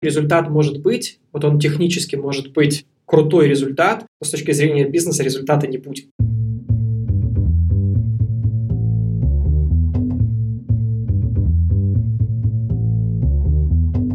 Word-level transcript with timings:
результат 0.00 0.48
может 0.48 0.80
быть, 0.80 1.18
вот 1.32 1.44
он 1.44 1.58
технически 1.58 2.16
может 2.16 2.52
быть 2.52 2.86
крутой 3.04 3.48
результат, 3.48 4.04
но 4.20 4.26
с 4.26 4.30
точки 4.30 4.52
зрения 4.52 4.88
бизнеса 4.88 5.22
результата 5.22 5.66
не 5.66 5.78
будет. 5.78 6.06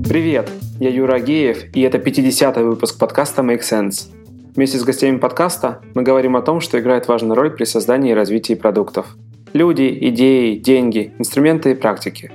Привет, 0.07 0.49
я 0.79 0.89
Юра 0.89 1.15
Агеев, 1.15 1.75
и 1.75 1.81
это 1.81 1.97
50-й 1.97 2.63
выпуск 2.63 2.99
подкаста 2.99 3.41
Make 3.41 3.61
Sense. 3.61 4.09
Вместе 4.55 4.77
с 4.77 4.83
гостями 4.83 5.17
подкаста 5.17 5.81
мы 5.95 6.03
говорим 6.03 6.35
о 6.35 6.41
том, 6.41 6.61
что 6.61 6.79
играет 6.79 7.07
важную 7.07 7.35
роль 7.35 7.49
при 7.49 7.63
создании 7.65 8.11
и 8.11 8.13
развитии 8.13 8.53
продуктов. 8.53 9.17
Люди, 9.53 9.97
идеи, 10.01 10.55
деньги, 10.55 11.13
инструменты 11.17 11.71
и 11.71 11.75
практики. 11.75 12.31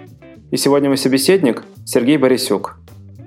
И 0.51 0.57
сегодня 0.57 0.89
мой 0.89 0.99
собеседник 0.99 1.62
Сергей 1.85 2.17
Борисюк, 2.17 2.78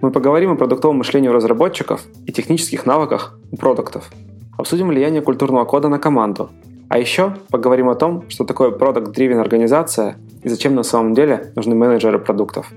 мы 0.01 0.11
поговорим 0.11 0.51
о 0.51 0.55
продуктовом 0.55 0.97
мышлении 0.97 1.29
у 1.29 1.33
разработчиков 1.33 2.03
и 2.25 2.31
технических 2.31 2.85
навыках 2.85 3.37
у 3.51 3.57
продуктов. 3.57 4.09
Обсудим 4.57 4.87
влияние 4.87 5.21
культурного 5.21 5.65
кода 5.65 5.89
на 5.89 5.99
команду. 5.99 6.49
А 6.89 6.97
еще 6.97 7.35
поговорим 7.49 7.87
о 7.87 7.95
том, 7.95 8.25
что 8.27 8.43
такое 8.43 8.71
продукт-дривен 8.71 9.39
организация 9.39 10.17
и 10.43 10.49
зачем 10.49 10.75
на 10.75 10.83
самом 10.83 11.13
деле 11.13 11.53
нужны 11.55 11.75
менеджеры 11.75 12.19
продуктов. 12.19 12.71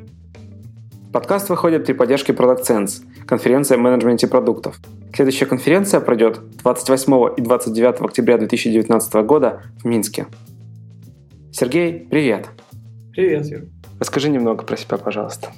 Подкаст 1.12 1.48
выходит 1.48 1.86
при 1.86 1.94
поддержке 1.94 2.32
Product 2.32 2.62
Sense, 2.62 3.02
конференция 3.26 3.76
о 3.76 3.80
менеджменте 3.80 4.26
продуктов. 4.26 4.78
Следующая 5.14 5.46
конференция 5.46 6.00
пройдет 6.00 6.40
28 6.62 7.34
и 7.36 7.40
29 7.40 8.00
октября 8.00 8.38
2019 8.38 9.14
года 9.26 9.62
в 9.82 9.84
Минске. 9.84 10.26
Сергей, 11.52 12.06
привет! 12.10 12.48
Привет, 13.12 13.46
Юр. 13.46 13.60
Расскажи 14.00 14.28
немного 14.28 14.64
про 14.64 14.76
себя, 14.76 14.98
пожалуйста. 14.98 15.50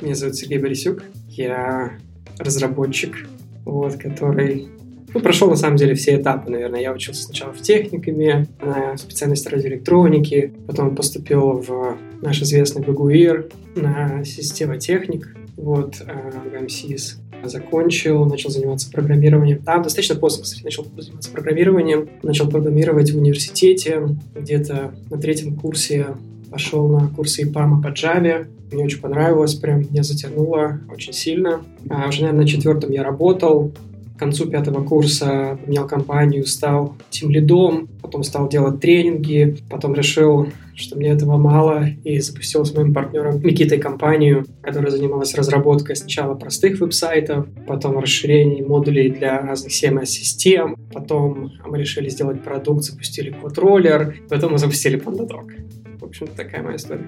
Меня 0.00 0.14
зовут 0.14 0.36
Сергей 0.36 0.58
Борисюк. 0.58 1.02
Я 1.28 1.92
разработчик, 2.38 3.26
вот, 3.64 3.94
который 3.94 4.68
ну, 5.14 5.20
прошел, 5.20 5.48
на 5.48 5.56
самом 5.56 5.76
деле, 5.76 5.94
все 5.94 6.16
этапы, 6.16 6.50
наверное. 6.50 6.82
Я 6.82 6.92
учился 6.92 7.22
сначала 7.22 7.52
в 7.54 7.62
техникуме, 7.62 8.46
на 8.60 8.98
специальности 8.98 9.48
радиоэлектроники, 9.48 10.52
потом 10.66 10.94
поступил 10.94 11.52
в 11.66 11.96
наш 12.20 12.42
известный 12.42 12.82
БГУИР 12.82 13.48
на 13.76 14.22
системотехник, 14.24 15.34
вот, 15.56 16.02
э, 16.06 16.60
в 16.60 16.64
МСИС. 16.64 17.18
Закончил, 17.44 18.26
начал 18.26 18.50
заниматься 18.50 18.90
программированием. 18.90 19.62
Там 19.62 19.82
достаточно 19.82 20.16
поздно, 20.16 20.44
кстати, 20.44 20.62
начал 20.62 20.86
заниматься 20.98 21.30
программированием. 21.30 22.10
Начал 22.22 22.50
программировать 22.50 23.10
в 23.12 23.16
университете. 23.16 24.02
Где-то 24.34 24.94
на 25.08 25.16
третьем 25.16 25.56
курсе 25.56 26.08
пошел 26.56 26.88
на 26.88 27.08
курсы 27.08 27.42
ИПАМа 27.42 27.82
по 27.82 27.88
Java. 27.88 28.46
Мне 28.72 28.84
очень 28.86 29.02
понравилось, 29.02 29.54
прям 29.56 29.80
меня 29.80 30.02
затянуло 30.02 30.80
очень 30.90 31.12
сильно. 31.12 31.60
А 31.90 32.08
уже, 32.08 32.22
наверное, 32.22 32.44
на 32.44 32.48
четвертом 32.48 32.92
я 32.92 33.02
работал. 33.02 33.72
К 34.16 34.18
концу 34.18 34.46
пятого 34.46 34.82
курса 34.82 35.58
поменял 35.62 35.86
компанию, 35.86 36.46
стал 36.46 36.96
тем 37.10 37.30
лидом, 37.30 37.86
потом 38.00 38.22
стал 38.22 38.48
делать 38.48 38.80
тренинги, 38.80 39.58
потом 39.68 39.94
решил, 39.94 40.48
что 40.74 40.96
мне 40.96 41.10
этого 41.10 41.36
мало, 41.36 41.86
и 42.02 42.18
запустил 42.20 42.64
с 42.64 42.74
моим 42.74 42.94
партнером 42.94 43.42
Микитой 43.42 43.76
компанию, 43.76 44.46
которая 44.62 44.90
занималась 44.90 45.34
разработкой 45.34 45.96
сначала 45.96 46.34
простых 46.34 46.80
веб-сайтов, 46.80 47.46
потом 47.66 47.98
расширений 47.98 48.62
модулей 48.62 49.10
для 49.10 49.38
разных 49.42 49.72
CMS-систем, 49.72 50.76
потом 50.94 51.52
мы 51.66 51.78
решили 51.78 52.08
сделать 52.08 52.42
продукт, 52.42 52.84
запустили 52.84 53.30
код-роллер, 53.30 54.16
потом 54.30 54.52
мы 54.52 54.58
запустили 54.58 54.98
PandaDoc. 54.98 55.98
В 56.00 56.04
общем, 56.04 56.28
такая 56.28 56.62
моя 56.62 56.76
история. 56.76 57.04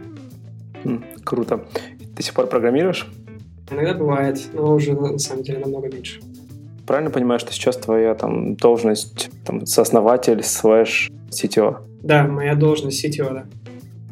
Круто. 1.25 1.65
Ты 1.99 2.07
до 2.17 2.23
сих 2.23 2.35
пор 2.35 2.49
программируешь? 2.49 3.07
Иногда 3.71 3.95
бывает, 3.95 4.39
но 4.53 4.75
уже 4.75 4.93
на 4.93 5.19
самом 5.19 5.43
деле 5.43 5.59
намного 5.61 5.89
меньше. 5.89 6.21
Правильно 6.89 7.11
понимаю, 7.11 7.39
что 7.39 7.53
сейчас 7.53 7.77
твоя 7.77 8.15
там 8.15 8.57
должность 8.57 9.29
там, 9.45 9.67
сооснователь 9.67 10.43
слэш 10.43 11.11
CTO? 11.29 11.81
Да, 12.03 12.27
моя 12.27 12.55
должность 12.55 13.05
CTO, 13.05 13.31
да. 13.35 13.45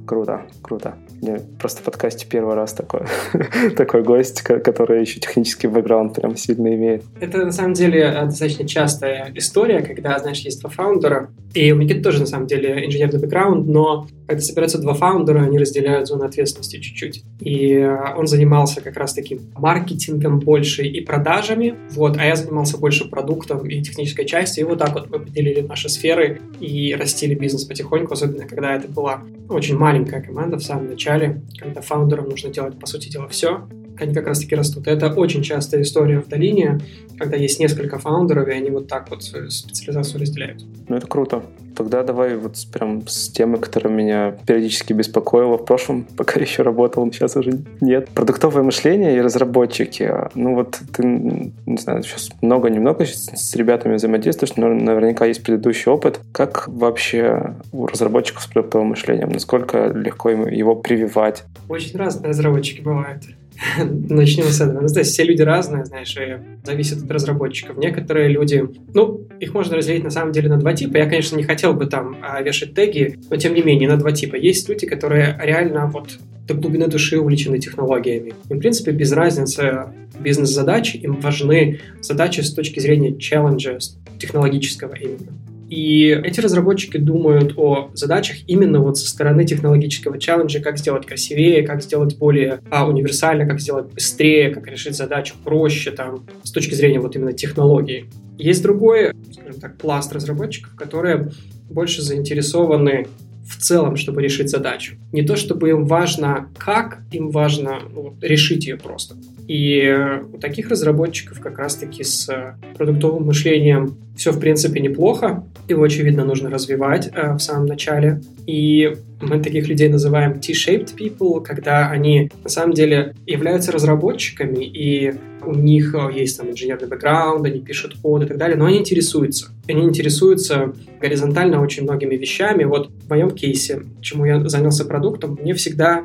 Круто, 0.07 0.43
круто. 0.63 0.95
Мне 1.21 1.41
просто 1.59 1.81
в 1.81 1.85
подкасте 1.85 2.27
первый 2.31 2.55
раз 2.55 2.73
такой, 2.73 3.01
такой 3.77 4.03
гость, 4.03 4.43
который 4.43 5.01
еще 5.01 5.19
технический 5.19 5.67
бэкграунд 5.67 6.15
прям 6.15 6.37
сильно 6.37 6.75
имеет. 6.75 7.03
Это 7.21 7.39
на 7.39 7.53
самом 7.53 7.73
деле 7.73 8.03
э, 8.03 8.25
достаточно 8.27 8.69
частая 8.69 9.33
история, 9.35 9.81
когда, 9.81 10.19
знаешь, 10.19 10.41
есть 10.41 10.61
два 10.61 10.71
фаундера, 10.71 11.31
и 11.55 11.73
у 11.73 11.77
Никиты 11.77 12.03
тоже 12.03 12.21
на 12.21 12.27
самом 12.27 12.47
деле 12.47 12.87
инженерный 12.87 13.19
бэкграунд, 13.19 13.67
но 13.67 14.07
когда 14.27 14.43
собираются 14.43 14.79
два 14.79 14.95
фаундера, 14.95 15.43
они 15.43 15.59
разделяют 15.59 16.07
зону 16.07 16.25
ответственности 16.25 16.79
чуть-чуть. 16.79 17.25
И 17.41 17.73
э, 17.73 18.15
он 18.17 18.27
занимался 18.27 18.81
как 18.81 18.97
раз-таки 18.97 19.41
маркетингом 19.57 20.39
больше 20.39 20.85
и 20.85 21.01
продажами, 21.01 21.75
вот, 21.93 22.17
а 22.19 22.25
я 22.25 22.37
занимался 22.37 22.79
больше 22.79 23.09
продуктом 23.09 23.67
и 23.67 23.83
технической 23.83 24.27
частью, 24.27 24.65
и 24.65 24.69
вот 24.69 24.79
так 24.79 24.95
вот 24.95 25.11
мы 25.11 25.19
поделили 25.19 25.63
наши 25.63 25.89
сферы 25.89 26.41
и 26.61 26.95
растили 26.95 27.35
бизнес 27.35 27.65
потихоньку, 27.65 28.13
особенно 28.15 28.47
когда 28.47 28.77
это 28.77 28.89
была 28.89 29.23
очень 29.49 29.77
маленькая 29.77 29.96
команда 30.05 30.59
в 30.59 30.63
самом 30.63 30.89
начале, 30.89 31.43
когда 31.59 31.81
фаундерам 31.81 32.29
нужно 32.29 32.51
делать, 32.51 32.79
по 32.79 32.87
сути 32.87 33.09
дела, 33.09 33.29
все, 33.29 33.67
они 34.01 34.15
как 34.15 34.27
раз-таки 34.27 34.55
растут. 34.55 34.87
Это 34.87 35.13
очень 35.13 35.43
частая 35.43 35.83
история 35.83 36.21
в 36.21 36.29
долине, 36.29 36.81
когда 37.19 37.37
есть 37.37 37.61
несколько 37.61 37.99
фаундеров, 37.99 38.49
и 38.49 38.53
они 38.53 38.71
вот 38.71 38.89
так 38.89 39.11
вот 39.11 39.23
свою 39.23 39.51
специализацию 39.51 40.21
разделяют. 40.21 40.65
Ну, 40.89 40.97
это 40.97 41.07
круто. 41.07 41.43
Тогда 41.77 42.03
давай 42.03 42.37
вот 42.37 42.57
прям 42.73 43.07
с 43.07 43.29
темы, 43.29 43.59
которая 43.59 43.93
меня 43.93 44.35
периодически 44.47 44.95
беспокоила 44.95 45.59
в 45.59 45.65
прошлом, 45.65 46.05
пока 46.17 46.41
еще 46.41 46.63
работал, 46.63 47.11
сейчас 47.13 47.37
уже 47.37 47.61
нет. 47.81 48.09
Продуктовое 48.11 48.63
мышление 48.63 49.17
и 49.17 49.21
разработчики. 49.21 50.13
Ну 50.35 50.55
вот 50.55 50.81
ты, 50.95 51.05
не 51.05 51.77
знаю, 51.77 52.03
сейчас 52.03 52.31
много-немного 52.41 53.05
с 53.05 53.55
ребятами 53.55 53.97
взаимодействуешь, 53.97 54.57
но 54.57 54.69
наверняка 54.69 55.27
есть 55.27 55.43
предыдущий 55.43 55.91
опыт. 55.91 56.21
Как 56.33 56.67
вообще 56.69 57.55
у 57.73 57.87
разработчиков 57.87 58.43
с 58.43 58.47
продуктовым 58.47 58.89
мышлением? 58.89 59.29
Насколько 59.29 59.89
легко 59.89 60.31
его 60.31 60.77
прививать? 60.77 61.45
Очень 61.69 61.99
разные 61.99 62.31
разработчики 62.31 62.81
бывают. 62.81 63.25
Начнем 64.09 64.45
с 64.45 64.61
этого. 64.61 64.81
Ну, 64.81 64.89
есть 64.89 65.13
все 65.13 65.25
люди 65.25 65.43
разные, 65.43 65.85
знаешь, 65.85 66.17
и 66.17 66.39
зависит 66.65 67.03
от 67.03 67.11
разработчиков. 67.11 67.77
Некоторые 67.77 68.29
люди, 68.29 68.65
ну, 68.93 69.27
их 69.41 69.55
можно 69.55 69.77
разделить 69.77 70.05
на 70.05 70.11
самом 70.11 70.33
деле 70.33 70.49
на 70.49 70.59
два 70.59 70.75
типа. 70.75 70.97
Я, 70.97 71.09
конечно, 71.09 71.37
не 71.37 71.45
хотел 71.45 71.73
бы 71.73 71.87
там 71.87 72.17
а, 72.23 72.43
вешать 72.43 72.75
теги, 72.75 73.19
но 73.31 73.37
тем 73.37 73.55
не 73.55 73.63
менее 73.63 73.89
на 73.89 73.97
два 73.97 74.13
типа. 74.13 74.37
Есть 74.37 74.69
люди, 74.69 74.87
которые 74.87 75.39
реально 75.43 75.87
вот 75.87 76.19
до 76.47 76.55
глубины 76.55 76.87
души 76.87 77.19
увлечены 77.19 77.59
технологиями. 77.59 78.35
Им, 78.51 78.59
в 78.59 78.61
принципе, 78.61 78.93
без 78.93 79.13
разницы 79.13 79.87
бизнес-задачи, 80.21 80.97
им 80.97 81.21
важны 81.21 81.81
задачи 82.01 82.41
с 82.41 82.53
точки 82.53 82.81
зрения 82.81 83.17
челленджа 83.19 83.79
технологического 84.19 84.95
именно. 84.95 85.33
И 85.69 86.09
эти 86.09 86.41
разработчики 86.41 86.97
думают 86.97 87.55
о 87.57 87.91
задачах 87.95 88.37
именно 88.47 88.81
вот 88.81 88.99
со 88.99 89.09
стороны 89.09 89.45
технологического 89.45 90.19
челленджа, 90.19 90.61
как 90.61 90.79
сделать 90.79 91.07
красивее, 91.07 91.67
как 91.67 91.83
сделать 91.83 92.17
более 92.19 92.61
а, 92.71 92.89
универсально, 92.89 93.47
как 93.47 93.61
сделать 93.61 93.93
быстрее, 93.93 94.51
как 94.51 94.67
решить 94.69 94.95
задачу 94.95 95.35
проще, 95.43 95.91
там, 95.91 96.27
с 96.43 96.53
точки 96.53 96.75
зрения 96.75 97.01
вот 97.01 97.17
именно 97.17 97.33
технологии. 97.33 98.07
Есть 98.39 98.63
другой, 98.63 99.13
скажем 99.33 99.61
так, 99.61 99.77
пласт 99.79 100.13
разработчиков, 100.13 100.75
которые 100.77 101.31
больше 101.69 102.03
заинтересованы 102.03 103.07
в 103.47 103.59
целом, 103.59 103.97
чтобы 103.97 104.23
решить 104.23 104.51
задачу. 104.51 104.97
Не 105.13 105.23
то, 105.23 105.37
чтобы 105.37 105.71
им 105.71 105.87
важно 105.87 106.51
как, 106.59 107.01
им 107.13 107.31
важно 107.31 107.79
ну, 107.95 108.15
решить 108.21 108.67
ее 108.67 108.77
просто. 108.77 109.17
И 109.47 109.97
у 110.33 110.39
таких 110.39 110.69
разработчиков 110.69 111.41
как 111.41 111.59
раз-таки 111.59 112.03
с 112.03 112.29
продуктовым 112.77 113.27
мышлением 113.27 113.97
все, 114.17 114.33
в 114.33 114.41
принципе, 114.41 114.81
неплохо. 114.81 115.45
Его, 115.69 115.83
очевидно, 115.83 116.25
нужно 116.25 116.51
развивать 116.51 117.11
э, 117.13 117.35
в 117.35 117.39
самом 117.39 117.67
начале. 117.67 118.23
И 118.47 118.97
мы 119.21 119.41
таких 119.41 119.69
людей 119.69 119.89
называем 119.89 120.41
T-shaped 120.41 120.97
people, 120.97 121.43
когда 121.43 121.91
они 121.91 122.31
на 122.43 122.49
самом 122.49 122.73
деле 122.73 123.15
являются 123.27 123.73
разработчиками, 123.73 124.65
и 124.65 125.15
у 125.45 125.55
них 125.55 125.95
э, 125.95 126.11
есть 126.15 126.39
там 126.39 126.51
инженерный 126.51 126.89
бэкграунд, 126.89 127.45
они 127.47 127.61
пишут 127.61 127.97
код 128.03 128.23
и 128.23 128.27
так 128.27 128.39
далее, 128.39 128.57
но 128.57 128.67
они 128.67 128.79
интересуются. 128.79 129.51
Они 129.69 129.83
интересуются 129.83 130.73
горизонтально 131.01 131.61
очень 131.61 131.83
многими 131.83 132.17
вещами. 132.17 132.65
Вот 132.65 132.91
в 132.91 133.11
моем 133.11 133.31
кейсе, 133.31 133.83
чему 134.01 134.25
я 134.25 134.49
занялся 134.49 134.85
продуктом, 134.85 135.39
мне 135.41 135.53
всегда 135.55 136.05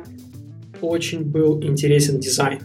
очень 0.80 1.24
был 1.24 1.62
интересен 1.62 2.18
дизайн. 2.18 2.60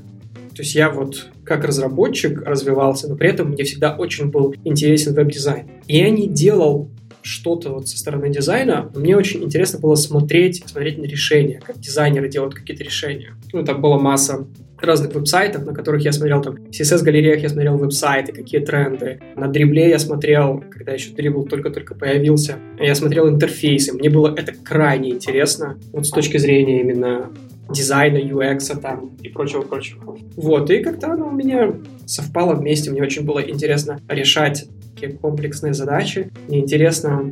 То 0.57 0.63
есть 0.63 0.73
я 0.73 0.89
вот 0.89 1.27
как 1.43 1.63
разработчик 1.63 2.41
развивался, 2.41 3.07
но 3.07 3.15
при 3.15 3.29
этом 3.29 3.49
мне 3.49 3.63
всегда 3.63 3.95
очень 3.95 4.31
был 4.31 4.55
интересен 4.63 5.13
веб-дизайн. 5.13 5.67
И 5.85 5.97
я 5.97 6.09
не 6.09 6.27
делал 6.27 6.89
что-то 7.21 7.69
вот 7.69 7.87
со 7.87 7.95
стороны 7.95 8.31
дизайна, 8.31 8.89
мне 8.95 9.15
очень 9.15 9.43
интересно 9.43 9.77
было 9.77 9.93
смотреть, 9.93 10.63
смотреть 10.65 10.97
на 10.97 11.03
решения, 11.03 11.61
как 11.63 11.77
дизайнеры 11.77 12.27
делают 12.27 12.55
какие-то 12.55 12.83
решения. 12.83 13.35
Ну, 13.53 13.63
там 13.63 13.81
была 13.81 13.99
масса 13.99 14.47
разных 14.81 15.13
веб-сайтов, 15.13 15.63
на 15.63 15.75
которых 15.75 16.01
я 16.03 16.11
смотрел 16.11 16.41
там 16.41 16.55
в 16.55 16.69
CSS-галереях 16.69 17.43
я 17.43 17.49
смотрел 17.49 17.77
веб-сайты, 17.77 18.31
какие 18.31 18.61
тренды. 18.61 19.19
На 19.35 19.47
дрибле 19.47 19.89
я 19.89 19.99
смотрел, 19.99 20.63
когда 20.71 20.93
еще 20.93 21.11
дрибл 21.11 21.45
только-только 21.45 21.93
появился, 21.93 22.55
я 22.79 22.95
смотрел 22.95 23.29
интерфейсы. 23.29 23.93
Мне 23.93 24.09
было 24.09 24.33
это 24.35 24.53
крайне 24.53 25.11
интересно, 25.11 25.77
вот 25.91 26.07
с 26.07 26.09
точки 26.09 26.37
зрения 26.37 26.81
именно 26.81 27.29
дизайна, 27.69 28.17
UX 28.17 28.79
там 28.79 29.15
и 29.21 29.29
прочего-прочего. 29.29 30.17
Вот, 30.35 30.69
и 30.69 30.83
как-то 30.83 31.13
оно 31.13 31.27
у 31.27 31.31
меня 31.31 31.73
совпало 32.05 32.55
вместе. 32.55 32.91
Мне 32.91 33.01
очень 33.01 33.25
было 33.25 33.39
интересно 33.39 33.99
решать 34.07 34.67
такие 34.93 35.13
комплексные 35.13 35.73
задачи. 35.73 36.31
Мне 36.47 36.59
интересно 36.59 37.31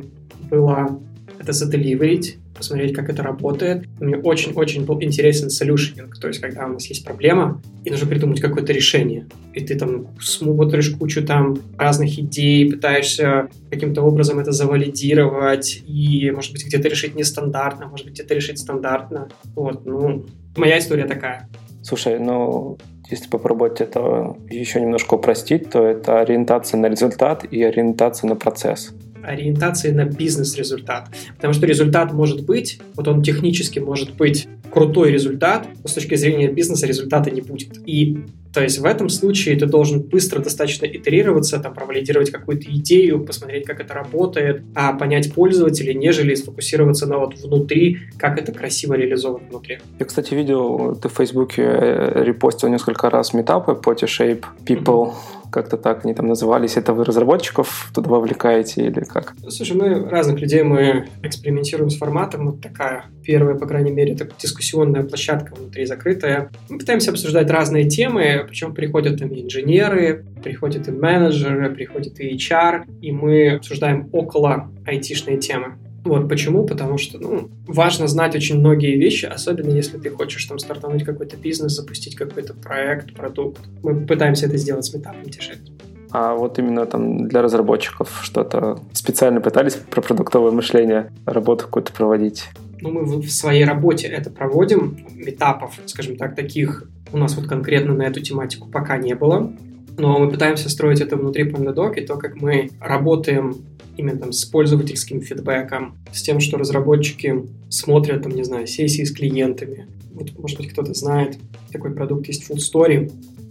было 0.50 1.00
это 1.38 1.52
заделиверить, 1.52 2.38
посмотреть, 2.56 2.94
как 2.94 3.08
это 3.08 3.22
работает. 3.22 3.86
Мне 4.00 4.16
очень-очень 4.16 4.84
был 4.84 5.02
интересен 5.02 5.50
солюшенинг, 5.50 6.18
то 6.18 6.28
есть 6.28 6.40
когда 6.40 6.66
у 6.66 6.72
нас 6.72 6.86
есть 6.86 7.04
проблема, 7.04 7.60
и 7.84 7.90
нужно 7.90 8.06
придумать 8.06 8.40
какое-то 8.40 8.72
решение. 8.72 9.26
И 9.54 9.60
ты 9.60 9.76
там 9.76 10.08
смотришь 10.20 10.90
кучу 10.90 11.24
там 11.24 11.58
разных 11.78 12.18
идей, 12.18 12.70
пытаешься 12.70 13.48
каким-то 13.70 14.02
образом 14.02 14.38
это 14.38 14.52
завалидировать, 14.52 15.82
и, 15.86 16.30
может 16.30 16.52
быть, 16.52 16.66
где-то 16.66 16.88
решить 16.88 17.14
нестандартно, 17.14 17.86
может 17.86 18.06
быть, 18.06 18.14
где-то 18.14 18.34
решить 18.34 18.58
стандартно. 18.58 19.28
Вот, 19.54 19.86
ну, 19.86 20.26
моя 20.56 20.78
история 20.78 21.04
такая. 21.04 21.48
Слушай, 21.82 22.18
ну, 22.18 22.78
если 23.10 23.28
попробовать 23.28 23.80
это 23.80 24.36
еще 24.50 24.80
немножко 24.80 25.14
упростить, 25.14 25.70
то 25.70 25.86
это 25.86 26.20
ориентация 26.20 26.78
на 26.78 26.86
результат 26.86 27.44
и 27.50 27.62
ориентация 27.62 28.28
на 28.28 28.36
процесс 28.36 28.92
ориентации 29.26 29.90
на 29.90 30.04
бизнес-результат. 30.04 31.08
Потому 31.36 31.54
что 31.54 31.66
результат 31.66 32.12
может 32.12 32.44
быть, 32.44 32.80
вот 32.94 33.08
он 33.08 33.22
технически 33.22 33.78
может 33.78 34.14
быть 34.14 34.48
крутой 34.70 35.10
результат, 35.10 35.66
но 35.82 35.88
с 35.88 35.94
точки 35.94 36.14
зрения 36.16 36.48
бизнеса 36.48 36.86
результата 36.86 37.30
не 37.30 37.40
будет. 37.40 37.70
И 37.86 38.18
то 38.56 38.62
есть 38.62 38.78
в 38.78 38.86
этом 38.86 39.10
случае 39.10 39.54
ты 39.56 39.66
должен 39.66 40.00
быстро 40.00 40.40
достаточно 40.40 40.86
итерироваться, 40.86 41.58
там, 41.58 41.74
провалидировать 41.74 42.30
какую-то 42.30 42.70
идею, 42.70 43.22
посмотреть, 43.22 43.66
как 43.66 43.80
это 43.80 43.92
работает, 43.92 44.62
а 44.74 44.94
понять 44.94 45.34
пользователей, 45.34 45.94
нежели 45.94 46.34
сфокусироваться 46.34 47.06
на 47.06 47.18
вот 47.18 47.38
внутри, 47.38 47.98
как 48.16 48.38
это 48.38 48.52
красиво 48.52 48.94
реализовано 48.94 49.46
внутри. 49.50 49.78
Я, 49.98 50.06
кстати, 50.06 50.32
видел, 50.32 50.94
ты 50.94 51.10
в 51.10 51.12
Фейсбуке 51.12 51.62
э, 51.64 52.24
репостил 52.24 52.70
несколько 52.70 53.10
раз 53.10 53.34
метапы 53.34 53.74
по 53.74 53.94
T-Shape 53.94 54.44
People. 54.64 55.12
Как-то 55.50 55.76
так 55.76 56.04
они 56.04 56.14
там 56.14 56.26
назывались. 56.26 56.76
Это 56.76 56.92
вы 56.92 57.04
разработчиков 57.04 57.90
туда 57.94 58.10
вовлекаете 58.10 58.86
или 58.86 59.00
как? 59.00 59.34
Слушай, 59.48 59.76
мы 59.76 60.08
разных 60.08 60.40
людей 60.40 60.62
мы 60.62 61.08
экспериментируем 61.22 61.90
с 61.90 61.96
форматом. 61.96 62.46
Вот 62.46 62.60
такая 62.60 63.06
первая, 63.22 63.56
по 63.56 63.66
крайней 63.66 63.90
мере, 63.92 64.14
так, 64.14 64.36
дискуссионная 64.38 65.02
площадка 65.02 65.54
внутри 65.54 65.86
закрытая. 65.86 66.50
Мы 66.68 66.78
пытаемся 66.78 67.10
обсуждать 67.10 67.50
разные 67.50 67.88
темы, 67.88 68.44
причем 68.46 68.74
приходят 68.74 69.18
там 69.18 69.28
и 69.30 69.42
инженеры, 69.42 70.24
приходят 70.42 70.88
и 70.88 70.92
менеджеры, 70.92 71.70
приходят 71.70 72.20
и 72.20 72.36
HR, 72.36 72.84
и 73.00 73.12
мы 73.12 73.56
обсуждаем 73.56 74.08
около 74.12 74.70
айтишные 74.86 75.38
темы. 75.38 75.78
Вот 76.08 76.28
почему? 76.28 76.64
Потому 76.64 76.98
что 76.98 77.18
ну, 77.18 77.48
важно 77.66 78.06
знать 78.06 78.34
очень 78.34 78.58
многие 78.58 78.96
вещи, 78.96 79.26
особенно 79.26 79.70
если 79.70 79.98
ты 79.98 80.10
хочешь 80.10 80.44
там 80.46 80.58
стартануть 80.58 81.04
какой-то 81.04 81.36
бизнес, 81.36 81.72
запустить 81.72 82.16
какой-то 82.16 82.54
проект, 82.54 83.14
продукт. 83.14 83.60
Мы 83.82 84.06
пытаемся 84.06 84.46
это 84.46 84.56
сделать 84.56 84.84
с 84.84 84.94
метапом 84.94 85.24
T-Shape. 85.24 85.70
А 86.10 86.34
вот 86.34 86.58
именно 86.58 86.86
там 86.86 87.28
для 87.28 87.42
разработчиков 87.42 88.20
что-то 88.22 88.78
специально 88.92 89.40
пытались 89.40 89.74
про 89.74 90.00
продуктовое 90.00 90.52
мышление, 90.52 91.12
работу 91.26 91.64
какую-то 91.64 91.92
проводить? 91.92 92.44
Ну, 92.80 92.90
мы 92.90 93.04
в 93.04 93.30
своей 93.30 93.64
работе 93.64 94.06
это 94.06 94.30
проводим. 94.30 94.98
Метапов, 95.14 95.78
скажем 95.86 96.16
так, 96.16 96.36
таких 96.36 96.88
у 97.12 97.18
нас 97.18 97.36
вот 97.36 97.46
конкретно 97.46 97.94
на 97.94 98.02
эту 98.02 98.20
тематику 98.20 98.68
пока 98.68 98.96
не 98.98 99.14
было. 99.14 99.52
Но 99.98 100.18
мы 100.18 100.30
пытаемся 100.30 100.68
строить 100.68 101.00
это 101.00 101.16
внутри 101.16 101.44
Pandadoc, 101.44 101.94
и 101.96 102.06
то, 102.06 102.16
как 102.16 102.36
мы 102.36 102.70
работаем 102.80 103.56
именно 103.96 104.18
там 104.18 104.32
с 104.32 104.44
пользовательским 104.44 105.22
фидбэком, 105.22 105.96
с 106.12 106.22
тем, 106.22 106.40
что 106.40 106.58
разработчики 106.58 107.44
смотрят, 107.70 108.22
там, 108.22 108.32
не 108.32 108.44
знаю, 108.44 108.66
сессии 108.66 109.04
с 109.04 109.12
клиентами. 109.12 109.86
Вот, 110.12 110.38
может 110.38 110.58
быть, 110.58 110.68
кто-то 110.70 110.94
знает, 110.94 111.38
такой 111.72 111.94
продукт 111.94 112.26
есть 112.26 112.50
Full 112.50 112.56
Story, 112.56 113.10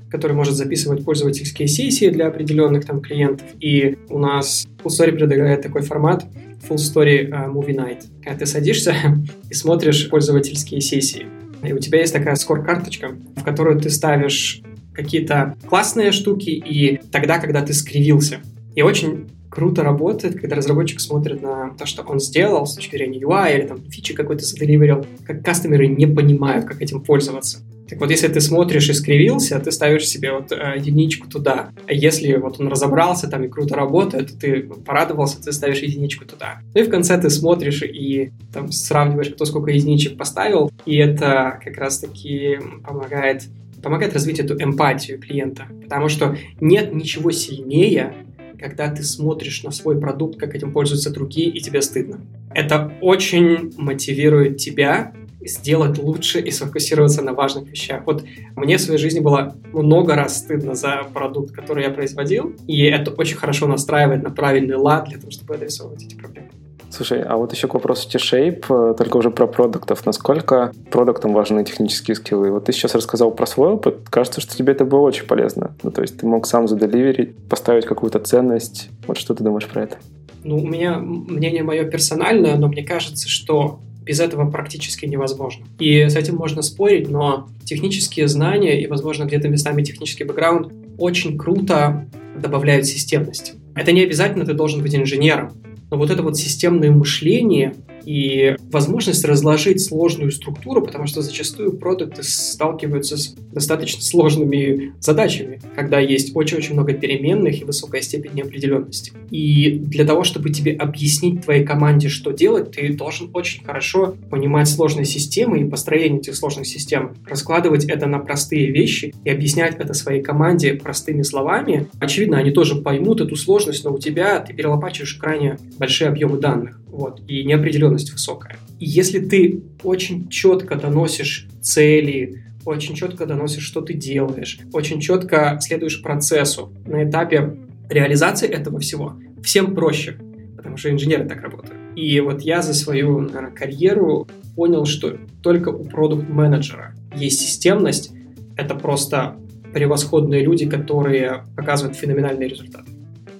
который 0.10 0.34
может 0.34 0.56
записывать 0.56 1.04
пользовательские 1.04 1.68
сессии 1.68 2.10
для 2.10 2.28
определенных 2.28 2.86
там 2.86 3.02
клиентов. 3.02 3.48
И 3.60 3.98
у 4.10 4.20
нас 4.20 4.68
Full 4.84 4.90
Story 4.90 5.12
предлагает 5.14 5.62
такой 5.62 5.82
формат 5.82 6.26
Full 6.70 6.78
Story 6.78 7.30
uh, 7.30 7.52
Movie 7.52 7.76
Night. 7.76 8.06
Когда 8.24 8.40
ты 8.40 8.46
садишься 8.46 8.96
и 9.50 9.54
смотришь 9.54 10.10
пользовательские 10.10 10.82
сессии. 10.82 11.26
И 11.64 11.74
у 11.74 11.80
тебя 11.80 12.00
есть 12.00 12.14
такая 12.14 12.36
скор-карточка, 12.36 13.16
в 13.36 13.44
которую 13.44 13.80
ты 13.80 13.90
ставишь 13.90 14.62
какие-то 14.96 15.56
классные 15.68 16.12
штуки 16.12 16.50
и 16.50 17.02
тогда, 17.12 17.40
когда 17.40 17.62
ты 17.62 17.74
скривился. 17.74 18.40
И 18.76 18.82
очень 18.82 19.28
круто 19.50 19.84
работает, 19.84 20.40
когда 20.40 20.56
разработчик 20.56 21.00
смотрит 21.00 21.42
на 21.42 21.72
то, 21.78 21.86
что 21.86 22.04
он 22.04 22.20
сделал 22.20 22.66
с 22.66 22.76
точки 22.76 22.98
зрения 22.98 23.20
UI 23.20 23.58
или 23.58 23.68
там 23.68 23.82
фичи 23.90 24.14
какой-то 24.14 24.46
заделиверил, 24.46 25.06
как 25.26 25.44
кастомеры 25.44 25.88
не 25.88 26.08
понимают, 26.08 26.66
как 26.66 26.82
этим 26.82 27.02
пользоваться. 27.02 27.60
Так 27.88 28.00
вот, 28.00 28.10
если 28.10 28.28
ты 28.28 28.42
смотришь 28.42 28.90
и 28.90 28.94
скривился, 28.94 29.60
ты 29.60 29.72
ставишь 29.72 30.08
себе 30.08 30.32
вот 30.32 30.52
э, 30.52 30.74
единичку 30.78 31.30
туда. 31.30 31.70
А 31.88 31.94
если 31.94 32.36
вот 32.36 32.60
он 32.60 32.68
разобрался 32.68 33.28
там 33.28 33.44
и 33.44 33.48
круто 33.48 33.76
работает, 33.76 34.40
ты 34.40 34.62
порадовался, 34.62 35.42
ты 35.42 35.52
ставишь 35.52 35.80
единичку 35.80 36.26
туда. 36.26 36.62
Ну 36.74 36.82
и 36.82 36.84
в 36.84 36.90
конце 36.90 37.20
ты 37.20 37.30
смотришь 37.30 37.84
и 37.84 38.32
там 38.52 38.72
сравниваешь, 38.72 39.30
кто 39.30 39.46
сколько 39.46 39.70
единичек 39.70 40.18
поставил, 40.18 40.72
и 40.86 40.98
это 40.98 41.60
как 41.64 41.78
раз-таки 41.78 42.58
помогает 42.84 43.44
помогает 43.86 44.14
развить 44.14 44.40
эту 44.40 44.56
эмпатию 44.56 45.20
клиента. 45.20 45.68
Потому 45.84 46.10
что 46.10 46.36
нет 46.60 46.92
ничего 46.92 47.30
сильнее, 47.30 48.16
когда 48.60 48.90
ты 48.90 49.04
смотришь 49.04 49.62
на 49.62 49.70
свой 49.70 50.00
продукт, 50.00 50.40
как 50.40 50.56
этим 50.56 50.74
пользуются 50.74 51.12
другие, 51.12 51.50
и 51.50 51.62
тебе 51.62 51.84
стыдно. 51.84 52.20
Это 52.52 52.92
очень 53.02 53.74
мотивирует 53.78 54.58
тебя 54.58 55.14
сделать 55.40 56.00
лучше 56.00 56.40
и 56.40 56.50
сфокусироваться 56.50 57.22
на 57.22 57.34
важных 57.34 57.70
вещах. 57.70 58.02
Вот 58.08 58.26
мне 58.56 58.78
в 58.78 58.82
своей 58.82 59.00
жизни 59.00 59.20
было 59.20 59.56
много 59.72 60.16
раз 60.16 60.40
стыдно 60.40 60.74
за 60.74 61.04
продукт, 61.14 61.52
который 61.52 61.84
я 61.84 61.92
производил, 61.92 62.56
и 62.66 62.86
это 62.86 63.12
очень 63.12 63.38
хорошо 63.38 63.68
настраивает 63.68 64.24
на 64.24 64.32
правильный 64.32 64.78
лад 64.78 65.10
для 65.10 65.20
того, 65.20 65.30
чтобы 65.30 65.54
адресовывать 65.54 66.06
эти 66.06 66.16
проблемы. 66.16 66.50
Слушай, 66.90 67.22
а 67.24 67.38
вот 67.38 67.52
еще 67.54 67.68
к 67.68 67.74
вопросу 67.74 68.10
T-Shape, 68.10 68.92
э, 68.92 68.96
только 68.96 69.18
уже 69.18 69.30
про 69.30 69.48
продуктов. 69.48 70.06
Насколько 70.06 70.72
продуктам 70.92 71.34
важны 71.34 71.64
технические 71.66 72.16
скиллы? 72.16 72.52
Вот 72.52 72.66
ты 72.66 72.72
сейчас 72.72 72.96
рассказал 72.96 73.32
про 73.32 73.46
свой 73.46 73.70
опыт. 73.70 74.08
Кажется, 74.10 74.42
что 74.42 74.56
тебе 74.56 74.74
это 74.74 74.86
было 74.86 75.02
очень 75.02 75.26
полезно. 75.26 75.76
Ну, 75.84 75.92
то 75.92 76.02
есть 76.02 76.18
ты 76.18 76.26
мог 76.26 76.48
сам 76.48 76.68
заделиверить, 76.68 77.36
поставить 77.50 77.86
какую-то 77.86 78.20
ценность. 78.20 78.90
Вот 79.08 79.18
что 79.18 79.34
ты 79.34 79.44
думаешь 79.44 79.68
про 79.68 79.84
это? 79.84 79.98
Ну, 80.44 80.58
у 80.58 80.66
меня 80.66 81.00
мнение 81.00 81.64
мое 81.64 81.86
персональное, 81.86 82.56
но 82.56 82.68
мне 82.68 82.84
кажется, 82.84 83.28
что 83.28 83.80
без 84.06 84.20
этого 84.20 84.50
практически 84.50 85.06
невозможно. 85.06 85.66
И 85.80 86.08
с 86.08 86.16
этим 86.16 86.36
можно 86.36 86.62
спорить, 86.62 87.10
но 87.10 87.48
технические 87.64 88.28
знания 88.28 88.82
и, 88.82 88.88
возможно, 88.88 89.24
где-то 89.26 89.50
местами 89.50 89.84
технический 89.84 90.24
бэкграунд 90.24 90.72
очень 90.98 91.38
круто 91.38 92.06
добавляют 92.40 92.86
системность. 92.86 93.56
Это 93.76 93.92
не 93.92 94.04
обязательно 94.04 94.46
ты 94.46 94.54
должен 94.54 94.82
быть 94.82 94.96
инженером. 94.96 95.52
Но 95.92 95.98
вот 95.98 96.10
это 96.10 96.24
вот 96.24 96.38
системное 96.38 96.92
мышление 96.92 97.76
и 98.06 98.56
возможность 98.72 99.26
разложить 99.26 99.82
сложную 99.82 100.32
структуру, 100.32 100.82
потому 100.82 101.08
что 101.08 101.22
зачастую 101.22 101.74
продукты 101.74 102.24
сталкиваются 102.24 103.18
с 103.18 103.36
достаточно 103.52 104.02
сложными 104.02 104.94
задачами, 105.00 105.62
когда 105.76 106.00
есть 106.00 106.36
очень-очень 106.36 106.74
много 106.74 106.94
переменных 106.94 107.62
и 107.62 107.66
высокая 107.66 108.02
степень 108.02 108.32
неопределенности. 108.34 109.14
И 109.32 109.72
для 109.72 110.06
того, 110.06 110.24
чтобы 110.24 110.50
тебе 110.50 110.74
объяснить 110.74 111.42
твоей 111.42 111.66
команде, 111.66 112.10
что 112.10 112.32
делать, 112.32 112.72
ты 112.72 112.94
должен 112.94 113.30
очень 113.34 113.64
хорошо 113.64 114.16
понимать 114.30 114.68
сложные 114.68 115.06
системы 115.06 115.62
и 115.62 115.66
построение 115.66 116.20
этих 116.20 116.36
сложных 116.36 116.68
систем, 116.68 117.16
раскладывать 117.26 117.86
это 117.86 118.06
на 118.06 118.20
простые 118.20 118.72
вещи 118.72 119.14
и 119.24 119.30
объяснять 119.30 119.76
это 119.80 119.94
своей 119.94 120.22
команде 120.22 120.74
простыми 120.74 121.24
словами. 121.24 121.88
Очевидно, 122.00 122.38
они 122.38 122.52
тоже 122.52 122.76
поймут 122.76 123.22
эту 123.22 123.36
сложность, 123.36 123.84
но 123.84 123.94
у 123.94 124.00
тебя 124.00 124.40
ты 124.40 124.54
перелопачиваешь 124.54 125.16
крайне 125.16 125.58
большие 125.78 126.10
объемы 126.10 126.38
данных. 126.38 126.80
Вот, 126.96 127.22
и 127.28 127.44
неопределенность 127.44 127.95
высокая. 128.12 128.58
И 128.80 128.86
если 128.86 129.20
ты 129.20 129.62
очень 129.84 130.30
четко 130.30 130.76
доносишь 130.76 131.48
цели, 131.62 132.44
очень 132.66 132.96
четко 132.96 133.26
доносишь, 133.26 133.64
что 133.64 133.82
ты 133.82 133.94
делаешь, 133.94 134.60
очень 134.74 135.00
четко 135.00 135.58
следуешь 135.62 136.02
процессу 136.02 136.74
на 136.86 137.08
этапе 137.08 137.58
реализации 137.90 138.48
этого 138.48 138.80
всего, 138.80 139.16
всем 139.44 139.76
проще, 139.76 140.18
потому 140.58 140.78
что 140.78 140.90
инженеры 140.90 141.28
так 141.28 141.42
работают. 141.42 141.76
И 141.96 142.20
вот 142.20 142.42
я 142.42 142.62
за 142.62 142.74
свою 142.74 143.20
наверное, 143.20 143.52
карьеру 143.52 144.28
понял, 144.56 144.86
что 144.86 145.18
только 145.42 145.70
у 145.70 145.86
продукт-менеджера 145.86 146.94
есть 147.16 147.40
системность, 147.40 148.12
это 148.58 148.76
просто 148.76 149.38
превосходные 149.74 150.44
люди, 150.44 150.68
которые 150.68 151.44
показывают 151.56 151.98
феноменальные 151.98 152.50
результаты. 152.50 152.90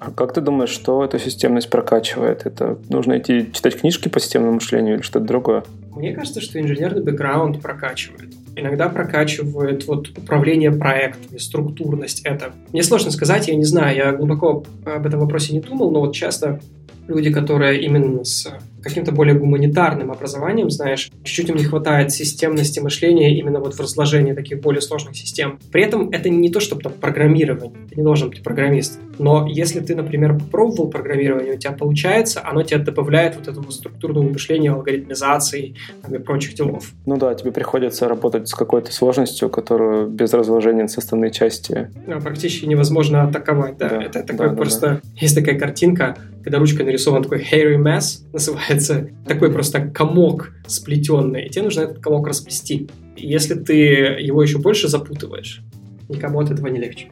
А 0.06 0.12
как 0.12 0.34
ты 0.34 0.42
думаешь, 0.42 0.70
что 0.70 1.04
эту 1.04 1.18
системность 1.18 1.70
прокачивает? 1.70 2.46
Это 2.46 2.78
нужно 2.90 3.18
идти 3.18 3.52
читать 3.52 3.80
книжки 3.80 4.08
по 4.08 4.20
системному 4.20 4.56
мышлению 4.56 4.96
или 4.96 5.02
что-то 5.02 5.26
другое? 5.26 5.64
Мне 5.96 6.14
кажется, 6.14 6.42
что 6.42 6.60
инженерный 6.60 7.02
бэкграунд 7.02 7.62
прокачивает. 7.62 8.30
Иногда 8.56 8.90
прокачивает 8.90 9.88
вот 9.88 10.10
управление 10.18 10.72
проектами, 10.72 11.38
структурность 11.38 12.22
это. 12.24 12.54
Мне 12.72 12.84
сложно 12.84 13.12
сказать, 13.12 13.48
я 13.48 13.56
не 13.56 13.66
знаю, 13.66 13.96
я 13.96 14.12
глубоко 14.12 14.64
об 14.86 15.06
этом 15.06 15.20
вопросе 15.20 15.54
не 15.54 15.60
думал, 15.60 15.92
но 15.92 16.02
вот 16.02 16.16
часто 16.16 16.60
люди, 17.08 17.32
которые 17.32 17.82
именно 17.82 18.24
с 18.24 18.48
каким-то 18.86 19.12
более 19.12 19.36
гуманитарным 19.36 20.12
образованием, 20.12 20.70
знаешь, 20.70 21.12
чуть-чуть 21.24 21.50
им 21.50 21.56
не 21.56 21.64
хватает 21.64 22.12
системности 22.12 22.80
мышления 22.80 23.36
именно 23.36 23.60
вот 23.60 23.74
в 23.74 23.80
разложении 23.80 24.34
таких 24.34 24.62
более 24.62 24.82
сложных 24.82 25.16
систем. 25.16 25.58
При 25.72 25.84
этом 25.84 26.12
это 26.12 26.30
не 26.30 26.52
то, 26.52 26.60
чтобы 26.60 26.84
там 26.84 26.94
программирование, 26.94 27.72
ты 27.90 27.96
не 27.96 28.04
должен 28.04 28.30
быть 28.30 28.44
программист. 28.44 29.00
Но 29.18 29.48
если 29.48 29.80
ты, 29.80 29.96
например, 29.96 30.38
попробовал 30.38 30.90
программирование, 30.90 31.56
у 31.56 31.58
тебя 31.58 31.72
получается, 31.72 32.42
оно 32.46 32.62
тебе 32.62 32.80
добавляет 32.80 33.36
вот 33.36 33.48
этого 33.48 33.72
структурного 33.72 34.30
мышления, 34.30 34.72
алгоритмизации 34.72 35.76
там, 36.04 36.14
и 36.14 36.20
прочих 36.20 36.54
делов. 36.54 36.92
Ну 37.08 37.18
да, 37.18 37.34
тебе 37.34 37.52
приходится 37.52 38.08
работать 38.08 38.45
с 38.46 38.54
какой-то 38.54 38.92
сложностью, 38.92 39.50
которую 39.50 40.08
без 40.08 40.34
разложения 40.34 40.84
на 40.84 40.88
составные 40.88 41.32
части... 41.32 41.90
Да, 42.08 42.20
практически 42.20 42.66
невозможно 42.66 43.24
атаковать, 43.24 43.78
да. 43.78 43.90
да 43.90 44.04
это 44.04 44.24
такое 44.24 44.50
да, 44.50 44.56
просто... 44.56 45.02
Да. 45.04 45.10
Есть 45.20 45.36
такая 45.36 45.60
картинка, 45.60 46.18
когда 46.44 46.60
ручкой 46.60 46.84
нарисован 46.84 47.24
такой 47.24 47.42
hairy 47.42 47.78
mess, 47.78 48.24
называется, 48.32 49.10
такой 49.28 49.52
просто 49.52 49.82
комок 49.82 50.52
сплетенный, 50.68 51.46
и 51.46 51.50
тебе 51.50 51.64
нужно 51.64 51.82
этот 51.82 52.00
комок 52.00 52.28
расплести. 52.28 52.90
И 53.16 53.28
если 53.28 53.56
ты 53.56 53.76
его 53.76 54.42
еще 54.42 54.60
больше 54.60 54.88
запутываешь, 54.88 55.62
никому 56.10 56.40
от 56.40 56.52
этого 56.52 56.68
не 56.68 56.80
легче. 56.80 57.10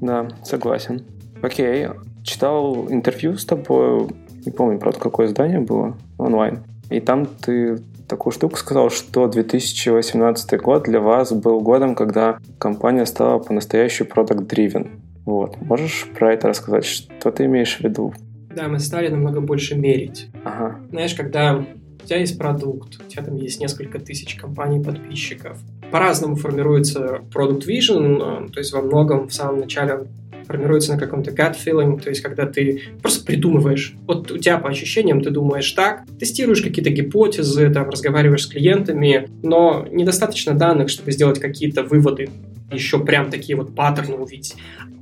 Да, 0.00 0.28
согласен. 0.44 1.02
Окей, 1.42 1.88
читал 2.22 2.86
интервью 2.90 3.36
с 3.36 3.44
тобой, 3.44 4.08
не 4.44 4.52
помню, 4.52 4.78
правда, 4.78 5.00
какое 5.00 5.26
издание 5.26 5.60
было, 5.60 5.96
онлайн. 6.18 6.60
И 6.90 7.00
там 7.00 7.26
ты 7.26 7.78
такую 8.08 8.32
штуку 8.32 8.56
сказал, 8.56 8.90
что 8.90 9.26
2018 9.26 10.60
год 10.60 10.84
для 10.84 11.00
вас 11.00 11.32
был 11.32 11.60
годом, 11.60 11.94
когда 11.94 12.38
компания 12.58 13.06
стала 13.06 13.38
по-настоящему 13.38 14.08
product-driven. 14.08 14.88
Вот. 15.24 15.60
Можешь 15.60 16.08
про 16.18 16.32
это 16.32 16.48
рассказать? 16.48 16.84
Что 16.84 17.30
ты 17.30 17.46
имеешь 17.46 17.78
в 17.78 17.80
виду? 17.80 18.14
Да, 18.54 18.68
мы 18.68 18.78
стали 18.78 19.08
намного 19.08 19.40
больше 19.40 19.76
мерить. 19.76 20.30
Ага. 20.44 20.80
Знаешь, 20.90 21.14
когда 21.14 21.64
у 22.06 22.08
тебя 22.08 22.20
есть 22.20 22.38
продукт, 22.38 23.00
у 23.04 23.10
тебя 23.10 23.24
там 23.24 23.34
есть 23.34 23.60
несколько 23.60 23.98
тысяч 23.98 24.36
компаний-подписчиков, 24.36 25.58
по-разному 25.90 26.36
формируется 26.36 27.18
продукт 27.32 27.66
vision, 27.66 28.46
э, 28.46 28.52
то 28.52 28.60
есть 28.60 28.72
во 28.72 28.80
многом 28.80 29.26
в 29.26 29.34
самом 29.34 29.58
начале 29.58 30.06
формируется 30.46 30.92
на 30.92 31.00
каком-то 31.00 31.32
gut 31.32 31.56
feeling, 31.56 32.00
то 32.00 32.08
есть 32.08 32.20
когда 32.20 32.46
ты 32.46 32.80
просто 33.02 33.26
придумываешь. 33.26 33.96
Вот 34.06 34.30
у 34.30 34.38
тебя 34.38 34.58
по 34.58 34.68
ощущениям 34.68 35.20
ты 35.20 35.30
думаешь 35.30 35.68
так, 35.72 36.04
тестируешь 36.20 36.62
какие-то 36.62 36.90
гипотезы, 36.90 37.70
там, 37.70 37.90
разговариваешь 37.90 38.44
с 38.44 38.46
клиентами, 38.46 39.28
но 39.42 39.84
недостаточно 39.90 40.54
данных, 40.54 40.90
чтобы 40.90 41.10
сделать 41.10 41.40
какие-то 41.40 41.82
выводы, 41.82 42.30
еще 42.70 43.00
прям 43.00 43.32
такие 43.32 43.56
вот 43.56 43.74
паттерны 43.74 44.14
увидеть 44.14 44.54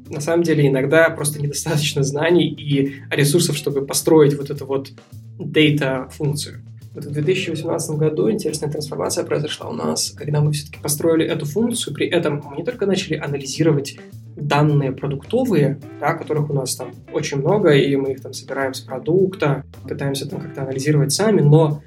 на 0.09 0.21
самом 0.21 0.43
деле 0.43 0.69
иногда 0.69 1.09
просто 1.09 1.41
недостаточно 1.41 2.03
знаний 2.03 2.49
и 2.49 2.95
ресурсов, 3.11 3.57
чтобы 3.57 3.87
построить 3.87 4.35
вот 4.35 4.51
эту 4.51 4.67
вот 4.67 4.91
data-функцию. 5.39 6.61
В 6.95 7.11
2018 7.11 7.97
году 7.97 8.31
интересная 8.31 8.71
трансформация 8.71 9.25
произошла 9.25 9.69
у 9.69 9.73
нас, 9.73 10.13
когда 10.17 10.41
мы 10.41 10.53
все-таки 10.53 10.81
построили 10.81 11.27
эту 11.27 11.45
функцию, 11.45 11.93
при 11.93 12.07
этом 12.07 12.41
мы 12.49 12.57
не 12.59 12.65
только 12.65 12.87
начали 12.87 13.17
анализировать 13.17 13.97
данные 14.37 14.93
продуктовые, 14.93 15.81
да, 15.99 16.15
которых 16.15 16.51
у 16.51 16.53
нас 16.53 16.77
там 16.77 16.93
очень 17.13 17.39
много, 17.39 17.73
и 17.73 17.97
мы 17.97 18.13
их 18.13 18.21
там 18.21 18.33
собираем 18.33 18.75
с 18.75 18.81
продукта, 18.81 19.65
пытаемся 19.89 20.29
там 20.29 20.41
как-то 20.41 20.63
анализировать 20.63 21.13
сами, 21.13 21.41
но 21.41 21.83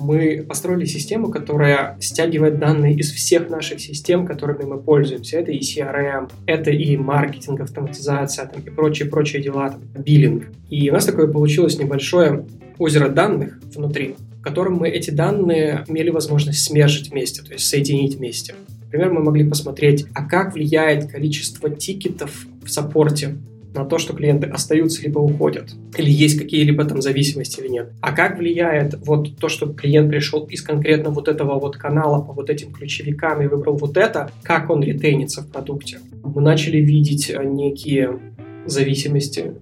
мы 0.00 0.44
построили 0.48 0.84
систему, 0.84 1.30
которая 1.30 1.96
стягивает 2.00 2.58
данные 2.58 2.96
из 2.96 3.12
всех 3.12 3.50
наших 3.50 3.80
систем, 3.80 4.26
которыми 4.26 4.64
мы 4.64 4.78
пользуемся. 4.78 5.38
Это 5.38 5.52
и 5.52 5.60
CRM, 5.60 6.30
это 6.46 6.70
и 6.70 6.96
маркетинг, 6.96 7.60
автоматизация, 7.60 8.46
там, 8.46 8.62
и 8.62 8.70
прочие-прочие 8.70 9.42
дела, 9.42 9.70
там, 9.70 9.80
биллинг. 10.02 10.46
И 10.70 10.90
у 10.90 10.92
нас 10.94 11.04
такое 11.04 11.28
получилось 11.28 11.78
небольшое 11.78 12.46
озеро 12.78 13.08
данных 13.08 13.60
внутри, 13.74 14.16
в 14.40 14.42
котором 14.42 14.76
мы 14.76 14.88
эти 14.88 15.10
данные 15.10 15.84
имели 15.86 16.08
возможность 16.08 16.64
смержить 16.64 17.10
вместе, 17.10 17.42
то 17.42 17.52
есть 17.52 17.66
соединить 17.66 18.16
вместе. 18.16 18.54
Например, 18.84 19.12
мы 19.12 19.22
могли 19.22 19.46
посмотреть, 19.46 20.06
а 20.14 20.24
как 20.24 20.54
влияет 20.54 21.12
количество 21.12 21.68
тикетов 21.68 22.46
в 22.64 22.70
саппорте 22.70 23.36
на 23.74 23.84
то, 23.84 23.98
что 23.98 24.14
клиенты 24.14 24.48
остаются 24.48 25.02
либо 25.02 25.18
уходят, 25.18 25.70
или 25.96 26.10
есть 26.10 26.38
какие-либо 26.38 26.84
там 26.86 27.02
зависимости 27.02 27.60
или 27.60 27.68
нет. 27.68 27.92
А 28.00 28.12
как 28.12 28.38
влияет 28.38 28.94
вот 29.06 29.36
то, 29.36 29.48
что 29.48 29.72
клиент 29.72 30.10
пришел 30.10 30.44
из 30.46 30.62
конкретно 30.62 31.10
вот 31.10 31.28
этого 31.28 31.60
вот 31.60 31.76
канала 31.76 32.22
по 32.22 32.32
вот 32.32 32.48
этим 32.48 32.72
ключевикам 32.72 33.42
и 33.42 33.46
выбрал 33.46 33.76
вот 33.76 33.98
это, 33.98 34.32
как 34.42 34.70
он 34.70 34.82
ретейнится 34.82 35.42
в 35.42 35.48
продукте. 35.48 36.00
Мы 36.24 36.40
начали 36.40 36.78
видеть 36.78 37.30
некие 37.44 38.18
зависимости 38.66 39.52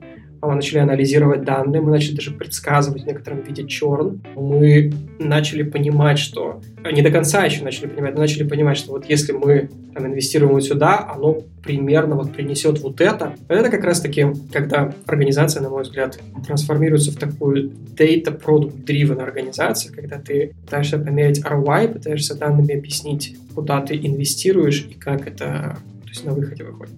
начали 0.40 0.78
анализировать 0.78 1.45
данные, 1.45 1.80
мы 1.80 1.90
начали 1.90 2.16
даже 2.16 2.30
предсказывать 2.33 3.02
в 3.02 3.07
некотором 3.07 3.42
виде 3.42 3.66
черн. 3.66 4.23
Мы 4.37 4.92
начали 5.18 5.62
понимать, 5.62 6.18
что... 6.18 6.61
Не 6.90 7.02
до 7.02 7.11
конца 7.11 7.45
еще 7.45 7.64
начали 7.64 7.87
понимать, 7.87 8.14
но 8.14 8.21
начали 8.21 8.47
понимать, 8.47 8.76
что 8.76 8.92
вот 8.92 9.07
если 9.07 9.33
мы 9.33 9.68
там, 9.95 10.07
инвестируем 10.07 10.54
вот 10.54 10.64
сюда, 10.64 11.11
оно 11.12 11.38
примерно 11.62 12.14
вот 12.14 12.33
принесет 12.33 12.80
вот 12.80 13.00
это. 13.00 13.35
Это 13.49 13.68
как 13.68 13.85
раз-таки, 13.85 14.26
когда 14.52 14.95
организация, 15.07 15.62
на 15.62 15.71
мой 15.71 15.83
взгляд, 15.83 16.18
трансформируется 16.47 17.11
в 17.11 17.16
такую 17.16 17.71
data 17.97 18.40
product 18.40 18.85
driven 18.85 19.21
организацию, 19.21 19.95
когда 19.95 20.18
ты 20.18 20.54
пытаешься 20.64 20.99
померить 20.99 21.45
ROI, 21.45 21.92
пытаешься 21.92 22.37
данными 22.37 22.76
объяснить, 22.76 23.37
куда 23.54 23.80
ты 23.80 23.97
инвестируешь 23.97 24.87
и 24.90 24.95
как 24.95 25.26
это 25.26 25.78
то 26.09 26.12
есть 26.12 26.25
на 26.25 26.33
выходе 26.33 26.64
выходит. 26.64 26.95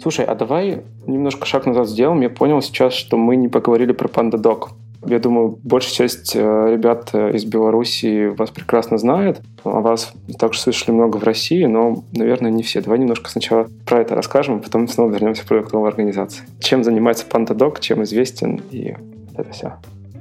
Слушай, 0.00 0.24
а 0.24 0.34
давай 0.34 0.82
немножко 1.06 1.46
шаг 1.46 1.66
назад 1.66 1.88
сделаем. 1.88 2.20
Я 2.20 2.30
понял 2.30 2.60
сейчас, 2.62 2.92
что 2.94 3.16
мы 3.16 3.36
не 3.36 3.48
поговорили 3.48 3.92
про 3.92 4.08
PandaDoc. 4.08 4.70
Я 5.06 5.18
думаю, 5.18 5.58
большая 5.62 6.08
часть 6.08 6.34
э, 6.34 6.38
ребят 6.40 7.10
э, 7.12 7.32
из 7.34 7.44
Беларуси 7.44 8.28
вас 8.28 8.50
прекрасно 8.50 8.96
знает. 8.96 9.42
О 9.62 9.80
вас 9.80 10.14
также 10.38 10.60
слышали 10.60 10.92
много 10.92 11.18
в 11.18 11.24
России, 11.24 11.64
но, 11.66 12.04
наверное, 12.12 12.50
не 12.50 12.62
все. 12.62 12.80
Давай 12.80 12.98
немножко 12.98 13.28
сначала 13.28 13.68
про 13.84 14.00
это 14.00 14.14
расскажем, 14.14 14.56
а 14.56 14.58
потом 14.60 14.88
снова 14.88 15.10
вернемся 15.10 15.44
к 15.44 15.46
продуктовой 15.46 15.90
организации. 15.90 16.44
Чем 16.58 16.84
занимается 16.84 17.26
PandaDoc, 17.30 17.80
чем 17.80 18.02
известен 18.04 18.62
и 18.70 18.94
это 19.36 19.50
все. 19.52 19.74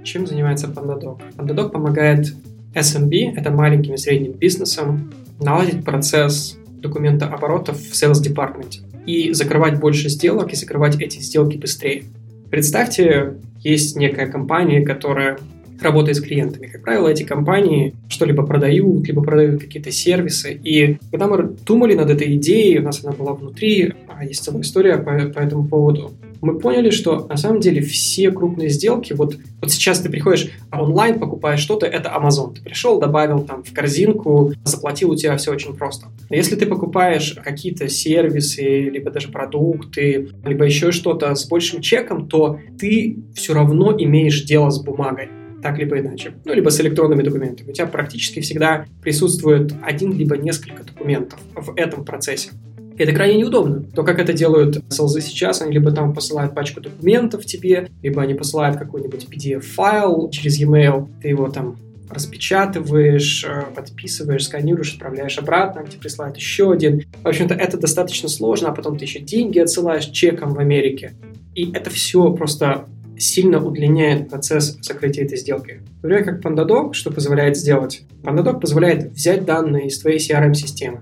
Чем 0.03 0.27
занимается 0.27 0.67
PandaDoc? 0.67 1.21
PandaDoc 1.37 1.69
помогает 1.69 2.33
SMB, 2.73 3.37
это 3.37 3.51
маленьким 3.51 3.93
и 3.93 3.97
средним 3.97 4.33
бизнесом, 4.33 5.13
наладить 5.39 5.85
процесс 5.85 6.57
документооборотов 6.81 7.77
в 7.77 7.93
sales 7.93 8.21
департаменте 8.21 8.81
и 9.05 9.33
закрывать 9.33 9.79
больше 9.79 10.09
сделок 10.09 10.53
и 10.53 10.55
закрывать 10.55 10.99
эти 11.01 11.19
сделки 11.19 11.57
быстрее. 11.57 12.03
Представьте, 12.49 13.33
есть 13.61 13.95
некая 13.95 14.27
компания, 14.27 14.81
которая 14.81 15.37
работает 15.81 16.17
с 16.17 16.21
клиентами. 16.21 16.67
Как 16.67 16.81
правило, 16.81 17.07
эти 17.07 17.23
компании 17.23 17.93
что-либо 18.07 18.45
продают, 18.45 19.07
либо 19.07 19.21
продают 19.21 19.61
какие-то 19.61 19.91
сервисы. 19.91 20.53
И 20.63 20.97
когда 21.11 21.27
мы 21.27 21.55
думали 21.65 21.93
над 21.93 22.09
этой 22.09 22.35
идеей, 22.35 22.79
у 22.79 22.83
нас 22.83 23.03
она 23.03 23.13
была 23.13 23.33
внутри, 23.33 23.93
а 24.07 24.23
есть 24.23 24.43
целая 24.43 24.61
история 24.61 24.97
по, 24.97 25.11
по 25.29 25.39
этому 25.39 25.67
поводу, 25.67 26.11
мы 26.43 26.59
поняли, 26.59 26.89
что 26.89 27.25
на 27.27 27.37
самом 27.37 27.59
деле 27.59 27.81
все 27.81 28.31
крупные 28.31 28.69
сделки, 28.69 29.13
вот, 29.13 29.37
вот 29.61 29.71
сейчас 29.71 30.01
ты 30.01 30.09
приходишь 30.09 30.51
онлайн, 30.71 31.19
покупаешь 31.19 31.59
что-то, 31.59 31.85
это 31.85 32.09
Amazon. 32.09 32.53
Ты 32.53 32.61
пришел, 32.61 32.99
добавил 32.99 33.43
там 33.43 33.63
в 33.63 33.73
корзинку, 33.73 34.53
заплатил, 34.63 35.11
у 35.11 35.15
тебя 35.15 35.37
все 35.37 35.51
очень 35.51 35.75
просто. 35.75 36.07
Но 36.29 36.35
если 36.35 36.55
ты 36.55 36.65
покупаешь 36.65 37.35
какие-то 37.43 37.87
сервисы, 37.87 38.89
либо 38.89 39.09
даже 39.09 39.29
продукты, 39.29 40.29
либо 40.45 40.65
еще 40.65 40.91
что-то 40.91 41.33
с 41.33 41.47
большим 41.47 41.81
чеком, 41.81 42.27
то 42.27 42.59
ты 42.77 43.17
все 43.33 43.53
равно 43.53 43.95
имеешь 43.97 44.43
дело 44.43 44.69
с 44.69 44.81
бумагой 44.81 45.29
так 45.61 45.77
либо 45.77 45.97
иначе. 45.97 46.33
Ну, 46.43 46.53
либо 46.53 46.69
с 46.69 46.81
электронными 46.81 47.23
документами. 47.23 47.69
У 47.69 47.73
тебя 47.73 47.87
практически 47.87 48.41
всегда 48.41 48.85
присутствует 49.01 49.73
один 49.81 50.11
либо 50.11 50.35
несколько 50.35 50.83
документов 50.83 51.39
в 51.55 51.73
этом 51.77 52.03
процессе. 52.03 52.49
Это 52.97 53.11
крайне 53.13 53.39
неудобно. 53.39 53.83
То, 53.95 54.03
как 54.03 54.19
это 54.19 54.33
делают 54.33 54.83
селзы 54.89 55.21
сейчас, 55.21 55.61
они 55.61 55.73
либо 55.73 55.91
там 55.91 56.13
посылают 56.13 56.53
пачку 56.53 56.81
документов 56.81 57.45
тебе, 57.45 57.89
либо 58.01 58.21
они 58.21 58.33
посылают 58.33 58.77
какой-нибудь 58.77 59.27
PDF-файл 59.29 60.29
через 60.29 60.59
e-mail, 60.59 61.09
ты 61.21 61.29
его 61.29 61.49
там 61.49 61.77
распечатываешь, 62.09 63.43
э, 63.43 63.63
подписываешь, 63.75 64.45
сканируешь, 64.45 64.93
отправляешь 64.93 65.37
обратно, 65.37 65.85
тебе 65.85 65.99
присылают 65.99 66.37
еще 66.37 66.71
один. 66.71 67.03
В 67.23 67.27
общем-то, 67.27 67.55
это 67.55 67.77
достаточно 67.77 68.29
сложно, 68.29 68.69
а 68.69 68.71
потом 68.73 68.97
ты 68.97 69.05
еще 69.05 69.19
деньги 69.19 69.59
отсылаешь 69.59 70.05
чеком 70.05 70.53
в 70.53 70.59
Америке. 70.59 71.13
И 71.55 71.71
это 71.71 71.89
все 71.89 72.31
просто 72.33 72.85
сильно 73.17 73.63
удлиняет 73.63 74.29
процесс 74.29 74.77
закрытия 74.81 75.25
этой 75.25 75.37
сделки. 75.37 75.81
Например, 76.01 76.23
как 76.25 76.41
PandaDoc, 76.41 76.93
что 76.93 77.11
позволяет 77.11 77.57
сделать? 77.57 78.03
PandaDoc 78.23 78.59
позволяет 78.59 79.11
взять 79.11 79.45
данные 79.45 79.87
из 79.87 79.99
твоей 79.99 80.19
CRM-системы, 80.19 81.01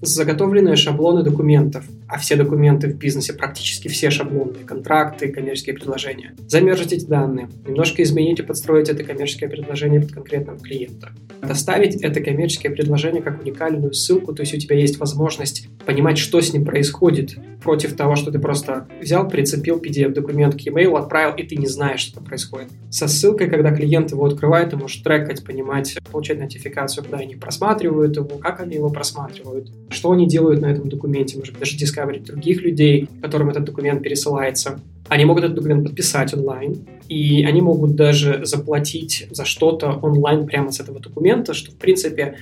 заготовленные 0.00 0.76
шаблоны 0.76 1.22
документов, 1.22 1.84
а 2.08 2.18
все 2.18 2.36
документы 2.36 2.88
в 2.88 2.96
бизнесе, 2.96 3.32
практически 3.32 3.88
все 3.88 4.10
шаблонные, 4.10 4.64
контракты, 4.64 5.28
коммерческие 5.28 5.74
предложения. 5.74 6.34
Замержить 6.46 6.92
эти 6.92 7.04
данные, 7.04 7.48
немножко 7.66 8.02
изменить 8.02 8.38
и 8.38 8.42
подстроить 8.42 8.88
это 8.88 9.02
коммерческое 9.04 9.48
предложение 9.48 10.00
под 10.00 10.12
конкретного 10.12 10.58
клиента. 10.58 11.10
Доставить 11.42 11.96
это 12.02 12.20
коммерческое 12.20 12.72
предложение 12.72 13.22
как 13.22 13.42
уникальную 13.42 13.92
ссылку, 13.92 14.34
то 14.34 14.42
есть 14.42 14.54
у 14.54 14.58
тебя 14.58 14.76
есть 14.76 14.98
возможность 14.98 15.68
понимать, 15.84 16.18
что 16.18 16.40
с 16.40 16.52
ним 16.52 16.64
происходит, 16.64 17.36
против 17.66 17.96
того, 17.96 18.14
что 18.14 18.30
ты 18.30 18.38
просто 18.38 18.86
взял, 19.00 19.28
прицепил 19.28 19.80
PDF-документ 19.80 20.54
к 20.54 20.60
e-mail, 20.60 20.96
отправил, 20.96 21.34
и 21.34 21.42
ты 21.42 21.56
не 21.56 21.66
знаешь, 21.66 21.98
что 21.98 22.20
происходит. 22.20 22.68
Со 22.90 23.08
ссылкой, 23.08 23.50
когда 23.50 23.74
клиент 23.74 24.12
его 24.12 24.24
открывает, 24.24 24.70
ты 24.70 24.76
можешь 24.76 25.02
трекать, 25.02 25.44
понимать, 25.44 25.98
получать 26.12 26.38
нотификацию, 26.38 27.04
куда 27.04 27.18
они 27.18 27.34
просматривают 27.34 28.16
его, 28.16 28.38
как 28.38 28.60
они 28.60 28.76
его 28.76 28.88
просматривают, 28.88 29.72
что 29.88 30.12
они 30.12 30.28
делают 30.28 30.60
на 30.60 30.66
этом 30.66 30.88
документе, 30.88 31.38
может 31.38 31.54
быть, 31.54 31.60
даже 31.60 31.76
дискаверить 31.96 32.24
других 32.24 32.62
людей, 32.62 33.08
которым 33.22 33.50
этот 33.50 33.64
документ 33.64 34.02
пересылается. 34.02 34.80
Они 35.08 35.24
могут 35.24 35.44
этот 35.44 35.56
документ 35.56 35.84
подписать 35.84 36.34
онлайн, 36.34 36.86
и 37.08 37.44
они 37.44 37.60
могут 37.60 37.94
даже 37.94 38.44
заплатить 38.44 39.26
за 39.30 39.44
что-то 39.44 39.92
онлайн 40.02 40.46
прямо 40.46 40.72
с 40.72 40.80
этого 40.80 41.00
документа, 41.00 41.54
что, 41.54 41.70
в 41.70 41.76
принципе, 41.76 42.36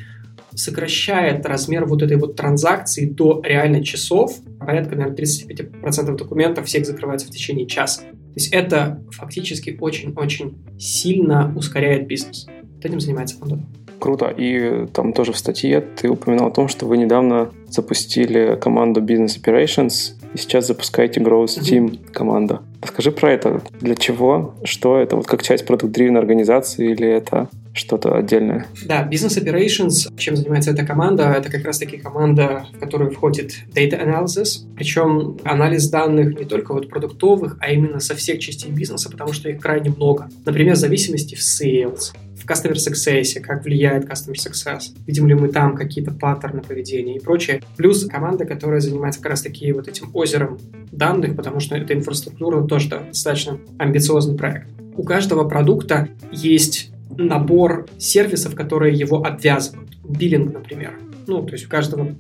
сокращает 0.55 1.45
размер 1.47 1.85
вот 1.85 2.03
этой 2.03 2.17
вот 2.17 2.37
транзакции 2.37 3.07
до 3.07 3.43
реально 3.45 3.85
часов. 3.85 4.39
Порядка, 4.59 4.97
наверное, 4.97 5.17
35% 5.17 6.17
документов 6.17 6.67
всех 6.67 6.87
закрывается 6.87 7.27
в 7.27 7.31
течение 7.31 7.67
часа. 7.67 8.03
То 8.03 8.41
есть 8.41 8.53
это 8.53 9.01
фактически 9.11 9.77
очень-очень 9.81 10.55
сильно 10.79 11.53
ускоряет 11.57 12.07
бизнес. 12.07 12.47
Вот 12.77 12.85
этим 12.85 13.01
занимается 13.01 13.37
Pandora. 13.37 13.63
Круто. 13.99 14.33
И 14.37 14.87
там 14.93 15.13
тоже 15.13 15.33
в 15.33 15.39
статье 15.39 15.81
ты 15.81 16.09
упоминал 16.09 16.49
о 16.49 16.51
том, 16.51 16.69
что 16.69 16.87
вы 16.87 16.99
недавно 16.99 17.51
запустили 17.69 18.59
команду 18.61 19.01
Business 19.01 19.41
Operations 19.41 20.15
и 20.35 20.39
сейчас 20.39 20.67
запускаете 20.67 21.21
Growth 21.21 21.61
Team 21.61 21.99
команда. 22.13 22.63
Расскажи 22.83 23.13
про 23.13 23.33
это. 23.33 23.63
Для 23.81 23.95
чего? 23.95 24.55
Что 24.65 24.99
это? 24.99 25.17
Вот 25.17 25.27
как 25.27 25.43
часть 25.43 25.65
продукт-дривен 25.65 26.17
организации 26.17 26.91
или 26.91 27.09
это 27.09 27.49
что-то 27.73 28.17
отдельное? 28.17 28.67
Да, 28.85 29.09
Business 29.11 29.43
Operations, 29.43 30.13
чем 30.17 30.37
занимается 30.37 30.71
эта 30.71 30.85
команда, 30.85 31.35
это 31.37 31.51
как 31.51 31.65
раз-таки 31.65 31.97
команда, 31.97 32.67
в 32.75 32.79
которую 32.79 33.11
входит 33.11 33.53
Data 33.75 34.01
Analysis, 34.01 34.67
причем 34.77 35.39
анализ 35.45 35.89
данных 35.89 36.39
не 36.39 36.45
только 36.45 36.73
вот 36.73 36.89
продуктовых, 36.89 37.57
а 37.61 37.73
именно 37.73 38.01
со 38.01 38.15
всех 38.15 38.39
частей 38.39 38.71
бизнеса, 38.71 39.11
потому 39.11 39.33
что 39.33 39.49
их 39.49 39.61
крайне 39.61 39.91
много. 39.91 40.29
Например, 40.45 40.77
зависимости 40.77 41.35
в 41.35 41.41
sales, 41.41 42.13
в 42.45 42.51
Customer 42.51 42.75
Success, 42.75 43.41
как 43.41 43.65
влияет 43.65 44.05
Customer 44.05 44.35
Success, 44.35 44.95
видим 45.07 45.27
ли 45.27 45.35
мы 45.35 45.49
там 45.49 45.75
какие-то 45.75 46.13
паттерны 46.13 46.63
поведения 46.63 47.17
и 47.17 47.21
прочее. 47.21 47.63
Плюс 47.77 48.05
команда, 48.07 48.45
которая 48.45 48.81
занимается 48.81 49.21
как 49.21 49.31
раз-таки 49.31 49.73
вот 49.73 49.89
этим 49.89 50.11
озером 50.13 50.59
данных, 50.93 51.37
потому 51.37 51.61
что 51.61 51.75
эта 51.77 51.95
инфраструктура 51.95 52.63
тоже 52.67 52.91
достаточно 52.91 53.59
амбициозный 53.79 54.37
проект. 54.37 54.69
У 54.97 55.03
каждого 55.03 55.49
продукта 55.49 56.09
есть 56.31 56.91
набор 57.17 57.87
сервисов, 57.99 58.55
которые 58.55 58.95
его 58.95 59.25
обвязывают. 59.25 59.91
Биллинг, 60.07 60.53
например. 60.53 60.99
Ну, 61.27 61.43
то 61.45 61.53
есть 61.53 61.67
у 61.67 61.69
каждого 61.71 62.15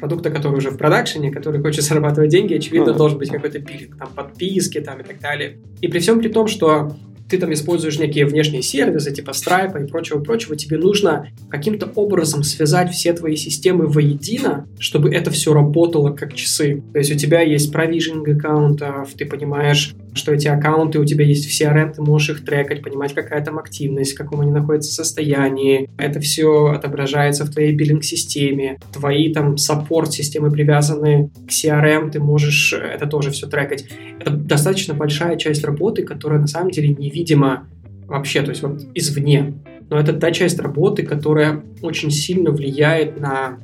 продукта, 0.00 0.30
который 0.30 0.56
уже 0.56 0.70
в 0.70 0.76
продакшене, 0.76 1.30
который 1.30 1.60
хочет 1.60 1.84
зарабатывать 1.84 2.30
деньги, 2.30 2.54
очевидно, 2.54 2.92
должен 2.92 3.18
быть 3.18 3.30
какой-то 3.30 3.60
биллинг, 3.60 3.96
там, 3.96 4.08
подписки 4.14 4.80
там 4.80 5.00
и 5.00 5.04
так 5.04 5.20
далее. 5.20 5.58
И 5.80 5.86
при 5.86 6.00
всем 6.00 6.18
при 6.18 6.28
том, 6.28 6.48
что 6.48 6.96
ты 7.28 7.38
там 7.38 7.52
используешь 7.52 7.98
некие 7.98 8.26
внешние 8.26 8.62
сервисы, 8.62 9.12
типа 9.12 9.30
Stripe 9.30 9.84
и 9.84 9.88
прочего-прочего, 9.88 10.56
тебе 10.56 10.78
нужно 10.78 11.28
каким-то 11.50 11.90
образом 11.94 12.42
связать 12.42 12.90
все 12.90 13.12
твои 13.12 13.36
системы 13.36 13.86
воедино, 13.86 14.66
чтобы 14.78 15.14
это 15.14 15.30
все 15.30 15.52
работало 15.52 16.12
как 16.12 16.34
часы. 16.34 16.82
То 16.92 16.98
есть 16.98 17.12
у 17.12 17.16
тебя 17.16 17.40
есть 17.40 17.72
провижинг 17.72 18.28
аккаунтов, 18.28 19.12
ты 19.14 19.24
понимаешь, 19.24 19.94
что 20.14 20.32
эти 20.32 20.48
аккаунты 20.48 20.98
у 20.98 21.04
тебя 21.04 21.24
есть 21.24 21.46
в 21.46 21.60
CRM, 21.60 21.94
ты 21.94 22.02
можешь 22.02 22.30
их 22.30 22.44
трекать, 22.44 22.82
понимать, 22.82 23.14
какая 23.14 23.44
там 23.44 23.58
активность, 23.58 24.14
в 24.14 24.18
каком 24.18 24.40
они 24.40 24.50
находятся 24.50 24.92
состоянии. 24.92 25.88
Это 25.98 26.20
все 26.20 26.66
отображается 26.66 27.44
в 27.44 27.50
твоей 27.50 27.74
биллинг-системе. 27.74 28.78
Твои 28.92 29.32
там 29.32 29.56
саппорт-системы 29.56 30.50
привязаны 30.50 31.30
к 31.46 31.50
CRM, 31.50 32.10
ты 32.10 32.20
можешь 32.20 32.72
это 32.72 33.06
тоже 33.06 33.30
все 33.30 33.46
трекать. 33.46 33.86
Это 34.20 34.30
достаточно 34.30 34.94
большая 34.94 35.36
часть 35.36 35.64
работы, 35.64 36.02
которая 36.02 36.40
на 36.40 36.46
самом 36.46 36.70
деле 36.70 36.90
невидима 36.90 37.66
вообще, 38.06 38.42
то 38.42 38.50
есть 38.50 38.62
вот 38.62 38.82
извне. 38.94 39.54
Но 39.90 39.98
это 39.98 40.12
та 40.12 40.30
часть 40.30 40.58
работы, 40.58 41.02
которая 41.02 41.62
очень 41.82 42.10
сильно 42.10 42.50
влияет 42.50 43.20
на 43.20 43.58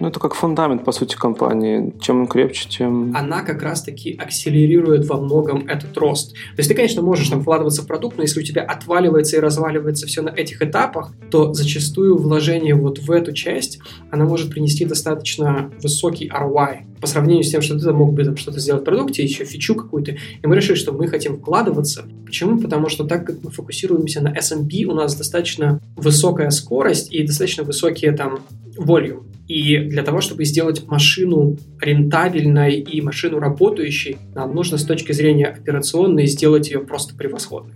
ну, 0.00 0.08
это 0.08 0.18
как 0.18 0.34
фундамент, 0.34 0.84
по 0.84 0.92
сути, 0.92 1.16
компании. 1.16 1.92
Чем 2.00 2.22
он 2.22 2.26
крепче, 2.26 2.68
тем... 2.68 3.14
Она 3.14 3.42
как 3.42 3.62
раз-таки 3.62 4.16
акселерирует 4.18 5.06
во 5.06 5.20
многом 5.20 5.66
этот 5.68 5.96
рост. 5.96 6.32
То 6.32 6.58
есть 6.58 6.68
ты, 6.68 6.74
конечно, 6.74 7.02
можешь 7.02 7.28
там 7.28 7.42
вкладываться 7.42 7.82
в 7.82 7.86
продукт, 7.86 8.16
но 8.16 8.22
если 8.22 8.40
у 8.40 8.42
тебя 8.42 8.62
отваливается 8.62 9.36
и 9.36 9.40
разваливается 9.40 10.06
все 10.06 10.22
на 10.22 10.30
этих 10.30 10.62
этапах, 10.62 11.12
то 11.30 11.52
зачастую 11.52 12.16
вложение 12.16 12.74
вот 12.74 12.98
в 12.98 13.10
эту 13.10 13.32
часть, 13.32 13.78
она 14.10 14.24
может 14.24 14.50
принести 14.50 14.84
достаточно 14.84 15.70
высокий 15.82 16.28
ROI 16.28 17.00
по 17.00 17.06
сравнению 17.06 17.44
с 17.44 17.50
тем, 17.50 17.62
что 17.62 17.78
ты 17.78 17.92
мог 17.92 18.14
бы 18.14 18.24
там 18.24 18.36
что-то 18.36 18.60
сделать 18.60 18.82
в 18.82 18.84
продукте, 18.84 19.22
еще 19.22 19.44
фичу 19.44 19.74
какую-то. 19.74 20.12
И 20.12 20.46
мы 20.46 20.56
решили, 20.56 20.76
что 20.76 20.92
мы 20.92 21.08
хотим 21.08 21.36
вкладываться. 21.36 22.04
Почему? 22.24 22.58
Потому 22.58 22.88
что 22.88 23.04
так 23.04 23.26
как 23.26 23.42
мы 23.42 23.50
фокусируемся 23.50 24.22
на 24.22 24.32
SMB, 24.36 24.84
у 24.84 24.94
нас 24.94 25.14
достаточно 25.14 25.80
высокая 25.96 26.50
скорость 26.50 27.12
и 27.12 27.26
достаточно 27.26 27.64
высокие 27.64 28.12
там 28.12 28.40
volume. 28.78 29.24
И 29.48 29.78
для 29.78 30.02
того, 30.02 30.20
чтобы 30.20 30.44
сделать 30.44 30.86
машину 30.86 31.56
рентабельной 31.80 32.76
и 32.76 33.00
машину 33.00 33.38
работающей, 33.38 34.16
нам 34.34 34.54
нужно 34.54 34.78
с 34.78 34.84
точки 34.84 35.12
зрения 35.12 35.46
операционной 35.46 36.26
сделать 36.26 36.70
ее 36.70 36.80
просто 36.80 37.14
превосходной. 37.14 37.74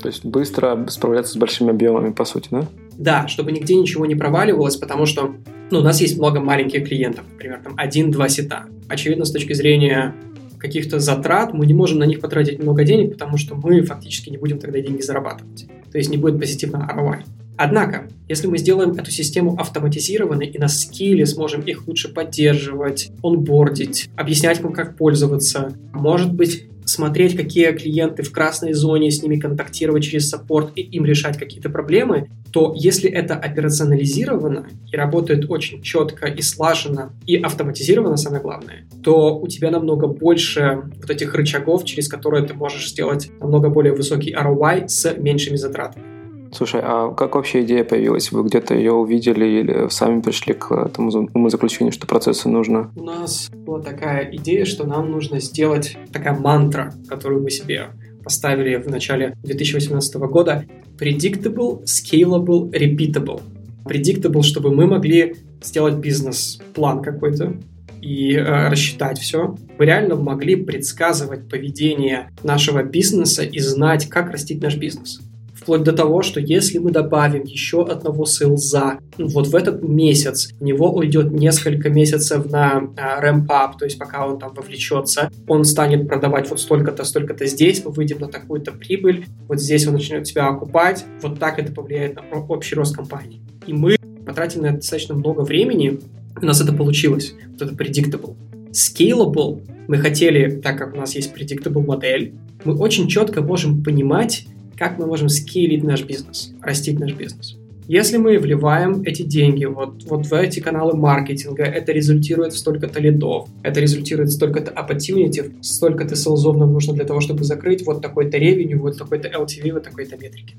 То 0.00 0.08
есть 0.08 0.24
быстро 0.24 0.86
справляться 0.88 1.32
с 1.32 1.36
большими 1.36 1.70
объемами, 1.70 2.12
по 2.12 2.24
сути, 2.24 2.48
да? 2.50 2.68
Да, 2.96 3.28
чтобы 3.28 3.52
нигде 3.52 3.74
ничего 3.74 4.06
не 4.06 4.14
проваливалось, 4.14 4.76
потому 4.76 5.06
что 5.06 5.34
ну, 5.70 5.80
у 5.80 5.82
нас 5.82 6.00
есть 6.00 6.16
много 6.16 6.40
маленьких 6.40 6.86
клиентов, 6.86 7.24
например, 7.30 7.60
там 7.62 7.74
один-два 7.76 8.28
сета. 8.28 8.64
Очевидно, 8.88 9.24
с 9.24 9.32
точки 9.32 9.52
зрения 9.52 10.14
каких-то 10.58 10.98
затрат 10.98 11.52
мы 11.52 11.66
не 11.66 11.74
можем 11.74 11.98
на 11.98 12.04
них 12.04 12.20
потратить 12.20 12.62
много 12.62 12.84
денег, 12.84 13.12
потому 13.12 13.36
что 13.36 13.54
мы 13.54 13.82
фактически 13.82 14.30
не 14.30 14.38
будем 14.38 14.58
тогда 14.58 14.80
деньги 14.80 15.02
зарабатывать. 15.02 15.66
То 15.92 15.98
есть 15.98 16.10
не 16.10 16.16
будет 16.16 16.38
позитивного 16.38 16.90
ROI. 16.90 17.22
Однако, 17.58 18.08
если 18.28 18.46
мы 18.46 18.56
сделаем 18.56 18.92
эту 18.92 19.10
систему 19.10 19.56
автоматизированной 19.58 20.46
и 20.46 20.58
на 20.58 20.68
скилле 20.68 21.26
сможем 21.26 21.62
их 21.62 21.88
лучше 21.88 22.08
поддерживать, 22.08 23.10
онбордить, 23.20 24.08
объяснять 24.14 24.60
им, 24.60 24.72
как 24.72 24.96
пользоваться, 24.96 25.76
может 25.92 26.32
быть, 26.32 26.68
смотреть, 26.84 27.36
какие 27.36 27.72
клиенты 27.72 28.22
в 28.22 28.30
красной 28.30 28.74
зоне, 28.74 29.10
с 29.10 29.22
ними 29.22 29.40
контактировать 29.40 30.04
через 30.04 30.28
саппорт 30.28 30.70
и 30.76 30.82
им 30.82 31.04
решать 31.04 31.36
какие-то 31.36 31.68
проблемы, 31.68 32.30
то 32.52 32.72
если 32.76 33.10
это 33.10 33.34
операционализировано 33.34 34.68
и 34.90 34.96
работает 34.96 35.50
очень 35.50 35.82
четко 35.82 36.26
и 36.26 36.40
слаженно, 36.40 37.12
и 37.26 37.36
автоматизировано, 37.36 38.16
самое 38.16 38.40
главное, 38.40 38.86
то 39.02 39.36
у 39.36 39.48
тебя 39.48 39.72
намного 39.72 40.06
больше 40.06 40.82
вот 40.96 41.10
этих 41.10 41.34
рычагов, 41.34 41.84
через 41.84 42.08
которые 42.08 42.46
ты 42.46 42.54
можешь 42.54 42.88
сделать 42.88 43.30
намного 43.40 43.68
более 43.68 43.92
высокий 43.92 44.32
ROI 44.32 44.86
с 44.86 45.12
меньшими 45.18 45.56
затратами. 45.56 46.17
Слушай, 46.52 46.80
а 46.82 47.12
как 47.12 47.34
вообще 47.34 47.62
идея 47.62 47.84
появилась? 47.84 48.32
Вы 48.32 48.42
где-то 48.44 48.74
ее 48.74 48.92
увидели 48.92 49.44
или 49.44 49.88
сами 49.90 50.20
пришли 50.20 50.54
к 50.54 50.72
этому 50.72 51.10
умозаключению, 51.34 51.92
что 51.92 52.06
процессы 52.06 52.48
нужно? 52.48 52.90
У 52.96 53.02
нас 53.02 53.50
была 53.50 53.80
такая 53.80 54.28
идея, 54.32 54.64
что 54.64 54.86
нам 54.86 55.10
нужно 55.10 55.40
сделать 55.40 55.96
такая 56.12 56.34
мантра, 56.34 56.94
которую 57.08 57.42
мы 57.42 57.50
себе 57.50 57.88
поставили 58.24 58.76
в 58.76 58.88
начале 58.88 59.34
2018 59.42 60.16
года. 60.16 60.64
Predictable, 60.98 61.84
scalable, 61.84 62.70
repeatable. 62.70 63.40
Predictable, 63.84 64.42
чтобы 64.42 64.74
мы 64.74 64.86
могли 64.86 65.36
сделать 65.62 65.94
бизнес-план 65.94 67.02
какой-то, 67.02 67.54
и 68.00 68.34
э, 68.34 68.68
рассчитать 68.68 69.18
все. 69.18 69.56
Мы 69.76 69.86
реально 69.86 70.14
могли 70.14 70.56
предсказывать 70.56 71.48
поведение 71.48 72.30
нашего 72.42 72.82
бизнеса 72.82 73.42
и 73.42 73.58
знать, 73.58 74.08
как 74.08 74.30
растить 74.30 74.62
наш 74.62 74.76
бизнес 74.76 75.20
вплоть 75.68 75.82
до 75.82 75.92
того, 75.92 76.22
что 76.22 76.40
если 76.40 76.78
мы 76.78 76.90
добавим 76.92 77.44
еще 77.44 77.84
одного 77.84 78.24
сейлза 78.24 79.00
вот 79.18 79.48
в 79.48 79.54
этот 79.54 79.82
месяц, 79.82 80.48
у 80.58 80.64
него 80.64 80.90
уйдет 80.90 81.30
несколько 81.30 81.90
месяцев 81.90 82.50
на 82.50 82.88
а, 82.96 83.22
ramp-up, 83.22 83.76
то 83.78 83.84
есть 83.84 83.98
пока 83.98 84.26
он 84.26 84.38
там 84.38 84.54
вовлечется, 84.54 85.30
он 85.46 85.64
станет 85.64 86.08
продавать 86.08 86.48
вот 86.48 86.58
столько-то, 86.58 87.04
столько-то 87.04 87.44
здесь, 87.44 87.84
мы 87.84 87.90
выйдем 87.90 88.18
на 88.18 88.28
такую-то 88.28 88.72
прибыль, 88.72 89.26
вот 89.46 89.60
здесь 89.60 89.86
он 89.86 89.92
начнет 89.92 90.24
тебя 90.24 90.46
окупать, 90.46 91.04
вот 91.20 91.38
так 91.38 91.58
это 91.58 91.70
повлияет 91.70 92.16
на 92.16 92.22
общий 92.22 92.74
рост 92.74 92.96
компании. 92.96 93.42
И 93.66 93.74
мы 93.74 93.96
потратили 94.24 94.62
на 94.62 94.66
это 94.68 94.76
достаточно 94.76 95.16
много 95.16 95.42
времени, 95.42 96.00
у 96.40 96.46
нас 96.46 96.62
это 96.62 96.72
получилось, 96.72 97.34
вот 97.46 97.60
это 97.60 97.74
predictable. 97.74 98.36
Scalable 98.70 99.60
мы 99.86 99.98
хотели, 99.98 100.50
так 100.62 100.78
как 100.78 100.94
у 100.94 100.96
нас 100.96 101.14
есть 101.14 101.30
predictable 101.36 101.84
модель, 101.84 102.32
мы 102.64 102.74
очень 102.74 103.06
четко 103.06 103.42
можем 103.42 103.82
понимать, 103.82 104.46
как 104.78 104.98
мы 104.98 105.06
можем 105.06 105.28
скейлить 105.28 105.82
наш 105.82 106.04
бизнес, 106.04 106.52
растить 106.62 107.00
наш 107.00 107.12
бизнес. 107.12 107.56
Если 107.88 108.18
мы 108.18 108.38
вливаем 108.38 109.02
эти 109.02 109.22
деньги 109.22 109.64
вот, 109.64 110.04
вот 110.04 110.26
в 110.26 110.32
эти 110.34 110.60
каналы 110.60 110.94
маркетинга, 110.94 111.64
это 111.64 111.90
результирует 111.90 112.52
в 112.52 112.58
столько-то 112.58 113.00
лидов, 113.00 113.48
это 113.62 113.80
результирует 113.80 114.28
в 114.28 114.32
столько-то 114.34 114.72
opportunity, 114.72 115.54
столько-то 115.62 116.14
селзов 116.14 116.58
нам 116.58 116.70
нужно 116.70 116.92
для 116.92 117.06
того, 117.06 117.20
чтобы 117.20 117.44
закрыть 117.44 117.86
вот 117.86 118.02
такой-то 118.02 118.36
ревеню, 118.36 118.78
вот 118.78 118.98
такой-то 118.98 119.28
LTV, 119.28 119.72
вот 119.72 119.84
такой-то 119.84 120.18
метрики. 120.18 120.54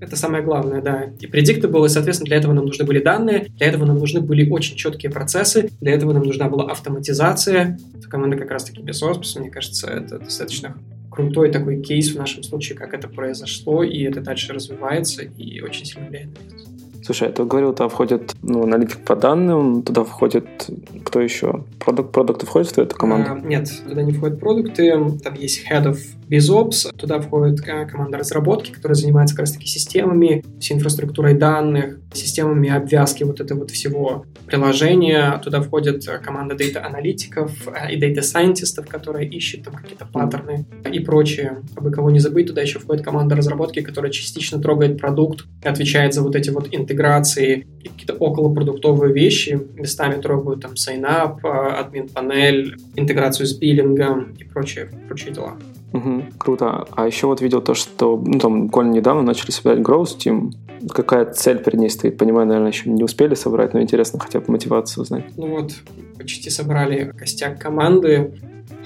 Это 0.00 0.16
самое 0.16 0.44
главное, 0.44 0.80
да. 0.80 1.10
И 1.20 1.26
predictable, 1.26 1.84
и, 1.86 1.88
соответственно, 1.88 2.26
для 2.28 2.36
этого 2.36 2.52
нам 2.52 2.66
нужны 2.66 2.84
были 2.84 3.00
данные, 3.00 3.48
для 3.56 3.66
этого 3.66 3.84
нам 3.84 3.98
нужны 3.98 4.20
были 4.20 4.48
очень 4.48 4.76
четкие 4.76 5.10
процессы, 5.10 5.68
для 5.80 5.92
этого 5.92 6.12
нам 6.12 6.22
нужна 6.22 6.48
была 6.48 6.70
автоматизация. 6.70 7.78
Команда 8.08 8.36
как 8.36 8.50
раз-таки 8.50 8.82
BizOps 8.82 9.02
'а, 9.02 9.40
мне 9.40 9.50
кажется, 9.50 9.88
это 9.88 10.18
достаточно 10.18 10.76
крутой 11.12 11.50
такой 11.50 11.80
кейс 11.80 12.14
в 12.14 12.18
нашем 12.18 12.42
случае, 12.42 12.76
как 12.76 12.94
это 12.94 13.08
произошло, 13.08 13.82
и 13.82 14.02
это 14.02 14.20
дальше 14.20 14.52
развивается 14.52 15.22
и 15.22 15.60
очень 15.60 15.84
сильно 15.84 16.08
влияет 16.08 16.28
на 16.38 16.44
бизнес. 16.44 16.72
Слушай, 17.04 17.32
ты 17.32 17.44
говорил, 17.44 17.72
туда 17.72 17.88
входит 17.88 18.34
ну, 18.42 18.62
аналитик 18.62 19.04
по 19.04 19.16
данным, 19.16 19.82
туда 19.82 20.04
входит 20.04 20.70
кто 21.04 21.20
еще? 21.20 21.64
Продакт, 21.80 22.12
продакты 22.12 22.46
входят 22.46 22.70
в 22.70 22.78
эту 22.78 22.96
команду? 22.96 23.32
А, 23.32 23.40
нет, 23.40 23.68
туда 23.88 24.02
не 24.02 24.12
входят 24.12 24.38
продакты. 24.38 24.92
Там 25.22 25.34
есть 25.34 25.66
head 25.68 25.84
of 25.86 25.98
BizOps, 26.32 26.96
туда 26.96 27.20
входит 27.20 27.60
команда 27.60 28.16
разработки, 28.16 28.70
которая 28.70 28.94
занимается 28.94 29.34
как 29.34 29.40
раз-таки 29.40 29.66
системами, 29.66 30.42
всей 30.58 30.74
инфраструктурой 30.74 31.34
данных, 31.34 31.98
системами 32.14 32.70
обвязки 32.70 33.22
вот 33.24 33.40
этого 33.40 33.60
вот 33.60 33.70
всего 33.70 34.24
приложения. 34.46 35.38
Туда 35.44 35.60
входит 35.60 36.08
команда 36.24 36.54
дата-аналитиков 36.54 37.68
и 37.90 37.96
дата-сайентистов, 37.96 38.88
которые 38.88 39.28
ищут 39.28 39.64
там 39.64 39.74
какие-то 39.74 40.06
паттерны 40.06 40.64
и 40.90 41.00
прочее. 41.00 41.58
Чтобы 41.72 41.90
кого 41.90 42.10
не 42.10 42.18
забыть, 42.18 42.46
туда 42.46 42.62
еще 42.62 42.78
входит 42.78 43.04
команда 43.04 43.36
разработки, 43.36 43.82
которая 43.82 44.10
частично 44.10 44.60
трогает 44.60 44.98
продукт, 44.98 45.44
отвечает 45.62 46.14
за 46.14 46.22
вот 46.22 46.34
эти 46.34 46.48
вот 46.48 46.68
интеграции 46.72 47.66
и 47.82 47.88
какие-то 47.88 48.14
околопродуктовые 48.14 49.12
вещи. 49.12 49.60
Местами 49.74 50.20
трогают 50.20 50.62
там 50.62 50.76
сайнап, 50.76 51.44
админ 51.44 52.08
панель, 52.08 52.76
интеграцию 52.96 53.46
с 53.46 53.52
биллингом 53.52 54.32
и 54.38 54.44
прочие, 54.44 54.90
прочие 55.08 55.34
дела. 55.34 55.58
Угу, 55.92 56.24
круто. 56.38 56.86
А 56.92 57.06
еще 57.06 57.26
вот 57.26 57.40
видел 57.40 57.60
то, 57.60 57.74
что 57.74 58.20
ну, 58.24 58.38
там 58.38 58.66
буквально 58.66 58.92
недавно 58.92 59.22
начали 59.22 59.50
собирать 59.50 59.80
Growth 59.80 60.16
Team. 60.18 60.52
Какая 60.88 61.26
цель 61.26 61.58
перед 61.58 61.78
ней 61.78 61.90
стоит? 61.90 62.18
Понимаю, 62.18 62.46
наверное, 62.46 62.72
еще 62.72 62.90
не 62.90 63.04
успели 63.04 63.34
собрать, 63.34 63.74
но 63.74 63.80
интересно 63.80 64.18
хотя 64.18 64.40
бы 64.40 64.46
мотивацию 64.48 65.02
узнать. 65.02 65.24
Ну 65.36 65.48
вот, 65.48 65.72
почти 66.18 66.50
собрали 66.50 67.12
костяк 67.16 67.60
команды. 67.60 68.32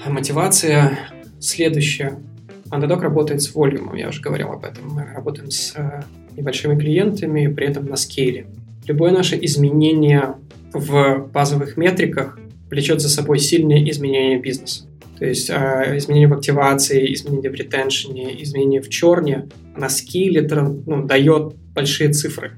А 0.05 0.09
мотивация 0.09 0.99
следующая. 1.39 2.19
Underdog 2.69 2.99
работает 2.99 3.41
с 3.41 3.55
волюмом, 3.55 3.95
я 3.95 4.09
уже 4.09 4.21
говорил 4.21 4.51
об 4.51 4.65
этом. 4.65 4.89
Мы 4.89 5.05
работаем 5.15 5.49
с 5.49 5.73
э, 5.75 6.01
небольшими 6.35 6.77
клиентами, 6.77 7.47
при 7.47 7.67
этом 7.67 7.85
на 7.85 7.95
скейле. 7.95 8.47
Любое 8.85 9.11
наше 9.11 9.37
изменение 9.41 10.35
в 10.73 11.29
базовых 11.33 11.77
метриках 11.77 12.37
влечет 12.69 13.01
за 13.01 13.09
собой 13.09 13.39
сильные 13.39 13.89
изменения 13.89 14.37
бизнеса. 14.37 14.86
То 15.19 15.25
есть 15.25 15.49
э, 15.49 15.97
изменения 15.97 16.27
в 16.27 16.33
активации, 16.33 17.13
изменения 17.13 17.49
в 17.49 17.55
ретеншене, 17.55 18.41
изменения 18.43 18.81
в 18.81 18.89
черне 18.89 19.47
на 19.75 19.89
скилле 19.89 20.41
ну, 20.41 21.05
дает 21.05 21.55
большие 21.73 22.11
цифры 22.11 22.53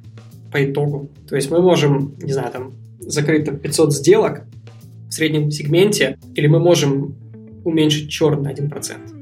по 0.52 0.64
итогу. 0.64 1.10
То 1.28 1.36
есть 1.36 1.52
мы 1.52 1.62
можем, 1.62 2.16
не 2.22 2.34
знаю, 2.34 2.52
там, 2.52 2.74
закрыть 3.00 3.46
там, 3.46 3.58
500 3.58 3.94
сделок 3.94 4.42
в 5.10 5.14
среднем 5.14 5.52
сегменте, 5.52 6.18
или 6.36 6.48
мы 6.48 6.60
можем 6.60 7.16
уменьшить 7.64 8.10
черн 8.10 8.44
на 8.44 8.52
1%. 8.52 9.20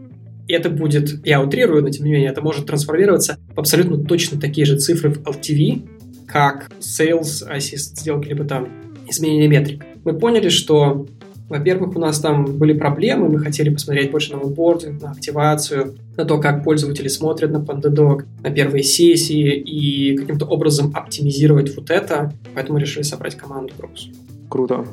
И 0.47 0.53
это 0.53 0.69
будет, 0.69 1.25
я 1.25 1.41
утрирую, 1.41 1.83
но 1.83 1.89
тем 1.89 2.05
не 2.05 2.11
менее, 2.11 2.29
это 2.29 2.41
может 2.41 2.67
трансформироваться 2.67 3.37
в 3.53 3.59
абсолютно 3.59 4.03
точно 4.03 4.39
такие 4.39 4.65
же 4.65 4.77
цифры 4.77 5.09
в 5.09 5.21
LTV, 5.23 5.87
как 6.25 6.71
sales 6.79 7.47
assist 7.49 7.99
сделки, 7.99 8.29
либо 8.29 8.45
там 8.45 8.69
изменение 9.09 9.47
метрик. 9.47 9.83
Мы 10.05 10.17
поняли, 10.17 10.49
что 10.49 11.07
во-первых, 11.49 11.95
у 11.95 11.99
нас 11.99 12.19
там 12.19 12.45
были 12.57 12.73
проблемы, 12.73 13.29
мы 13.29 13.39
хотели 13.39 13.69
посмотреть 13.69 14.11
больше 14.11 14.33
на 14.33 14.41
онбординг, 14.41 15.01
на 15.01 15.11
активацию, 15.11 15.95
на 16.17 16.25
то, 16.25 16.39
как 16.39 16.63
пользователи 16.63 17.07
смотрят 17.07 17.51
на 17.51 17.57
Pandadoc, 17.57 18.23
на 18.43 18.49
первые 18.49 18.83
сессии 18.83 19.53
и 19.55 20.17
каким-то 20.17 20.45
образом 20.45 20.91
оптимизировать 20.93 21.75
вот 21.75 21.89
это, 21.89 22.33
поэтому 22.53 22.79
решили 22.79 23.03
собрать 23.03 23.35
команду 23.35 23.73
Brooks. 23.77 24.13
Круто. 24.49 24.85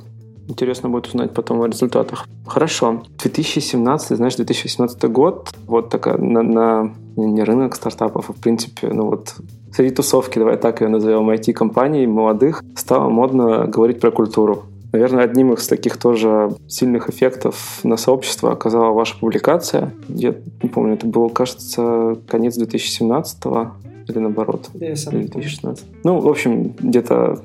Интересно 0.47 0.90
будет 0.90 1.07
узнать 1.07 1.33
потом 1.33 1.62
о 1.62 1.67
результатах. 1.67 2.29
Хорошо. 2.47 3.03
2017, 3.23 4.17
знаешь, 4.17 4.37
2017 4.37 5.05
год, 5.05 5.51
вот 5.67 5.88
такая 5.88 6.19
на, 6.19 6.43
на 6.43 6.95
не 7.17 7.43
рынок 7.43 7.75
стартапов, 7.75 8.29
а 8.29 8.33
в 8.33 8.37
принципе, 8.37 8.88
ну 8.88 9.07
вот 9.07 9.35
среди 9.73 9.95
тусовки, 9.95 10.38
давай 10.38 10.57
так 10.57 10.83
ее 10.83 10.88
назовем, 10.88 11.31
IT-компаний 11.31 12.07
молодых, 12.07 12.62
стало 12.77 13.09
модно 13.09 13.67
говорить 13.67 14.01
про 14.01 14.11
культуру. 14.11 14.64
Наверное, 14.94 15.24
одним 15.24 15.52
из 15.52 15.66
таких 15.66 15.96
тоже 15.96 16.54
сильных 16.68 17.11
эффектов 17.11 17.80
на 17.83 17.96
сообщество 17.96 18.52
оказала 18.52 18.92
ваша 18.92 19.18
публикация. 19.18 19.92
Я 20.07 20.37
не 20.62 20.68
помню, 20.68 20.94
это 20.94 21.04
было, 21.04 21.28
кажется, 21.28 22.16
конец 22.28 22.54
2017 22.54 23.38
или 24.07 24.18
наоборот? 24.18 24.70
Да, 24.72 24.87
я 24.87 24.94
сам 24.94 25.14
2016. 25.14 25.85
Ну, 26.04 26.20
в 26.20 26.28
общем, 26.28 26.74
где-то 26.78 27.40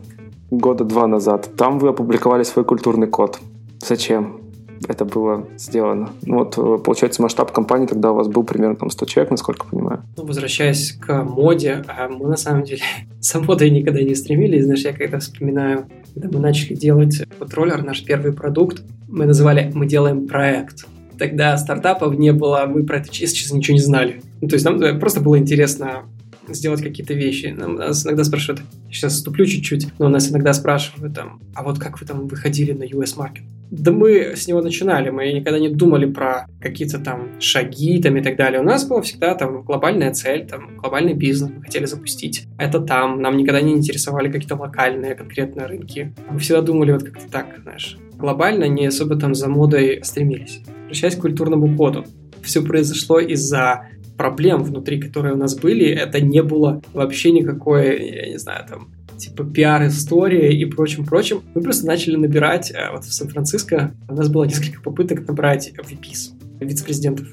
года 0.51 0.83
два 0.83 1.07
назад. 1.07 1.49
Там 1.57 1.79
вы 1.79 1.89
опубликовали 1.89 2.43
свой 2.43 2.65
культурный 2.65 3.07
код. 3.07 3.39
Зачем? 3.83 4.39
это 4.87 5.05
было 5.05 5.47
сделано. 5.57 6.09
Ну 6.23 6.39
вот, 6.39 6.57
э, 6.57 6.83
получается, 6.83 7.21
масштаб 7.21 7.51
компании 7.51 7.85
тогда 7.85 8.11
у 8.11 8.15
вас 8.15 8.27
был 8.27 8.43
примерно 8.43 8.75
там 8.75 8.89
100 8.89 9.05
человек, 9.05 9.31
насколько 9.31 9.65
понимаю. 9.67 10.03
Ну, 10.17 10.25
возвращаясь 10.25 10.93
к 10.93 11.23
моде, 11.23 11.83
а 11.87 12.07
мы 12.07 12.27
на 12.27 12.37
самом 12.37 12.63
деле 12.63 12.81
за 13.19 13.39
модой 13.41 13.69
никогда 13.69 14.01
не 14.01 14.15
стремились. 14.15 14.63
Знаешь, 14.63 14.83
я 14.83 14.93
когда 14.93 15.19
вспоминаю, 15.19 15.87
когда 16.13 16.29
мы 16.29 16.39
начали 16.39 16.73
делать 16.73 17.21
контроллер, 17.37 17.83
наш 17.83 18.03
первый 18.03 18.33
продукт, 18.33 18.81
мы 19.07 19.25
называли 19.25 19.71
«Мы 19.73 19.87
делаем 19.87 20.27
проект». 20.27 20.85
Тогда 21.17 21.57
стартапов 21.57 22.17
не 22.17 22.31
было, 22.31 22.65
мы 22.65 22.83
про 22.83 22.97
это 22.97 23.09
честно 23.09 23.57
ничего 23.57 23.75
не 23.75 23.81
знали. 23.81 24.21
Ну, 24.41 24.47
то 24.47 24.55
есть 24.55 24.65
нам 24.65 24.81
э, 24.81 24.97
просто 24.97 25.19
было 25.19 25.37
интересно 25.37 26.03
сделать 26.53 26.81
какие-то 26.81 27.13
вещи. 27.13 27.47
Нам, 27.47 27.75
нас 27.75 28.05
иногда 28.05 28.23
спрашивают, 28.23 28.61
сейчас 28.91 29.13
вступлю 29.13 29.45
чуть-чуть, 29.45 29.87
но 29.99 30.09
нас 30.09 30.29
иногда 30.29 30.53
спрашивают, 30.53 31.13
там, 31.13 31.41
а 31.55 31.63
вот 31.63 31.79
как 31.79 31.99
вы 31.99 32.07
там 32.07 32.27
выходили 32.27 32.71
на 32.71 32.83
US 32.83 33.17
Market? 33.17 33.43
Да 33.71 33.91
мы 33.91 34.33
с 34.35 34.47
него 34.47 34.61
начинали, 34.61 35.11
мы 35.11 35.31
никогда 35.31 35.59
не 35.59 35.69
думали 35.69 36.07
про 36.07 36.47
какие-то 36.59 36.97
там 36.97 37.39
шаги 37.39 38.01
там 38.01 38.17
и 38.17 38.23
так 38.23 38.35
далее. 38.35 38.61
У 38.61 38.63
нас 38.63 38.87
была 38.87 39.01
всегда 39.03 39.35
там 39.35 39.61
глобальная 39.61 40.11
цель, 40.11 40.47
там 40.47 40.75
глобальный 40.77 41.13
бизнес 41.13 41.51
мы 41.55 41.61
хотели 41.61 41.85
запустить. 41.85 42.47
Это 42.57 42.79
там, 42.79 43.21
нам 43.21 43.37
никогда 43.37 43.61
не 43.61 43.73
интересовали 43.73 44.31
какие-то 44.31 44.55
локальные 44.55 45.13
конкретные 45.13 45.67
рынки. 45.67 46.15
Мы 46.31 46.39
всегда 46.39 46.61
думали 46.61 46.93
вот 46.93 47.03
как-то 47.03 47.29
так, 47.29 47.59
знаешь, 47.61 47.97
глобально, 48.17 48.67
не 48.67 48.87
особо 48.87 49.15
там 49.17 49.35
за 49.35 49.47
модой 49.47 49.99
стремились. 50.03 50.61
Возвращаясь 50.81 51.15
к 51.15 51.21
культурному 51.21 51.77
коду, 51.77 52.05
все 52.41 52.63
произошло 52.63 53.19
из-за 53.19 53.87
проблем 54.19 54.63
внутри, 54.63 54.99
которые 54.99 55.33
у 55.33 55.37
нас 55.37 55.57
были, 55.57 55.87
это 55.87 56.19
не 56.19 56.43
было 56.43 56.81
вообще 56.91 57.31
никакой, 57.31 58.15
я 58.15 58.27
не 58.27 58.37
знаю, 58.37 58.65
там, 58.67 58.89
типа 59.17 59.45
пиар-истории 59.45 60.59
и 60.59 60.65
прочим-прочим. 60.65 61.41
Мы 61.55 61.61
просто 61.61 61.87
начали 61.87 62.17
набирать, 62.17 62.69
э, 62.69 62.91
вот 62.91 63.05
в 63.05 63.13
Сан-Франциско 63.13 63.95
у 64.09 64.13
нас 64.13 64.27
было 64.27 64.43
несколько 64.43 64.81
попыток 64.81 65.25
набрать 65.25 65.71
VPs, 65.71 66.33
вице-президентов, 66.59 67.27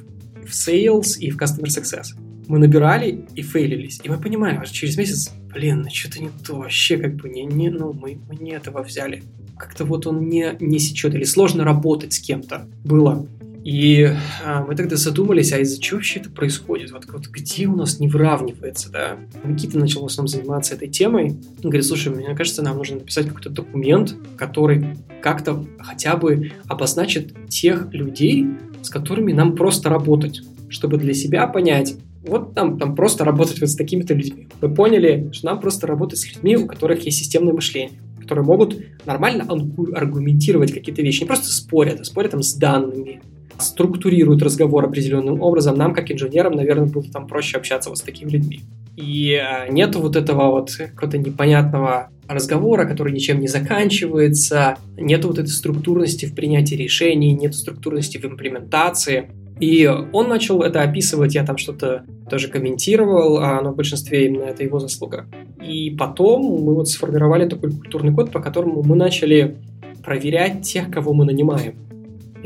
в 0.46 0.52
Sales 0.52 1.18
и 1.18 1.30
в 1.30 1.36
Customer 1.36 1.64
Success. 1.64 2.16
Мы 2.46 2.60
набирали 2.60 3.24
и 3.34 3.42
фейлились. 3.42 4.00
И 4.04 4.08
мы 4.08 4.18
понимаем, 4.18 4.64
что 4.64 4.72
через 4.72 4.96
месяц, 4.96 5.32
блин, 5.52 5.82
ну 5.82 5.90
что-то 5.92 6.22
не 6.22 6.30
то, 6.46 6.54
вообще 6.54 6.98
как 6.98 7.16
бы 7.16 7.28
не, 7.28 7.44
не 7.46 7.68
ну, 7.68 7.94
мы, 7.94 8.20
мы 8.28 8.36
не 8.36 8.52
этого 8.52 8.84
взяли. 8.84 9.24
Как-то 9.58 9.84
вот 9.84 10.06
он 10.06 10.28
не, 10.28 10.56
не 10.60 10.78
сечет, 10.78 11.16
или 11.16 11.24
сложно 11.24 11.64
работать 11.64 12.12
с 12.12 12.20
кем-то 12.20 12.68
было. 12.84 13.26
И 13.66 14.08
а, 14.44 14.64
мы 14.64 14.76
тогда 14.76 14.94
задумались, 14.94 15.52
а 15.52 15.58
из-за 15.58 15.80
чего 15.80 15.96
вообще 15.96 16.20
это 16.20 16.30
происходит? 16.30 16.92
Вот, 16.92 17.06
вот 17.08 17.26
где 17.26 17.66
у 17.66 17.74
нас 17.74 17.98
не 17.98 18.06
выравнивается, 18.06 18.90
да? 18.90 19.16
Никита 19.42 19.76
начал 19.76 20.02
в 20.02 20.04
основном 20.04 20.28
заниматься 20.28 20.76
этой 20.76 20.86
темой. 20.86 21.30
Он 21.30 21.70
говорит, 21.70 21.84
слушай, 21.84 22.14
мне 22.14 22.32
кажется, 22.36 22.62
нам 22.62 22.76
нужно 22.76 23.00
написать 23.00 23.26
какой-то 23.26 23.50
документ, 23.50 24.14
который 24.36 24.96
как-то 25.20 25.66
хотя 25.80 26.14
бы 26.14 26.52
обозначит 26.68 27.34
тех 27.48 27.92
людей, 27.92 28.46
с 28.82 28.88
которыми 28.88 29.32
нам 29.32 29.56
просто 29.56 29.88
работать, 29.88 30.42
чтобы 30.68 30.96
для 30.98 31.12
себя 31.12 31.44
понять, 31.48 31.96
вот 32.22 32.54
там, 32.54 32.78
там 32.78 32.94
просто 32.94 33.24
работать 33.24 33.60
вот 33.60 33.68
с 33.68 33.74
такими-то 33.74 34.14
людьми. 34.14 34.46
Мы 34.60 34.72
поняли, 34.72 35.28
что 35.32 35.46
нам 35.46 35.60
просто 35.60 35.88
работать 35.88 36.20
с 36.20 36.28
людьми, 36.32 36.56
у 36.56 36.68
которых 36.68 37.04
есть 37.04 37.18
системное 37.18 37.52
мышление 37.52 37.98
которые 38.20 38.44
могут 38.44 38.76
нормально 39.04 39.46
аргументировать 39.94 40.72
какие-то 40.72 41.00
вещи, 41.00 41.20
не 41.20 41.26
просто 41.26 41.46
спорят, 41.46 42.00
а 42.00 42.04
спорят 42.04 42.32
там 42.32 42.42
с 42.42 42.54
данными, 42.54 43.22
структурируют 43.58 44.42
разговор 44.42 44.84
определенным 44.84 45.40
образом, 45.40 45.76
нам, 45.76 45.94
как 45.94 46.10
инженерам, 46.10 46.52
наверное, 46.52 46.86
было 46.86 47.04
там 47.04 47.26
проще 47.26 47.56
общаться 47.56 47.90
вот 47.90 47.98
с 47.98 48.02
такими 48.02 48.30
людьми. 48.30 48.60
И 48.96 49.32
э, 49.32 49.70
нету 49.70 50.00
вот 50.00 50.16
этого 50.16 50.50
вот 50.50 50.70
какого-то 50.74 51.18
непонятного 51.18 52.08
разговора, 52.28 52.86
который 52.86 53.12
ничем 53.12 53.40
не 53.40 53.46
заканчивается, 53.46 54.76
нету 54.96 55.28
вот 55.28 55.38
этой 55.38 55.48
структурности 55.48 56.26
в 56.26 56.34
принятии 56.34 56.74
решений, 56.74 57.34
нету 57.34 57.54
структурности 57.54 58.18
в 58.18 58.24
имплементации. 58.24 59.30
И 59.60 59.86
он 60.12 60.28
начал 60.28 60.62
это 60.62 60.82
описывать, 60.82 61.34
я 61.34 61.44
там 61.44 61.56
что-то 61.56 62.04
тоже 62.28 62.48
комментировал, 62.48 63.38
а, 63.38 63.60
но 63.62 63.72
в 63.72 63.76
большинстве 63.76 64.26
именно 64.26 64.44
это 64.44 64.62
его 64.62 64.78
заслуга. 64.78 65.26
И 65.62 65.90
потом 65.90 66.42
мы 66.42 66.74
вот 66.74 66.88
сформировали 66.88 67.48
такой 67.48 67.72
культурный 67.72 68.12
код, 68.12 68.30
по 68.32 68.40
которому 68.40 68.82
мы 68.82 68.96
начали 68.96 69.56
проверять 70.04 70.62
тех, 70.62 70.90
кого 70.90 71.14
мы 71.14 71.24
нанимаем. 71.24 71.74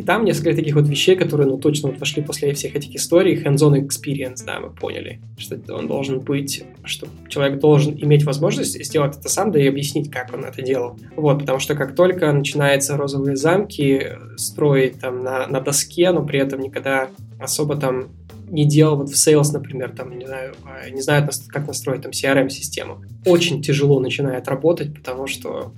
И 0.01 0.03
там 0.03 0.25
несколько 0.25 0.57
таких 0.57 0.77
вот 0.77 0.89
вещей, 0.89 1.15
которые, 1.15 1.47
ну, 1.47 1.59
точно 1.59 1.91
вот 1.91 2.01
вошли 2.01 2.23
после 2.23 2.55
всех 2.55 2.75
этих 2.75 2.95
историй, 2.95 3.37
hands-on 3.37 3.87
experience, 3.87 4.43
да, 4.47 4.59
мы 4.59 4.71
поняли, 4.71 5.21
что 5.37 5.61
он 5.75 5.89
должен 5.89 6.21
быть, 6.21 6.65
что 6.85 7.07
человек 7.29 7.61
должен 7.61 7.95
иметь 8.01 8.25
возможность 8.25 8.83
сделать 8.83 9.19
это 9.19 9.29
сам, 9.29 9.53
да 9.53 9.61
и 9.61 9.69
объяснить, 9.69 10.11
как 10.11 10.33
он 10.33 10.47
это 10.47 10.63
делал. 10.63 10.99
Вот, 11.17 11.41
потому 11.41 11.59
что 11.59 11.75
как 11.75 11.95
только 11.95 12.33
начинаются 12.33 12.97
розовые 12.97 13.37
замки 13.37 14.13
строить 14.39 14.99
там 15.01 15.23
на, 15.23 15.47
на 15.49 15.61
доске, 15.61 16.13
но 16.13 16.25
при 16.25 16.41
этом 16.41 16.63
никогда 16.63 17.11
особо 17.39 17.77
там 17.77 18.09
не 18.49 18.65
делал 18.65 18.97
вот 18.97 19.11
в 19.11 19.15
Sales, 19.15 19.53
например, 19.53 19.91
там, 19.95 20.19
не 20.19 20.25
знаю, 20.25 20.55
а, 20.65 20.89
не 20.89 21.03
знают, 21.03 21.31
как 21.49 21.67
настроить 21.67 22.01
там 22.01 22.13
CRM-систему. 22.13 23.05
Очень 23.27 23.61
тяжело 23.61 24.01
начинает 24.01 24.49
работать, 24.49 24.95
потому 24.95 25.27
что 25.27 25.75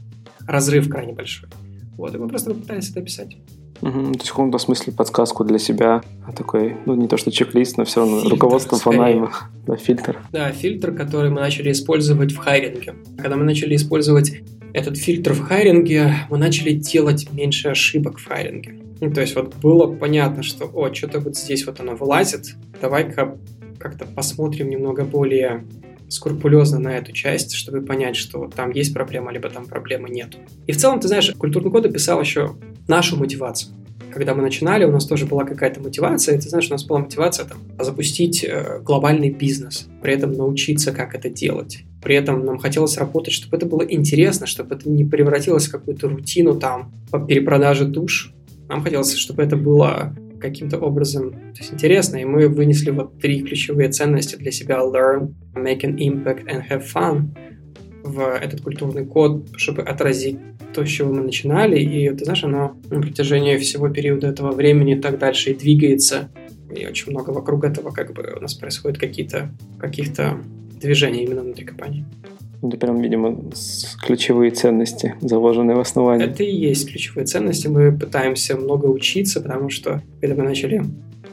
разрыв 0.46 0.88
крайне 0.88 1.12
большой. 1.12 1.48
Вот, 1.96 2.14
и 2.14 2.18
мы 2.18 2.28
просто 2.28 2.54
попытались 2.54 2.88
это 2.90 3.00
описать. 3.00 3.37
Угу, 3.83 4.12
то 4.12 4.18
есть 4.18 4.29
в 4.29 4.31
каком-то 4.31 4.59
смысле 4.59 4.92
подсказку 4.92 5.45
для 5.45 5.59
себя, 5.59 6.03
а 6.25 6.33
такой, 6.33 6.77
ну 6.87 6.95
не 6.95 7.09
то 7.09 7.16
что 7.16 7.33
чек-лист, 7.33 7.79
но 7.79 7.85
все 7.85 8.01
равно 8.01 8.21
фильтр, 8.21 8.35
руководство 8.35 8.79
по 8.79 8.92
найму, 8.92 9.31
да, 9.66 9.77
фильтр. 9.77 10.21
Да, 10.31 10.53
фильтр, 10.53 10.92
который 10.92 11.31
мы 11.31 11.40
начали 11.40 11.73
использовать 11.73 12.33
в 12.33 12.38
хайринге. 12.38 12.95
Когда 13.18 13.37
мы 13.37 13.45
начали 13.45 13.75
использовать 13.75 14.40
этот 14.73 14.97
фильтр 14.97 15.33
в 15.33 15.40
хайринге, 15.40 16.14
мы 16.31 16.38
начали 16.38 16.71
делать 16.71 17.29
меньше 17.33 17.68
ошибок 17.68 18.18
в 18.18 18.27
хайринге. 18.27 18.79
Ну, 19.01 19.12
то 19.12 19.21
есть 19.21 19.35
вот 19.35 19.57
было 19.57 19.92
понятно, 19.92 20.45
что, 20.45 20.71
о, 20.73 20.95
что-то 20.95 21.18
вот 21.18 21.37
здесь 21.37 21.66
вот 21.66 21.81
оно 21.81 21.97
вылазит, 21.97 22.55
давай-ка 22.81 23.37
как-то 23.81 24.07
посмотрим 24.07 24.71
немного 24.71 25.05
более 25.05 25.64
скрупулезно 26.12 26.79
на 26.79 26.96
эту 26.96 27.12
часть, 27.12 27.55
чтобы 27.55 27.83
понять, 27.83 28.16
что 28.16 28.51
там 28.55 28.70
есть 28.70 28.92
проблема, 28.92 29.33
либо 29.33 29.48
там 29.48 29.66
проблемы 29.66 30.11
нет. 30.11 30.37
И 30.66 30.72
в 30.72 30.77
целом, 30.77 31.01
ты 31.01 31.09
знаешь, 31.09 31.33
культурный 31.37 31.70
код 31.70 31.87
описал 31.87 32.20
еще 32.20 32.57
нашу 32.88 33.16
мотивацию. 33.16 33.72
Когда 34.12 34.35
мы 34.35 34.42
начинали, 34.42 34.85
у 34.85 34.90
нас 34.90 35.07
тоже 35.07 35.25
была 35.25 35.44
какая-то 35.44 35.81
мотивация, 35.81 36.37
и 36.37 36.40
ты 36.40 36.48
знаешь, 36.48 36.68
у 36.68 36.72
нас 36.72 36.85
была 36.85 36.98
мотивация 36.98 37.46
там, 37.46 37.59
запустить 37.81 38.44
э, 38.44 38.81
глобальный 38.85 39.31
бизнес, 39.31 39.88
при 40.03 40.12
этом 40.12 40.33
научиться, 40.33 40.92
как 40.92 41.14
это 41.14 41.31
делать. 41.31 41.85
При 42.03 42.14
этом 42.14 42.44
нам 42.44 42.59
хотелось 42.59 42.98
работать, 42.98 43.33
чтобы 43.33 43.57
это 43.57 43.64
было 43.64 43.83
интересно, 43.83 44.46
чтобы 44.46 44.75
это 44.75 44.90
не 44.90 45.05
превратилось 45.05 45.68
в 45.68 45.72
какую-то 45.72 46.11
рутину 46.11 46.59
там 46.59 46.92
по 47.11 47.18
перепродаже 47.20 47.87
душ. 47.87 48.35
Нам 48.68 48.83
хотелось, 48.83 49.14
чтобы 49.14 49.42
это 49.42 49.57
было 49.57 50.14
каким-то 50.42 50.78
образом 50.78 51.31
то 51.31 51.59
есть 51.59 51.72
интересно, 51.72 52.16
и 52.16 52.24
мы 52.24 52.48
вынесли 52.48 52.90
вот 52.90 53.18
три 53.18 53.42
ключевые 53.42 53.90
ценности 53.90 54.37
для 54.37 54.50
себя 54.50 54.76
learn, 54.78 55.35
make 55.55 55.83
an 55.83 55.96
impact 55.96 56.46
and 56.46 56.68
have 56.68 56.85
fun 56.94 57.28
в 58.02 58.20
этот 58.20 58.61
культурный 58.61 59.07
код, 59.07 59.48
чтобы 59.57 59.83
отразить 59.83 60.38
то, 60.74 60.85
с 60.85 60.88
чего 60.88 61.12
мы 61.12 61.22
начинали, 61.22 61.78
и 61.78 62.11
ты 62.11 62.24
знаешь, 62.24 62.44
оно 62.44 62.76
на 62.90 63.00
протяжении 63.00 63.57
всего 63.59 63.88
периода 63.88 64.26
этого 64.26 64.52
времени 64.52 64.94
так 64.94 65.18
дальше 65.18 65.50
и 65.50 65.55
двигается, 65.55 66.31
и 66.74 66.87
очень 66.87 67.12
много 67.12 67.31
вокруг 67.31 67.64
этого 67.64 67.90
как 67.90 68.12
бы 68.12 68.35
у 68.37 68.40
нас 68.40 68.55
происходит 68.55 68.98
какие-то 68.98 69.50
каких-то 69.78 70.40
движения 70.81 71.24
именно 71.24 71.42
внутри 71.42 71.64
компании. 71.64 72.05
Это 72.62 72.77
прям, 72.77 73.01
видимо, 73.01 73.37
ключевые 74.07 74.53
ценности, 74.53 75.16
заложенные 75.20 75.77
в 75.77 75.81
основании. 75.81 76.27
Это 76.27 76.44
и 76.44 76.55
есть 76.55 76.88
ключевые 76.88 77.27
ценности. 77.27 77.66
Мы 77.66 77.90
пытаемся 77.90 78.57
много 78.57 78.87
учиться, 78.87 79.40
потому 79.40 79.68
что 79.68 80.01
когда 80.20 80.37
мы 80.37 80.44
начали 80.48 80.85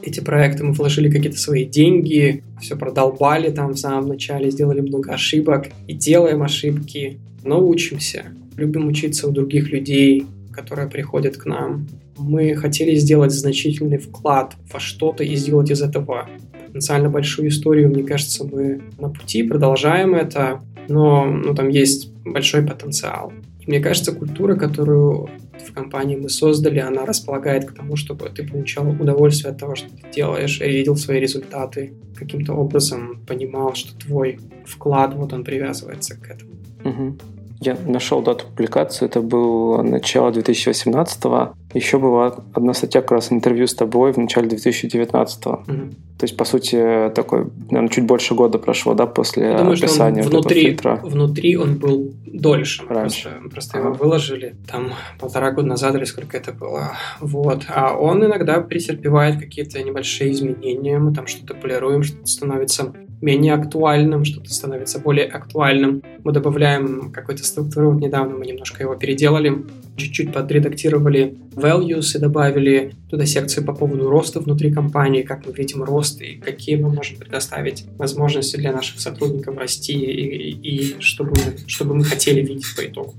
эти 0.02 0.20
проекты, 0.20 0.64
мы 0.64 0.72
вложили 0.72 1.10
какие-то 1.10 1.38
свои 1.38 1.64
деньги, 1.64 2.42
все 2.60 2.76
продолбали 2.76 3.50
там 3.50 3.72
в 3.72 3.78
самом 3.78 4.08
начале, 4.08 4.50
сделали 4.50 4.80
много 4.80 5.12
ошибок 5.12 5.68
и 5.86 5.94
делаем 5.94 6.42
ошибки, 6.42 7.20
но 7.44 7.64
учимся. 7.64 8.24
Любим 8.56 8.88
учиться 8.88 9.28
у 9.28 9.30
других 9.30 9.70
людей, 9.70 10.26
которые 10.52 10.88
приходят 10.88 11.36
к 11.36 11.46
нам. 11.46 11.86
Мы 12.18 12.54
хотели 12.56 12.96
сделать 12.96 13.32
значительный 13.32 13.98
вклад 13.98 14.54
во 14.72 14.80
что-то 14.80 15.22
и 15.22 15.36
сделать 15.36 15.70
из 15.70 15.80
этого 15.80 16.28
потенциально 16.70 17.10
большую 17.10 17.48
историю. 17.48 17.88
Мне 17.88 18.04
кажется, 18.04 18.44
мы 18.44 18.80
на 18.98 19.08
пути 19.08 19.42
продолжаем 19.42 20.14
это 20.14 20.60
но 20.90 21.24
ну, 21.24 21.54
там 21.54 21.68
есть 21.68 22.12
большой 22.24 22.66
потенциал. 22.66 23.32
И 23.60 23.70
мне 23.70 23.80
кажется, 23.80 24.12
культура, 24.12 24.56
которую 24.56 25.28
в 25.64 25.72
компании 25.72 26.16
мы 26.16 26.28
создали, 26.28 26.80
она 26.80 27.06
располагает 27.06 27.64
к 27.66 27.72
тому, 27.72 27.94
чтобы 27.94 28.28
ты 28.30 28.46
получал 28.46 28.90
удовольствие 28.90 29.52
от 29.52 29.58
того, 29.58 29.76
что 29.76 29.88
ты 29.88 30.02
делаешь, 30.12 30.60
и 30.60 30.68
видел 30.68 30.96
свои 30.96 31.20
результаты, 31.20 31.94
каким-то 32.16 32.54
образом 32.54 33.20
понимал, 33.26 33.74
что 33.74 33.96
твой 33.98 34.40
вклад, 34.66 35.14
вот 35.14 35.32
он 35.32 35.44
привязывается 35.44 36.16
к 36.16 36.28
этому. 36.28 36.52
Угу. 36.84 37.18
Я 37.60 37.76
нашел 37.86 38.22
дату 38.22 38.46
публикации, 38.46 39.04
это 39.04 39.20
было 39.20 39.82
начало 39.82 40.32
2018 40.32 41.24
-го. 41.24 41.52
Еще 41.74 41.98
была 41.98 42.34
одна 42.54 42.72
статья 42.72 43.02
как 43.02 43.12
раз 43.12 43.32
интервью 43.32 43.66
с 43.66 43.74
тобой 43.74 44.12
в 44.12 44.16
начале 44.16 44.48
2019 44.48 45.46
-го. 45.46 45.60
Угу. 45.62 45.90
То 46.20 46.24
есть, 46.24 46.36
по 46.36 46.44
сути, 46.44 47.10
такой, 47.14 47.46
наверное, 47.70 47.88
чуть 47.88 48.04
больше 48.04 48.34
года 48.34 48.58
прошло, 48.58 48.94
да, 48.94 49.06
после 49.06 49.42
Я 49.42 49.58
думаю, 49.58 49.74
описания 49.74 50.22
что 50.22 50.30
он 50.30 50.40
внутри, 50.40 50.60
фильтра. 50.62 51.00
Внутри 51.02 51.56
он 51.56 51.78
был 51.78 52.12
дольше. 52.26 52.82
Раньше. 52.88 53.28
Просто, 53.28 53.50
просто 53.50 53.78
ага. 53.78 53.88
его 53.88 53.96
выложили 53.96 54.54
там 54.70 54.92
полтора 55.18 55.50
года 55.50 55.68
назад 55.68 55.94
или 55.94 56.04
сколько 56.04 56.36
это 56.36 56.52
было. 56.52 56.92
Вот. 57.20 57.64
А 57.68 57.94
он 57.96 58.24
иногда 58.24 58.60
претерпевает 58.60 59.38
какие-то 59.38 59.82
небольшие 59.82 60.32
изменения. 60.32 60.98
Мы 60.98 61.14
там 61.14 61.26
что-то 61.26 61.54
полируем, 61.54 62.02
что-то 62.02 62.26
становится 62.26 62.92
менее 63.20 63.54
актуальным, 63.54 64.24
что-то 64.24 64.52
становится 64.52 64.98
более 64.98 65.26
актуальным. 65.26 66.02
Мы 66.24 66.32
добавляем 66.32 67.10
какой-то 67.12 67.44
структуру. 67.44 67.92
Вот 67.92 68.00
недавно 68.00 68.36
мы 68.36 68.46
немножко 68.46 68.82
его 68.82 68.94
переделали, 68.94 69.64
чуть-чуть 69.96 70.32
подредактировали 70.32 71.36
values 71.52 72.16
и 72.16 72.18
добавили 72.18 72.92
туда 73.08 73.26
секции 73.26 73.62
по 73.62 73.74
поводу 73.74 74.08
роста 74.08 74.40
внутри 74.40 74.72
компании, 74.72 75.22
как 75.22 75.46
мы 75.46 75.52
видим 75.52 75.82
рост 75.82 76.20
и 76.22 76.36
какие 76.36 76.76
мы 76.76 76.88
можем 76.88 77.16
предоставить 77.18 77.84
возможности 77.98 78.56
для 78.56 78.72
наших 78.72 79.00
сотрудников 79.00 79.56
расти 79.56 79.92
и, 79.92 80.50
и, 80.52 80.94
и 80.94 81.00
чтобы, 81.00 81.34
чтобы 81.66 81.94
мы 81.94 82.04
хотели 82.04 82.40
видеть 82.40 82.74
по 82.76 82.84
итогу. 82.84 83.14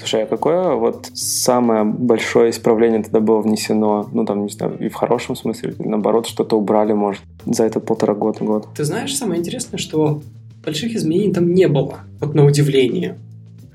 Слушай, 0.00 0.22
а 0.22 0.26
какое 0.26 0.74
вот 0.76 1.10
самое 1.12 1.84
большое 1.84 2.50
исправление 2.50 3.02
тогда 3.02 3.20
было 3.20 3.42
внесено, 3.42 4.08
ну 4.12 4.24
там, 4.24 4.44
не 4.44 4.48
знаю, 4.48 4.78
и 4.80 4.88
в 4.88 4.94
хорошем 4.94 5.36
смысле, 5.36 5.74
или 5.78 5.86
наоборот, 5.86 6.26
что-то 6.26 6.56
убрали, 6.56 6.94
может, 6.94 7.20
за 7.44 7.64
этот 7.64 7.84
полтора 7.84 8.14
года, 8.14 8.42
год? 8.42 8.68
Ты 8.74 8.84
знаешь, 8.84 9.14
самое 9.14 9.40
интересное, 9.40 9.76
что 9.76 10.22
больших 10.64 10.94
изменений 10.94 11.34
там 11.34 11.52
не 11.52 11.68
было, 11.68 12.00
вот 12.18 12.34
на 12.34 12.46
удивление. 12.46 13.18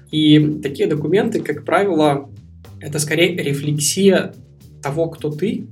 И 0.10 0.60
такие 0.64 0.88
документы, 0.88 1.42
как 1.42 1.64
правило, 1.64 2.28
это 2.82 2.98
скорее 2.98 3.36
рефлексия 3.36 4.34
того, 4.82 5.10
кто 5.10 5.30
ты, 5.30 5.68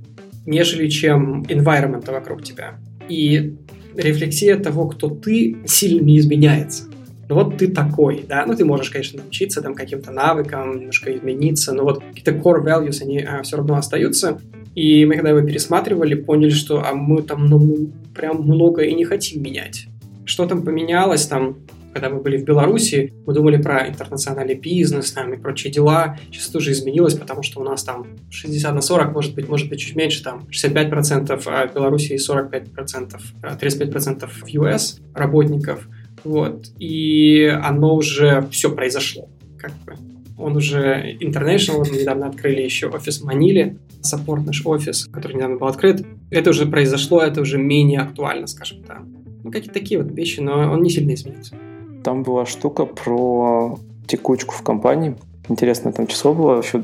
нежели 0.46 0.88
чем 0.88 1.42
environment 1.42 2.08
вокруг 2.12 2.44
тебя. 2.44 2.74
И 3.08 3.56
рефлексия 3.96 4.56
того, 4.56 4.86
кто 4.86 5.08
ты, 5.08 5.56
сильно 5.66 6.00
не 6.00 6.18
изменяется 6.18 6.84
вот 7.28 7.56
ты 7.56 7.68
такой, 7.68 8.24
да, 8.28 8.44
ну 8.46 8.54
ты 8.54 8.64
можешь, 8.64 8.90
конечно, 8.90 9.22
научиться 9.22 9.62
там 9.62 9.74
каким-то 9.74 10.10
навыкам, 10.10 10.78
немножко 10.78 11.14
измениться, 11.16 11.72
но 11.72 11.84
вот 11.84 12.02
какие-то 12.02 12.32
core 12.32 12.64
values, 12.64 13.02
они 13.02 13.20
а, 13.20 13.42
все 13.42 13.56
равно 13.56 13.76
остаются. 13.76 14.40
И 14.74 15.06
мы 15.06 15.14
когда 15.14 15.30
его 15.30 15.40
пересматривали, 15.40 16.14
поняли, 16.14 16.50
что 16.50 16.84
а 16.84 16.94
мы 16.94 17.22
там 17.22 17.46
ну, 17.46 17.90
прям 18.14 18.42
много 18.42 18.82
и 18.82 18.94
не 18.94 19.04
хотим 19.04 19.42
менять. 19.42 19.86
Что 20.24 20.46
там 20.46 20.62
поменялось 20.62 21.26
там, 21.26 21.58
когда 21.92 22.10
мы 22.10 22.20
были 22.20 22.36
в 22.38 22.44
Беларуси, 22.44 23.12
мы 23.24 23.34
думали 23.34 23.62
про 23.62 23.88
интернациональный 23.88 24.56
бизнес 24.56 25.12
там, 25.12 25.32
и 25.32 25.36
прочие 25.36 25.72
дела. 25.72 26.18
Сейчас 26.30 26.48
тоже 26.48 26.72
изменилось, 26.72 27.14
потому 27.14 27.44
что 27.44 27.60
у 27.60 27.64
нас 27.64 27.84
там 27.84 28.06
60 28.30 28.74
на 28.74 28.80
40, 28.80 29.12
может 29.12 29.34
быть, 29.34 29.48
может 29.48 29.68
быть 29.68 29.78
чуть 29.78 29.94
меньше, 29.94 30.22
там 30.24 30.48
65% 30.50 31.38
в 31.38 31.74
Беларуси 31.74 32.14
и 32.14 32.16
45%, 32.16 33.16
35% 33.42 34.28
в 34.28 34.46
US 34.48 35.00
работников– 35.14 35.88
вот. 36.24 36.66
И 36.78 37.44
оно 37.62 37.94
уже 37.94 38.46
все 38.50 38.70
произошло. 38.70 39.28
Как 39.58 39.72
бы. 39.86 39.94
Он 40.36 40.56
уже 40.56 41.16
international, 41.20 41.84
мы 41.88 41.98
недавно 41.98 42.26
открыли 42.26 42.62
еще 42.62 42.88
офис 42.88 43.20
в 43.20 43.24
Маниле, 43.24 43.76
саппорт 44.00 44.44
наш 44.44 44.66
офис, 44.66 45.06
который 45.12 45.36
недавно 45.36 45.56
был 45.56 45.68
открыт. 45.68 46.04
Это 46.30 46.50
уже 46.50 46.66
произошло, 46.66 47.20
это 47.20 47.40
уже 47.40 47.58
менее 47.58 48.00
актуально, 48.00 48.46
скажем 48.46 48.82
так. 48.82 49.02
Ну, 49.44 49.50
какие-то 49.50 49.74
такие 49.74 50.02
вот 50.02 50.10
вещи, 50.12 50.40
но 50.40 50.72
он 50.72 50.82
не 50.82 50.90
сильно 50.90 51.14
изменился. 51.14 51.54
Там 52.02 52.22
была 52.22 52.46
штука 52.46 52.84
про 52.84 53.78
текучку 54.06 54.54
в 54.54 54.62
компании. 54.62 55.14
Интересное 55.48 55.92
там 55.92 56.06
число 56.06 56.34
было. 56.34 56.58
Еще 56.58 56.82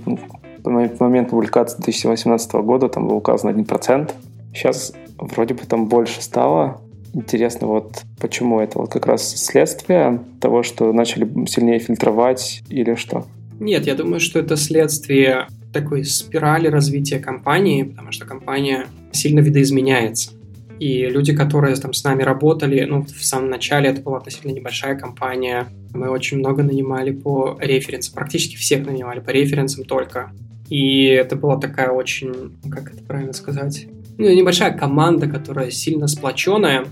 в 0.63 1.01
момент 1.01 1.31
публикации 1.31 1.77
2018 1.77 2.53
года 2.53 2.89
там 2.89 3.09
был 3.09 3.17
указан 3.17 3.55
1%. 3.55 4.13
Сейчас 4.55 4.93
вроде 5.19 5.55
бы 5.55 5.61
там 5.67 5.87
больше 5.87 6.23
стало. 6.23 6.81
Интересно, 7.13 7.67
вот 7.67 8.03
почему 8.21 8.61
это? 8.61 8.79
Вот 8.79 8.93
как 8.93 9.07
раз 9.07 9.37
следствие 9.37 10.23
того, 10.41 10.63
что 10.63 10.93
начали 10.93 11.25
сильнее 11.47 11.79
фильтровать 11.79 12.63
или 12.69 12.95
что? 12.95 13.27
Нет, 13.59 13.87
я 13.87 13.95
думаю, 13.95 14.21
что 14.21 14.39
это 14.39 14.57
следствие 14.57 15.47
такой 15.73 16.05
спирали 16.05 16.69
развития 16.69 17.19
компании, 17.19 17.83
потому 17.83 18.13
что 18.13 18.27
компания 18.27 18.87
сильно 19.13 19.41
видоизменяется. 19.41 20.33
И 20.79 21.05
люди, 21.07 21.37
которые 21.37 21.77
там 21.77 21.93
с 21.93 22.03
нами 22.05 22.23
работали, 22.23 22.85
ну, 22.85 23.03
в 23.03 23.25
самом 23.25 23.51
начале 23.51 23.91
это 23.91 24.01
была 24.01 24.17
относительно 24.17 24.53
небольшая 24.53 24.99
компания. 24.99 25.67
Мы 25.93 26.09
очень 26.09 26.39
много 26.39 26.63
нанимали 26.63 27.11
по 27.11 27.59
референсам, 27.61 28.15
практически 28.15 28.57
всех 28.57 28.87
нанимали 28.87 29.21
по 29.21 29.29
референсам 29.29 29.85
только. 29.85 30.33
И 30.71 31.05
это 31.05 31.37
была 31.37 31.59
такая 31.59 31.91
очень, 31.91 32.57
как 32.71 32.95
это 32.95 33.03
правильно 33.03 33.35
сказать, 33.35 33.89
ну, 34.17 34.33
небольшая 34.33 34.73
команда, 34.73 35.27
которая 35.27 35.71
сильно 35.71 36.07
сплоченная, 36.07 36.85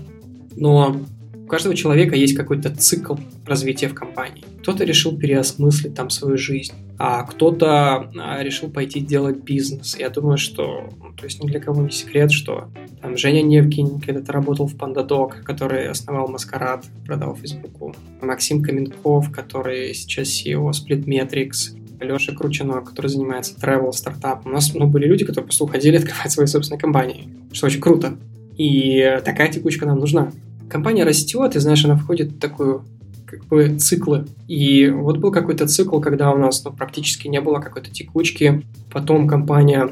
но 0.59 1.01
у 1.33 1.47
каждого 1.47 1.75
человека 1.75 2.15
есть 2.15 2.35
какой-то 2.35 2.69
цикл 2.69 3.15
развития 3.45 3.87
в 3.87 3.95
компании. 3.95 4.43
Кто-то 4.61 4.83
решил 4.83 5.17
переосмыслить 5.17 5.95
там 5.95 6.11
свою 6.11 6.37
жизнь, 6.37 6.73
а 6.99 7.23
кто-то 7.23 8.11
а, 8.19 8.43
решил 8.43 8.69
пойти 8.69 8.99
делать 8.99 9.43
бизнес. 9.43 9.97
Я 9.97 10.09
думаю, 10.09 10.37
что, 10.37 10.89
ну, 11.01 11.11
то 11.13 11.23
есть 11.23 11.43
ни 11.43 11.47
для 11.47 11.59
кого 11.59 11.81
не 11.81 11.89
секрет, 11.89 12.31
что 12.31 12.69
там 13.01 13.17
Женя 13.17 13.41
Невкин 13.41 13.99
когда-то 13.99 14.31
работал 14.31 14.67
в 14.67 14.75
PandaDoc, 14.75 15.41
который 15.43 15.89
основал 15.89 16.27
Маскарад, 16.27 16.85
продал 17.07 17.35
Фейсбуку. 17.35 17.95
Максим 18.21 18.61
Каменков, 18.61 19.31
который 19.31 19.93
сейчас 19.95 20.27
CEO 20.27 20.69
Splitmetrics. 20.69 21.75
Леша 21.99 22.33
Кручинок, 22.33 22.89
который 22.89 23.07
занимается 23.07 23.55
travel 23.55 23.91
стартапом. 23.91 24.51
У 24.51 24.53
нас 24.53 24.73
ну, 24.73 24.87
были 24.87 25.05
люди, 25.07 25.25
которые 25.25 25.45
просто 25.45 25.63
уходили 25.63 25.97
открывать 25.97 26.31
свои 26.31 26.45
собственные 26.45 26.79
компании, 26.79 27.27
что 27.51 27.65
очень 27.65 27.81
круто. 27.81 28.17
И 28.55 29.19
такая 29.25 29.51
текучка 29.51 29.85
нам 29.85 29.99
нужна. 29.99 30.31
Компания 30.69 31.03
растет, 31.03 31.55
и, 31.55 31.59
знаешь, 31.59 31.83
она 31.85 31.95
входит 31.95 32.33
в 32.33 32.39
такую 32.39 32.85
как 33.25 33.45
бы 33.45 33.77
циклы. 33.77 34.25
И 34.47 34.89
вот 34.89 35.17
был 35.17 35.31
какой-то 35.31 35.67
цикл, 35.67 35.99
когда 35.99 36.31
у 36.31 36.37
нас 36.37 36.63
ну, 36.63 36.71
практически 36.71 37.27
не 37.27 37.41
было 37.41 37.59
какой-то 37.59 37.91
текучки. 37.91 38.63
Потом 38.91 39.27
компания 39.27 39.89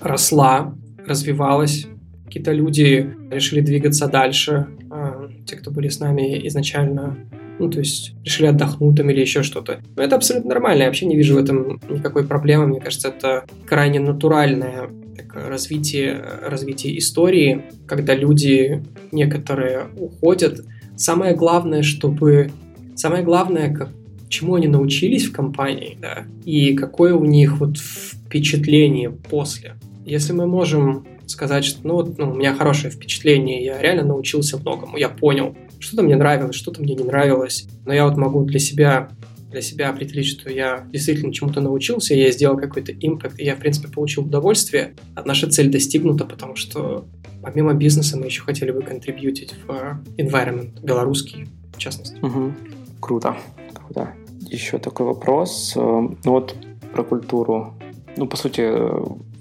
росла, 0.00 0.74
развивалась. 1.06 1.86
Какие-то 2.26 2.52
люди 2.52 3.14
решили 3.30 3.60
двигаться 3.60 4.06
дальше. 4.06 4.66
А, 4.90 5.28
те, 5.46 5.56
кто 5.56 5.70
были 5.70 5.88
с 5.88 5.98
нами 5.98 6.46
изначально, 6.48 7.16
ну, 7.58 7.70
то 7.70 7.78
есть 7.78 8.14
решили 8.24 8.46
отдохнуть 8.46 8.96
там 8.96 9.10
или 9.10 9.20
еще 9.20 9.42
что-то. 9.42 9.80
Но 9.96 10.02
это 10.02 10.16
абсолютно 10.16 10.50
нормально, 10.50 10.82
я 10.82 10.86
вообще 10.86 11.06
не 11.06 11.16
вижу 11.16 11.34
в 11.34 11.38
этом 11.38 11.80
никакой 11.88 12.26
проблемы. 12.26 12.66
Мне 12.66 12.80
кажется, 12.80 13.08
это 13.08 13.44
крайне 13.66 14.00
натуральное 14.00 14.90
так, 15.16 15.48
развитие, 15.48 16.22
развитие 16.42 16.98
истории, 16.98 17.66
когда 17.86 18.14
люди 18.14 18.82
некоторые 19.12 19.86
уходят. 19.96 20.64
Самое 20.96 21.34
главное, 21.34 21.82
чтобы 21.82 22.50
Самое 22.94 23.24
главное, 23.24 23.74
как, 23.74 23.90
чему 24.28 24.54
они 24.54 24.68
научились 24.68 25.26
в 25.26 25.32
компании, 25.32 25.98
да, 26.00 26.24
и 26.44 26.74
какое 26.74 27.14
у 27.14 27.24
них 27.24 27.58
вот 27.58 27.76
впечатление 27.76 29.10
после. 29.10 29.74
Если 30.06 30.32
мы 30.32 30.46
можем 30.46 31.06
сказать, 31.26 31.64
что 31.64 31.86
ну, 31.86 32.14
ну, 32.16 32.30
у 32.30 32.34
меня 32.34 32.54
хорошее 32.54 32.92
впечатление, 32.92 33.64
я 33.64 33.80
реально 33.80 34.04
научился 34.04 34.58
многому, 34.58 34.96
я 34.96 35.08
понял, 35.08 35.56
что-то 35.84 36.02
мне 36.02 36.16
нравилось, 36.16 36.56
что-то 36.56 36.82
мне 36.82 36.94
не 36.94 37.04
нравилось, 37.04 37.66
но 37.84 37.92
я 37.92 38.06
вот 38.06 38.16
могу 38.16 38.44
для 38.44 38.58
себя 38.58 39.10
для 39.50 39.62
себя 39.62 39.90
определить, 39.90 40.26
что 40.26 40.50
я 40.50 40.84
действительно 40.92 41.32
чему-то 41.32 41.60
научился, 41.60 42.12
я 42.12 42.32
сделал 42.32 42.56
какой-то 42.56 42.90
импакт, 42.92 43.38
и 43.38 43.44
я, 43.44 43.54
в 43.54 43.60
принципе, 43.60 43.86
получил 43.86 44.24
удовольствие, 44.24 44.96
а 45.14 45.22
наша 45.24 45.48
цель 45.48 45.70
достигнута, 45.70 46.24
потому 46.24 46.56
что 46.56 47.06
помимо 47.40 47.72
бизнеса 47.72 48.16
мы 48.18 48.26
еще 48.26 48.42
хотели 48.42 48.72
бы 48.72 48.82
контрибьютить 48.82 49.54
в 49.64 49.70
environment 50.18 50.82
белорусский, 50.82 51.46
в 51.72 51.78
частности. 51.78 52.16
Угу. 52.20 52.52
Круто, 52.98 53.36
круто. 53.74 54.12
Еще 54.50 54.78
такой 54.78 55.06
вопрос. 55.06 55.74
Э, 55.76 55.80
ну 55.80 56.30
вот 56.32 56.56
про 56.92 57.04
культуру. 57.04 57.74
Ну, 58.16 58.26
по 58.26 58.36
сути, 58.36 58.62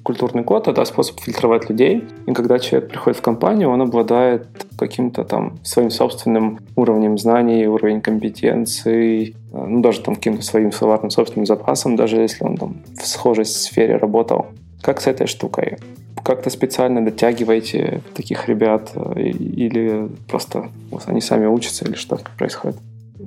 культурный 0.03 0.43
код— 0.43 0.67
это 0.69 0.85
способ 0.85 1.19
фильтровать 1.19 1.69
людей. 1.69 2.03
И 2.27 2.33
когда 2.33 2.59
человек 2.59 2.89
приходит 2.89 3.17
в 3.17 3.21
компанию, 3.21 3.69
он 3.69 3.81
обладает 3.81 4.47
каким-то 4.77 5.23
там 5.23 5.57
своим 5.63 5.89
собственным 5.89 6.59
уровнем 6.75 7.17
знаний, 7.17 7.67
уровень 7.67 8.01
компетенций, 8.01 9.35
э, 9.53 9.65
ну, 9.67 9.81
даже 9.81 10.01
там 10.01 10.15
каким-то 10.15 10.43
своим 10.43 10.71
словарным 10.71 11.09
собственным 11.09 11.45
запасом, 11.45 11.95
даже 11.95 12.17
если 12.17 12.43
он 12.43 12.57
там 12.57 12.75
в 13.01 13.07
схожей 13.07 13.45
сфере 13.45 13.97
работал. 13.97 14.47
Как 14.81 15.01
с 15.01 15.07
этой 15.07 15.27
штукой? 15.27 15.77
Как-то 16.23 16.49
специально 16.49 17.03
дотягиваете 17.03 18.01
таких 18.13 18.47
ребят 18.47 18.91
э, 18.95 19.21
или 19.21 20.09
просто 20.27 20.69
они 21.05 21.21
сами 21.21 21.45
учатся 21.47 21.85
или 21.85 21.95
что 21.95 22.19
происходит? 22.37 22.77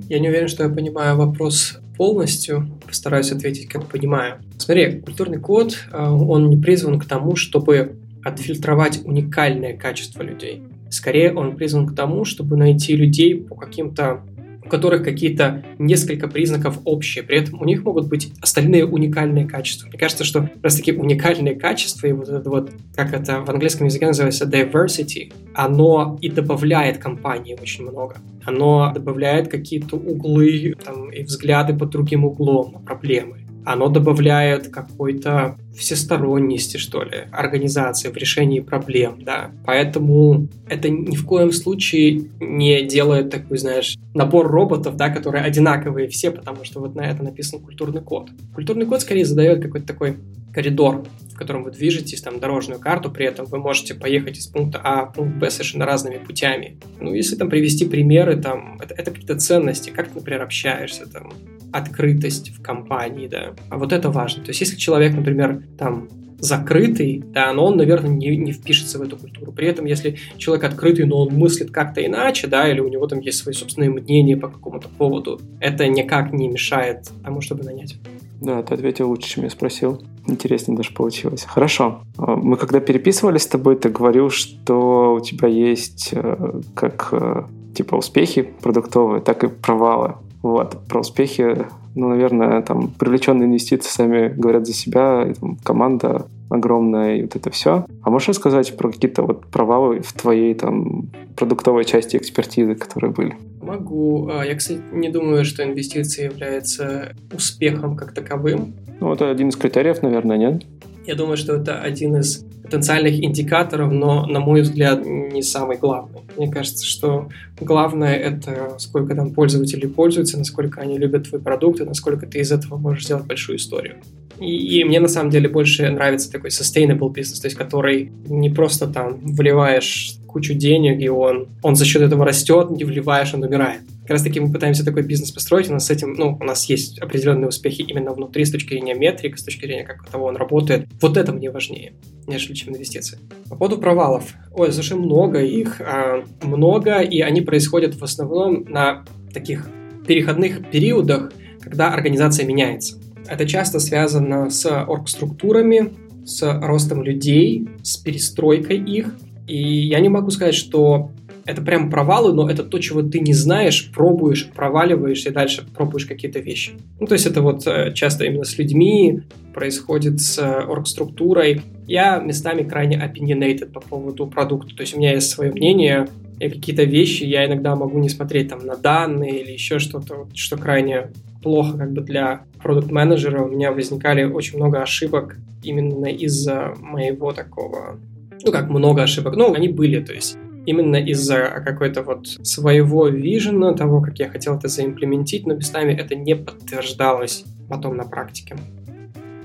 Я 0.09 0.19
не 0.19 0.29
уверен, 0.29 0.47
что 0.47 0.63
я 0.63 0.69
понимаю 0.69 1.17
вопрос 1.17 1.79
полностью. 1.97 2.69
Постараюсь 2.85 3.31
ответить, 3.31 3.67
как 3.67 3.85
понимаю. 3.85 4.39
Смотри, 4.57 5.01
культурный 5.01 5.39
код, 5.39 5.77
э, 5.91 6.01
он 6.01 6.49
не 6.49 6.57
призван 6.57 6.99
к 6.99 7.05
тому, 7.05 7.35
чтобы 7.35 7.97
отфильтровать 8.23 9.01
уникальное 9.03 9.75
качество 9.75 10.21
людей. 10.21 10.61
Скорее, 10.89 11.33
он 11.33 11.55
призван 11.55 11.87
к 11.87 11.95
тому, 11.95 12.23
чтобы 12.25 12.55
найти 12.55 12.95
людей 12.95 13.35
по 13.35 13.55
каким-то 13.55 14.21
у 14.67 14.69
которых 14.69 15.03
какие-то 15.03 15.63
несколько 15.79 16.27
признаков 16.27 16.79
общие, 16.83 17.23
при 17.23 17.39
этом 17.39 17.61
у 17.61 17.65
них 17.65 17.83
могут 17.83 18.09
быть 18.09 18.33
остальные 18.41 18.85
уникальные 18.85 19.47
качества. 19.47 19.87
Мне 19.87 19.97
кажется, 19.97 20.25
что 20.25 20.41
как 20.41 20.61
раз 20.61 20.75
таки 20.75 20.91
уникальные 20.91 21.55
качества 21.55 22.07
и 22.07 22.11
вот 22.11 22.27
это 22.27 22.49
вот, 22.49 22.71
как 22.93 23.13
это 23.13 23.41
в 23.41 23.49
английском 23.49 23.87
языке 23.87 24.07
называется 24.07 24.45
diversity, 24.45 25.31
оно 25.53 26.17
и 26.21 26.29
добавляет 26.29 26.97
компании 26.97 27.57
очень 27.59 27.85
много. 27.85 28.17
Оно 28.43 28.91
добавляет 28.93 29.47
какие-то 29.47 29.95
углы 29.95 30.75
там, 30.83 31.11
и 31.11 31.23
взгляды 31.23 31.73
под 31.73 31.89
другим 31.91 32.25
углом 32.25 32.73
на 32.73 32.79
проблемы 32.79 33.46
оно 33.67 33.89
добавляет 33.89 34.69
какой-то 34.69 35.57
всесторонности, 35.75 36.77
что 36.77 37.03
ли, 37.03 37.27
организации 37.33 38.09
в 38.09 38.15
решении 38.15 38.61
проблем, 38.61 39.21
да. 39.21 39.51
Поэтому 39.65 40.47
это 40.69 40.89
ни 40.89 41.15
в 41.17 41.25
коем 41.25 41.51
случае 41.51 42.29
не 42.39 42.83
делает 42.83 43.29
такой, 43.29 43.57
знаешь, 43.57 43.97
набор 44.13 44.47
роботов, 44.47 44.95
да, 44.95 45.09
которые 45.09 45.43
одинаковые 45.43 46.07
все, 46.07 46.31
потому 46.31 46.63
что 46.63 46.79
вот 46.79 46.95
на 46.95 47.01
это 47.01 47.23
написан 47.23 47.59
культурный 47.59 48.01
код. 48.01 48.29
Культурный 48.55 48.85
код 48.85 49.01
скорее 49.01 49.25
задает 49.25 49.61
какой-то 49.61 49.85
такой 49.85 50.15
коридор, 50.53 51.03
в 51.33 51.37
котором 51.37 51.63
вы 51.63 51.71
движетесь, 51.71 52.21
там, 52.21 52.39
дорожную 52.39 52.79
карту, 52.79 53.11
при 53.11 53.25
этом 53.25 53.45
вы 53.45 53.59
можете 53.59 53.93
поехать 53.93 54.37
из 54.37 54.47
пункта 54.47 54.79
А 54.81 55.05
в 55.05 55.13
пункт 55.13 55.35
Б 55.35 55.51
совершенно 55.51 55.85
разными 55.85 56.17
путями. 56.17 56.79
Ну, 57.01 57.13
если 57.13 57.35
там 57.35 57.49
привести 57.49 57.85
примеры, 57.85 58.37
там, 58.37 58.79
это, 58.81 58.93
это 58.93 59.11
какие-то 59.11 59.37
ценности, 59.37 59.89
как 59.89 60.07
ты, 60.07 60.15
например, 60.15 60.41
общаешься, 60.41 61.05
там, 61.05 61.33
открытость 61.71 62.49
в 62.49 62.61
компании, 62.61 63.27
да. 63.27 63.53
А 63.69 63.77
вот 63.77 63.93
это 63.93 64.09
важно. 64.09 64.43
То 64.43 64.49
есть, 64.49 64.61
если 64.61 64.77
человек, 64.77 65.13
например, 65.15 65.63
там 65.77 66.09
закрытый, 66.39 67.23
да, 67.33 67.51
но 67.53 67.65
он, 67.65 67.77
наверное, 67.77 68.09
не, 68.09 68.35
не 68.37 68.51
впишется 68.51 68.99
в 68.99 69.01
эту 69.01 69.17
культуру. 69.17 69.51
При 69.51 69.67
этом, 69.67 69.85
если 69.85 70.17
человек 70.37 70.65
открытый, 70.65 71.05
но 71.05 71.21
он 71.21 71.33
мыслит 71.33 71.71
как-то 71.71 72.05
иначе, 72.05 72.47
да, 72.47 72.69
или 72.69 72.79
у 72.79 72.87
него 72.87 73.07
там 73.07 73.19
есть 73.19 73.39
свои 73.39 73.53
собственные 73.53 73.89
мнения 73.89 74.37
по 74.37 74.47
какому-то 74.47 74.87
поводу, 74.89 75.41
это 75.59 75.87
никак 75.87 76.33
не 76.33 76.47
мешает 76.47 77.09
тому, 77.23 77.41
чтобы 77.41 77.63
нанять. 77.63 77.95
Да, 78.39 78.61
ты 78.61 78.75
ответил 78.75 79.09
лучше, 79.09 79.29
чем 79.29 79.43
я 79.45 79.49
спросил. 79.49 80.03
Интереснее 80.27 80.77
даже 80.77 80.91
получилось. 80.91 81.43
Хорошо. 81.45 82.01
А, 82.17 82.35
мы 82.35 82.57
когда 82.57 82.79
переписывались 82.79 83.43
с 83.43 83.47
тобой, 83.47 83.77
ты 83.77 83.89
говорил, 83.89 84.29
что 84.29 85.15
у 85.15 85.19
тебя 85.21 85.47
есть 85.47 86.09
э, 86.11 86.61
как 86.75 87.09
э, 87.13 87.43
типа 87.73 87.95
успехи 87.95 88.43
продуктовые, 88.61 89.21
так 89.21 89.43
и 89.43 89.47
провалы. 89.47 90.15
Вот. 90.47 90.77
Про 90.87 91.01
успехи, 91.01 91.65
ну, 91.93 92.07
наверное, 92.07 92.61
там 92.61 92.87
привлеченные 92.87 93.47
инвестиции 93.47 93.89
сами 93.89 94.29
говорят 94.29 94.65
за 94.65 94.71
себя, 94.71 95.27
и, 95.29 95.33
там, 95.33 95.57
команда 95.57 96.25
огромная 96.49 97.17
и 97.17 97.23
вот 97.23 97.35
это 97.35 97.49
все. 97.49 97.85
А 98.01 98.09
можешь 98.09 98.29
рассказать 98.29 98.77
про 98.77 98.89
какие-то 98.89 99.23
вот 99.23 99.45
провалы 99.47 99.99
в 99.99 100.13
твоей 100.13 100.53
там 100.53 101.09
продуктовой 101.35 101.83
части 101.83 102.15
экспертизы, 102.15 102.75
которые 102.75 103.11
были? 103.11 103.35
Могу. 103.61 104.29
А, 104.31 104.45
я, 104.45 104.55
кстати, 104.55 104.79
не 104.93 105.09
думаю, 105.09 105.43
что 105.43 105.65
инвестиции 105.65 106.23
являются 106.23 107.13
успехом 107.33 107.97
как 107.97 108.13
таковым. 108.13 108.73
Ну, 109.01 109.13
это 109.13 109.29
один 109.29 109.49
из 109.49 109.57
критериев, 109.57 110.01
наверное, 110.01 110.37
нет? 110.37 110.63
Я 111.07 111.15
думаю, 111.15 111.37
что 111.37 111.55
это 111.55 111.79
один 111.79 112.17
из 112.17 112.45
потенциальных 112.63 113.23
индикаторов, 113.23 113.93
но, 113.93 114.25
на 114.25 114.41
мой 114.41 114.61
взгляд, 114.61 115.05
не 115.05 115.41
самый 115.41 115.77
главный. 115.77 116.19
Мне 116.35 116.51
кажется, 116.51 116.85
что 116.85 117.29
главное 117.61 118.13
это 118.15 118.75
сколько 118.77 119.15
там 119.15 119.33
пользователей 119.33 119.87
пользуются, 119.87 120.37
насколько 120.37 120.81
они 120.81 120.97
любят 120.97 121.29
твой 121.29 121.39
продукт 121.39 121.79
и 121.79 121.85
насколько 121.85 122.27
ты 122.27 122.39
из 122.39 122.51
этого 122.51 122.77
можешь 122.77 123.05
сделать 123.05 123.25
большую 123.25 123.57
историю. 123.57 123.95
И, 124.39 124.83
мне 124.83 124.99
на 124.99 125.07
самом 125.07 125.31
деле 125.31 125.47
больше 125.47 125.89
нравится 125.89 126.29
такой 126.29 126.49
sustainable 126.49 127.11
бизнес, 127.11 127.39
то 127.39 127.47
есть 127.47 127.57
который 127.57 128.11
не 128.27 128.49
просто 128.49 128.85
там 128.87 129.17
вливаешь 129.23 130.15
кучу 130.27 130.53
денег, 130.53 131.01
и 131.01 131.07
он, 131.07 131.47
он 131.63 131.75
за 131.77 131.85
счет 131.85 132.01
этого 132.01 132.25
растет, 132.25 132.69
не 132.69 132.83
вливаешь, 132.83 133.33
он 133.33 133.43
умирает. 133.43 133.81
Как 134.07 134.11
раз 134.11 134.23
таки 134.23 134.39
мы 134.39 134.49
пытаемся 134.53 134.85
такой 134.85 135.03
бизнес 135.03 135.31
построить, 135.31 135.69
у 135.69 135.73
нас 135.73 135.87
с 135.87 135.89
этим, 135.89 136.13
ну, 136.13 136.37
у 136.39 136.43
нас 136.45 136.69
есть 136.69 136.97
определенные 136.99 137.49
успехи 137.49 137.81
именно 137.81 138.13
внутри 138.13 138.45
с 138.45 138.51
точки 138.51 138.69
зрения 138.69 138.93
метрик, 138.93 139.37
с 139.37 139.43
точки 139.43 139.65
зрения, 139.65 139.83
как 139.83 140.07
того 140.09 140.27
он 140.27 140.37
работает. 140.37 140.87
Вот 141.01 141.17
это 141.17 141.33
мне 141.33 141.51
важнее, 141.51 141.91
нежели 142.25 142.53
чем 142.53 142.73
инвестиции. 142.73 143.19
По 143.49 143.57
поводу 143.57 143.79
провалов. 143.79 144.33
Ой, 144.53 144.71
слушай, 144.71 144.97
много 144.97 145.43
их, 145.43 145.81
а, 145.81 146.23
много, 146.41 147.01
и 147.01 147.19
они 147.19 147.41
происходят 147.41 147.95
в 147.95 148.03
основном 148.05 148.63
на 148.69 149.03
таких 149.33 149.67
переходных 150.07 150.71
периодах, 150.71 151.33
когда 151.59 151.93
организация 151.93 152.45
меняется. 152.45 152.97
Это 153.27 153.45
часто 153.45 153.81
связано 153.81 154.49
с 154.49 154.65
оргструктурами, 154.85 155.91
с 156.23 156.49
ростом 156.61 157.03
людей, 157.03 157.67
с 157.83 157.97
перестройкой 157.97 158.77
их. 158.77 159.13
И 159.47 159.57
я 159.57 159.99
не 159.99 160.07
могу 160.07 160.31
сказать, 160.31 160.55
что 160.55 161.11
это 161.47 161.61
прям 161.61 161.89
провалы, 161.89 162.33
но 162.33 162.49
это 162.49 162.63
то, 162.63 162.77
чего 162.79 163.01
ты 163.01 163.19
не 163.19 163.33
знаешь, 163.33 163.89
пробуешь, 163.91 164.49
проваливаешься 164.49 165.29
и 165.29 165.33
дальше 165.33 165.65
пробуешь 165.73 166.05
какие-то 166.05 166.39
вещи. 166.39 166.71
Ну, 166.99 167.07
то 167.07 167.13
есть 167.13 167.25
это 167.25 167.41
вот 167.41 167.65
э, 167.65 167.93
часто 167.93 168.25
именно 168.25 168.43
с 168.43 168.57
людьми 168.57 169.21
происходит 169.53 170.19
с 170.19 170.37
э, 170.37 170.65
оргструктурой. 170.65 171.61
Я 171.87 172.17
местами 172.17 172.63
крайне 172.63 172.97
opinionated 172.97 173.71
по 173.71 173.79
поводу 173.79 174.27
продукта, 174.27 174.75
то 174.75 174.81
есть 174.81 174.95
у 174.95 174.99
меня 174.99 175.13
есть 175.13 175.29
свое 175.29 175.51
мнение, 175.51 176.07
и 176.39 176.49
какие-то 176.49 176.83
вещи 176.83 177.23
я 177.23 177.45
иногда 177.45 177.75
могу 177.75 177.97
не 177.99 178.09
смотреть 178.09 178.49
там 178.49 178.65
на 178.65 178.75
данные 178.75 179.41
или 179.41 179.53
еще 179.53 179.79
что-то, 179.79 180.27
что 180.35 180.57
крайне 180.57 181.11
плохо 181.41 181.77
как 181.77 181.93
бы 181.93 182.01
для 182.01 182.43
продукт-менеджера. 182.61 183.43
У 183.43 183.49
меня 183.49 183.71
возникали 183.71 184.23
очень 184.23 184.57
много 184.57 184.81
ошибок 184.81 185.37
именно 185.63 186.07
из-за 186.07 186.73
моего 186.79 187.31
такого 187.31 187.97
ну, 188.43 188.51
как 188.51 188.69
много 188.69 189.03
ошибок, 189.03 189.35
ну, 189.35 189.53
они 189.53 189.67
были, 189.67 189.99
то 189.99 190.13
есть 190.13 190.37
именно 190.67 190.97
из-за 190.97 191.63
какой-то 191.65 192.03
вот 192.03 192.27
своего 192.27 193.07
вижена, 193.07 193.73
того, 193.73 194.01
как 194.01 194.19
я 194.19 194.29
хотел 194.29 194.57
это 194.57 194.67
заимплементить, 194.67 195.47
но 195.47 195.55
местами 195.55 195.93
это 195.93 196.13
не 196.13 196.35
подтверждалось 196.35 197.45
потом 197.69 197.95
на 197.97 198.03
практике. 198.03 198.57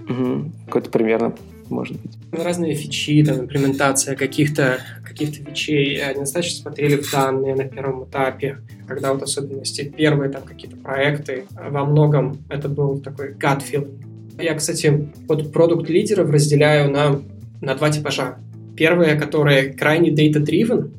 Угу. 0.08 0.52
Какой-то 0.66 0.90
примерно 0.90 1.34
может 1.70 1.96
быть. 2.00 2.12
Разные 2.32 2.74
фичи, 2.74 3.24
там, 3.24 3.40
имплементация 3.40 4.16
каких-то 4.16 4.80
каких 5.04 5.38
вещей. 5.38 6.02
Они 6.02 6.20
достаточно 6.20 6.62
смотрели 6.62 6.96
в 6.96 7.10
данные 7.10 7.54
на 7.54 7.64
первом 7.64 8.04
этапе, 8.04 8.58
когда 8.88 9.12
вот 9.12 9.22
особенности 9.22 9.84
первые 9.96 10.30
там 10.30 10.42
какие-то 10.42 10.76
проекты. 10.76 11.44
Во 11.50 11.84
многом 11.84 12.38
это 12.48 12.68
был 12.68 12.98
такой 12.98 13.32
gut 13.32 13.62
feeling. 13.62 14.02
Я, 14.42 14.54
кстати, 14.54 15.08
вот 15.28 15.52
продукт 15.52 15.88
лидеров 15.88 16.30
разделяю 16.30 16.90
на, 16.90 17.22
на 17.60 17.74
два 17.74 17.90
типажа. 17.90 18.38
Первые, 18.76 19.14
которые 19.14 19.72
крайне 19.72 20.10
data-driven, 20.10 20.90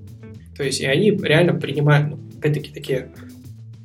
то 0.55 0.63
есть 0.63 0.81
и 0.81 0.85
они 0.85 1.11
реально 1.11 1.53
принимают, 1.53 2.09
ну, 2.09 2.19
опять-таки, 2.37 2.71
такие 2.71 3.09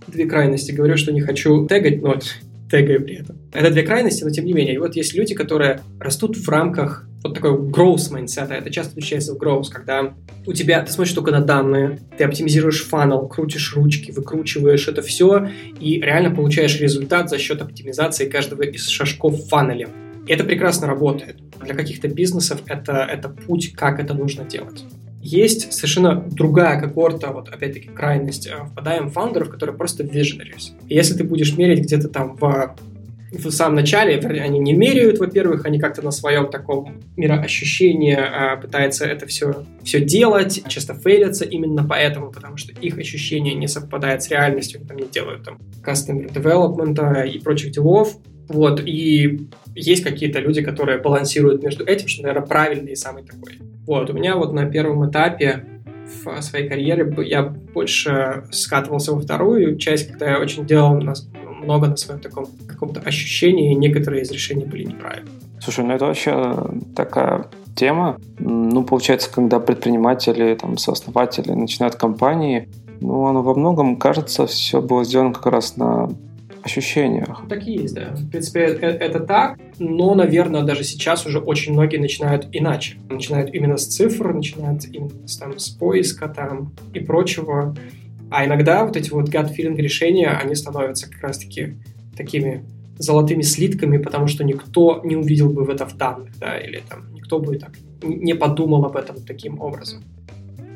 две 0.06 0.26
крайности. 0.26 0.72
Говорю, 0.72 0.96
что 0.96 1.12
не 1.12 1.20
хочу 1.20 1.66
тегать, 1.66 2.02
но 2.02 2.18
тегаю 2.70 3.02
при 3.02 3.16
этом. 3.16 3.36
Это 3.52 3.70
две 3.70 3.82
крайности, 3.82 4.24
но 4.24 4.30
тем 4.30 4.44
не 4.44 4.52
менее. 4.52 4.74
И 4.74 4.78
вот 4.78 4.96
есть 4.96 5.14
люди, 5.14 5.34
которые 5.34 5.80
растут 6.00 6.36
в 6.36 6.48
рамках 6.48 7.06
вот 7.22 7.34
такой 7.34 7.52
growth 7.52 8.12
mindset. 8.12 8.52
Это 8.52 8.70
часто 8.70 8.92
включается 8.92 9.34
в 9.34 9.38
growth, 9.38 9.70
когда 9.72 10.14
у 10.46 10.52
тебя, 10.52 10.82
ты 10.82 10.92
смотришь 10.92 11.14
только 11.14 11.30
на 11.30 11.40
данные, 11.40 11.98
ты 12.16 12.24
оптимизируешь 12.24 12.84
фанал, 12.84 13.28
крутишь 13.28 13.74
ручки, 13.74 14.12
выкручиваешь 14.12 14.86
это 14.88 15.02
все 15.02 15.50
и 15.80 16.00
реально 16.00 16.34
получаешь 16.34 16.78
результат 16.80 17.28
за 17.28 17.38
счет 17.38 17.60
оптимизации 17.60 18.28
каждого 18.28 18.62
из 18.62 18.86
шажков 18.86 19.34
в 19.34 19.48
фанеле. 19.48 19.88
И 20.26 20.32
это 20.32 20.44
прекрасно 20.44 20.86
работает. 20.86 21.36
Для 21.62 21.74
каких-то 21.74 22.08
бизнесов 22.08 22.62
это, 22.66 22.92
это 22.92 23.28
путь, 23.28 23.72
как 23.74 23.98
это 23.98 24.14
нужно 24.14 24.44
делать. 24.44 24.84
Есть 25.20 25.72
совершенно 25.72 26.14
другая 26.14 26.80
когорта, 26.80 27.32
вот 27.32 27.48
опять-таки 27.48 27.88
крайность, 27.88 28.46
э, 28.46 28.64
впадаем 28.70 29.10
фаундеров, 29.10 29.50
которые 29.50 29.76
просто 29.76 30.04
visionaries. 30.04 30.72
И 30.88 30.94
если 30.94 31.14
ты 31.14 31.24
будешь 31.24 31.56
мерить 31.56 31.80
где-то 31.80 32.08
там 32.08 32.36
в 32.36 32.76
в 33.30 33.50
самом 33.50 33.76
начале 33.76 34.18
они 34.18 34.58
не 34.58 34.72
меряют, 34.72 35.18
во-первых, 35.18 35.66
они 35.66 35.78
как-то 35.78 36.02
на 36.02 36.10
своем 36.10 36.50
таком 36.50 37.00
мироощущении 37.16 38.16
а, 38.16 38.56
пытаются 38.56 39.04
это 39.04 39.26
все, 39.26 39.66
все 39.82 40.00
делать, 40.00 40.62
часто 40.66 40.94
фейлятся 40.94 41.44
именно 41.44 41.84
поэтому, 41.86 42.32
потому 42.32 42.56
что 42.56 42.72
их 42.72 42.96
ощущение 42.98 43.54
не 43.54 43.68
совпадает 43.68 44.22
с 44.22 44.30
реальностью, 44.30 44.80
там 44.80 44.96
не 44.96 45.08
делают 45.08 45.44
там 45.44 45.58
customer 45.84 46.32
development 46.32 47.28
и 47.28 47.38
прочих 47.40 47.72
делов, 47.72 48.16
вот, 48.48 48.80
и 48.84 49.46
есть 49.74 50.02
какие-то 50.02 50.40
люди, 50.40 50.62
которые 50.62 50.98
балансируют 50.98 51.62
между 51.62 51.84
этим, 51.84 52.08
что, 52.08 52.22
наверное, 52.22 52.46
правильный 52.46 52.92
и 52.92 52.96
самый 52.96 53.24
такой. 53.24 53.58
Вот, 53.88 54.10
у 54.10 54.12
меня 54.12 54.36
вот 54.36 54.52
на 54.52 54.66
первом 54.66 55.08
этапе 55.08 55.64
в 56.22 56.42
своей 56.42 56.68
карьере 56.68 57.10
я 57.24 57.42
больше 57.42 58.44
скатывался 58.50 59.14
во 59.14 59.20
вторую 59.22 59.78
часть, 59.78 60.10
когда 60.10 60.32
я 60.32 60.40
очень 60.40 60.66
делал 60.66 61.00
много 61.62 61.86
на 61.86 61.96
своем 61.96 62.20
таком 62.20 62.48
каком-то 62.68 63.00
ощущении, 63.00 63.72
и 63.72 63.74
некоторые 63.74 64.24
из 64.24 64.30
решений 64.30 64.66
были 64.66 64.84
неправильны. 64.84 65.30
Слушай, 65.58 65.86
ну 65.86 65.94
это 65.94 66.04
вообще 66.04 66.54
такая 66.94 67.46
тема. 67.74 68.18
Ну, 68.38 68.84
получается, 68.84 69.32
когда 69.32 69.58
предприниматели, 69.58 70.54
там, 70.54 70.76
сооснователи 70.76 71.52
начинают 71.52 71.94
компании, 71.94 72.68
ну, 73.00 73.24
оно 73.24 73.40
во 73.40 73.54
многом, 73.54 73.96
кажется, 73.96 74.46
все 74.46 74.82
было 74.82 75.02
сделано 75.02 75.32
как 75.32 75.46
раз 75.46 75.78
на 75.78 76.10
ощущениях. 76.62 77.42
Так 77.48 77.66
и 77.66 77.72
есть, 77.72 77.94
да. 77.94 78.14
В 78.14 78.28
принципе, 78.30 78.60
это, 78.60 78.86
это 78.86 79.20
так, 79.20 79.58
но, 79.78 80.14
наверное, 80.14 80.62
даже 80.62 80.84
сейчас 80.84 81.26
уже 81.26 81.38
очень 81.38 81.72
многие 81.72 81.98
начинают 81.98 82.48
иначе. 82.52 82.96
Начинают 83.08 83.54
именно 83.54 83.76
с 83.76 83.86
цифр, 83.86 84.32
начинают 84.32 84.84
именно 84.86 85.26
с, 85.26 85.36
там, 85.36 85.58
с 85.58 85.68
поиска 85.68 86.28
там, 86.28 86.72
и 86.94 87.00
прочего. 87.00 87.74
А 88.30 88.44
иногда 88.44 88.84
вот 88.84 88.96
эти 88.96 89.10
вот 89.10 89.28
gut 89.28 89.56
feeling 89.56 89.76
решения, 89.76 90.28
они 90.28 90.54
становятся 90.54 91.10
как 91.10 91.22
раз-таки 91.22 91.74
такими 92.16 92.64
золотыми 92.98 93.42
слитками, 93.42 93.98
потому 93.98 94.26
что 94.26 94.44
никто 94.44 95.00
не 95.04 95.16
увидел 95.16 95.50
бы 95.50 95.64
в 95.64 95.70
это 95.70 95.86
в 95.86 95.96
данных, 95.96 96.36
да, 96.38 96.58
или 96.58 96.82
там 96.88 97.12
никто 97.14 97.38
бы 97.38 97.56
так 97.56 97.70
не 98.02 98.34
подумал 98.34 98.84
об 98.84 98.96
этом 98.96 99.16
таким 99.24 99.60
образом. 99.60 100.02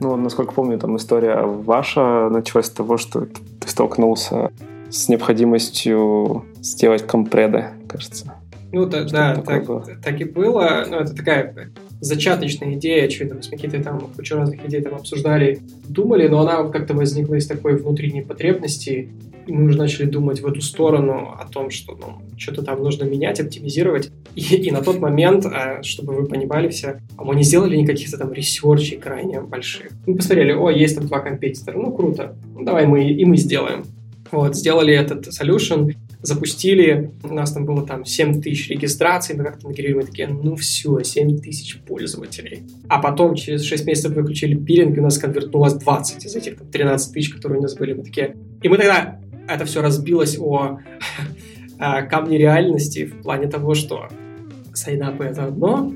Ну, 0.00 0.16
насколько 0.16 0.52
помню, 0.52 0.78
там 0.78 0.96
история 0.96 1.42
ваша 1.42 2.28
началась 2.28 2.66
с 2.66 2.70
того, 2.70 2.96
что 2.96 3.26
ты 3.26 3.68
столкнулся 3.68 4.50
с 4.92 5.08
необходимостью 5.08 6.44
сделать 6.60 7.06
компреды, 7.06 7.66
кажется. 7.88 8.34
Ну 8.72 8.86
да, 8.86 9.04
да 9.04 9.36
так, 9.36 9.66
так 10.02 10.20
и 10.20 10.24
было. 10.24 10.84
Ну, 10.88 10.96
это 10.96 11.14
такая 11.14 11.72
зачаточная 12.00 12.74
идея, 12.74 13.04
очевидно, 13.04 13.36
мы 13.36 13.42
с 13.42 13.50
Никитой 13.50 13.82
там 13.82 14.00
кучу 14.14 14.34
разных 14.34 14.64
идей 14.66 14.82
там 14.82 14.94
обсуждали, 14.94 15.60
думали, 15.88 16.26
но 16.28 16.40
она 16.40 16.68
как-то 16.68 16.94
возникла 16.94 17.34
из 17.34 17.46
такой 17.46 17.76
внутренней 17.76 18.22
потребности, 18.22 19.10
и 19.46 19.52
мы 19.52 19.64
уже 19.64 19.78
начали 19.78 20.06
думать 20.06 20.40
в 20.40 20.46
эту 20.46 20.60
сторону 20.60 21.34
о 21.38 21.46
том, 21.46 21.70
что 21.70 21.92
ну, 21.94 22.22
что-то 22.38 22.62
там 22.62 22.82
нужно 22.82 23.04
менять, 23.04 23.40
оптимизировать. 23.40 24.10
И, 24.34 24.56
и 24.56 24.70
на 24.70 24.82
тот 24.82 25.00
момент, 25.00 25.46
а, 25.46 25.82
чтобы 25.82 26.14
вы 26.14 26.26
понимали 26.26 26.68
все, 26.68 27.00
а 27.16 27.24
мы 27.24 27.34
не 27.34 27.42
сделали 27.42 27.76
никаких-то 27.76 28.18
там 28.18 28.32
research 28.32 28.85
ей 28.85 28.98
крайне 28.98 29.40
больших. 29.40 29.90
Мы 30.06 30.16
посмотрели, 30.16 30.52
о, 30.52 30.70
есть 30.70 30.96
там 30.96 31.06
два 31.06 31.20
competitor 31.20 31.67
а, 31.67 31.76
ну 31.76 31.92
круто, 31.92 32.36
ну, 32.54 32.64
давай 32.64 32.86
мы 32.86 33.10
и 33.10 33.24
мы 33.24 33.36
сделаем. 33.36 33.84
Вот, 34.32 34.56
сделали 34.56 34.94
этот 34.94 35.28
solution, 35.28 35.94
запустили, 36.22 37.10
у 37.22 37.34
нас 37.34 37.52
там 37.52 37.66
было 37.66 37.86
там 37.86 38.06
7 38.06 38.40
тысяч 38.40 38.70
регистраций, 38.70 39.36
мы 39.36 39.44
как-то 39.44 39.68
нагрели, 39.68 40.00
такие, 40.00 40.26
ну 40.26 40.56
все, 40.56 41.02
7 41.02 41.38
тысяч 41.40 41.78
пользователей. 41.80 42.62
А 42.88 42.98
потом 42.98 43.34
через 43.34 43.62
6 43.64 43.86
месяцев 43.86 44.12
выключили 44.12 44.54
пилинг, 44.54 44.96
и 44.96 45.00
у 45.00 45.02
нас 45.02 45.18
конвертнулось 45.18 45.74
20 45.74 46.24
из 46.24 46.34
этих 46.34 46.56
там, 46.56 46.66
13 46.66 47.12
тысяч, 47.12 47.28
которые 47.28 47.58
у 47.58 47.62
нас 47.62 47.74
были. 47.76 47.92
Мы 47.92 48.04
такие... 48.04 48.34
И 48.62 48.68
мы 48.68 48.78
тогда 48.78 49.20
это 49.46 49.66
все 49.66 49.82
разбилось 49.82 50.38
о 50.38 50.78
камне 51.78 52.38
реальности 52.38 53.04
в 53.04 53.22
плане 53.22 53.48
того, 53.48 53.74
что 53.74 54.08
сайнапы— 54.72 55.24
это 55.26 55.44
одно, 55.44 55.92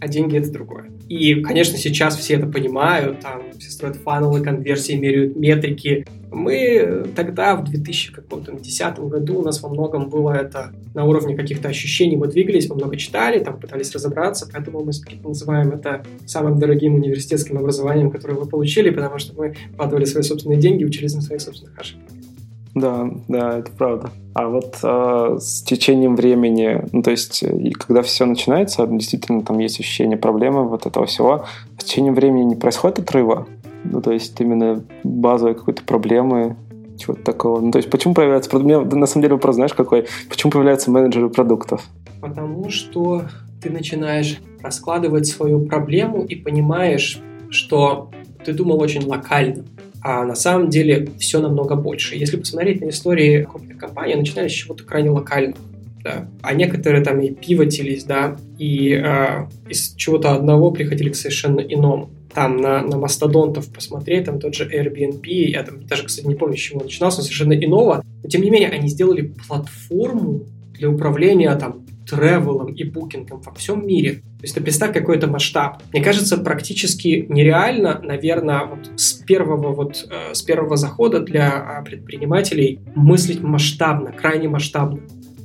а 0.00 0.08
деньги— 0.08 0.36
это 0.38 0.50
другое. 0.50 0.90
И, 1.08 1.40
конечно, 1.40 1.78
сейчас 1.78 2.16
все 2.16 2.34
это 2.34 2.46
понимают, 2.46 3.20
там 3.20 3.42
все 3.58 3.70
строят 3.70 3.96
фанелы, 3.96 4.40
конверсии, 4.42 4.94
меряют 4.94 5.36
метрики. 5.36 6.06
Мы 6.32 7.06
тогда, 7.14 7.54
в 7.56 7.64
2010 7.64 8.98
году, 8.98 9.38
у 9.38 9.42
нас 9.42 9.62
во 9.62 9.68
многом 9.68 10.10
было 10.10 10.32
это 10.32 10.72
на 10.94 11.04
уровне 11.04 11.36
каких-то 11.36 11.68
ощущений. 11.68 12.16
Мы 12.16 12.26
двигались, 12.26 12.68
мы 12.68 12.74
много 12.74 12.96
читали, 12.96 13.38
там 13.42 13.60
пытались 13.60 13.92
разобраться, 13.94 14.48
поэтому 14.52 14.84
мы 14.84 14.92
называем 15.22 15.70
это 15.70 16.04
самым 16.26 16.58
дорогим 16.58 16.96
университетским 16.96 17.56
образованием, 17.56 18.10
которое 18.10 18.34
вы 18.34 18.46
получили, 18.46 18.90
потому 18.90 19.18
что 19.18 19.34
мы 19.36 19.54
вкладывали 19.74 20.04
свои 20.04 20.24
собственные 20.24 20.58
деньги, 20.58 20.84
учились 20.84 21.14
на 21.14 21.20
своих 21.20 21.40
собственных 21.40 21.78
ошибках. 21.78 22.16
Да, 22.76 23.08
да, 23.26 23.58
это 23.58 23.72
правда. 23.72 24.10
А 24.34 24.48
вот 24.48 24.76
э, 24.82 25.38
с 25.40 25.62
течением 25.62 26.14
времени, 26.14 26.84
ну, 26.92 27.02
то 27.02 27.10
есть, 27.10 27.42
и 27.42 27.70
когда 27.70 28.02
все 28.02 28.26
начинается, 28.26 28.86
действительно, 28.86 29.40
там 29.40 29.58
есть 29.60 29.80
ощущение 29.80 30.18
проблемы 30.18 30.68
вот 30.68 30.84
этого 30.84 31.06
всего, 31.06 31.46
с 31.78 31.84
течением 31.84 32.14
времени 32.14 32.44
не 32.44 32.54
происходит 32.54 32.98
отрыва? 32.98 33.46
Ну, 33.84 34.02
то 34.02 34.12
есть, 34.12 34.38
именно 34.42 34.84
базовой 35.04 35.54
какой-то 35.54 35.84
проблемы, 35.84 36.56
чего-то 36.98 37.22
такого. 37.22 37.60
Ну, 37.60 37.70
то 37.70 37.78
есть, 37.78 37.88
почему 37.88 38.12
появляется... 38.12 38.54
У 38.54 38.60
меня, 38.60 38.80
на 38.80 39.06
самом 39.06 39.22
деле, 39.22 39.34
вопрос, 39.36 39.54
знаешь, 39.54 39.72
какой? 39.72 40.04
Почему 40.28 40.52
появляются 40.52 40.90
менеджеры 40.90 41.30
продуктов? 41.30 41.82
Потому 42.20 42.68
что 42.68 43.22
ты 43.62 43.70
начинаешь 43.70 44.38
раскладывать 44.62 45.26
свою 45.26 45.64
проблему 45.64 46.24
и 46.24 46.34
понимаешь, 46.34 47.22
что 47.48 48.10
ты 48.44 48.52
думал 48.52 48.82
очень 48.82 49.06
локально 49.06 49.64
а 50.02 50.24
на 50.24 50.34
самом 50.34 50.70
деле 50.70 51.08
все 51.18 51.40
намного 51.40 51.74
больше. 51.74 52.16
Если 52.16 52.36
посмотреть 52.36 52.80
на 52.80 52.90
истории 52.90 53.42
крупных 53.42 53.78
компаний, 53.78 54.14
начинали 54.14 54.48
с 54.48 54.52
чего-то 54.52 54.84
крайне 54.84 55.10
локального. 55.10 55.58
Да. 56.02 56.28
А 56.40 56.54
некоторые 56.54 57.02
там 57.02 57.20
и 57.20 57.32
пивотились, 57.32 58.04
да, 58.04 58.36
и 58.58 58.92
э, 58.92 59.46
из 59.68 59.92
чего-то 59.96 60.34
одного 60.34 60.70
приходили 60.70 61.10
к 61.10 61.16
совершенно 61.16 61.60
иному. 61.60 62.10
Там 62.32 62.58
на, 62.58 62.82
на 62.82 62.96
мастодонтов 62.96 63.72
посмотреть, 63.72 64.26
там 64.26 64.38
тот 64.38 64.54
же 64.54 64.68
Airbnb, 64.68 65.26
я 65.26 65.64
там 65.64 65.84
даже, 65.86 66.04
кстати, 66.04 66.26
не 66.26 66.36
помню, 66.36 66.56
с 66.56 66.60
чего 66.60 66.80
начинался, 66.80 67.22
совершенно 67.22 67.54
иного. 67.54 68.04
Но, 68.22 68.28
тем 68.28 68.42
не 68.42 68.50
менее, 68.50 68.68
они 68.68 68.88
сделали 68.88 69.32
платформу 69.48 70.44
для 70.74 70.90
управления 70.90 71.52
там 71.56 71.85
тревелом 72.08 72.72
и 72.72 72.84
букингом 72.84 73.40
во 73.40 73.52
всем 73.54 73.86
мире. 73.86 74.14
То 74.38 74.42
есть 74.42 74.54
ты 74.54 74.60
представь 74.60 74.92
какой-то 74.92 75.26
масштаб. 75.26 75.82
Мне 75.92 76.02
кажется, 76.02 76.38
практически 76.38 77.26
нереально, 77.28 78.00
наверное, 78.02 78.64
вот 78.64 78.90
с 78.96 79.14
первого 79.14 79.74
вот 79.74 80.06
э, 80.08 80.34
с 80.34 80.42
первого 80.42 80.76
захода 80.76 81.20
для 81.20 81.50
а, 81.52 81.82
предпринимателей 81.82 82.80
мыслить 82.94 83.42
масштабно, 83.42 84.12
крайне 84.12 84.48
масштабно. 84.48 85.00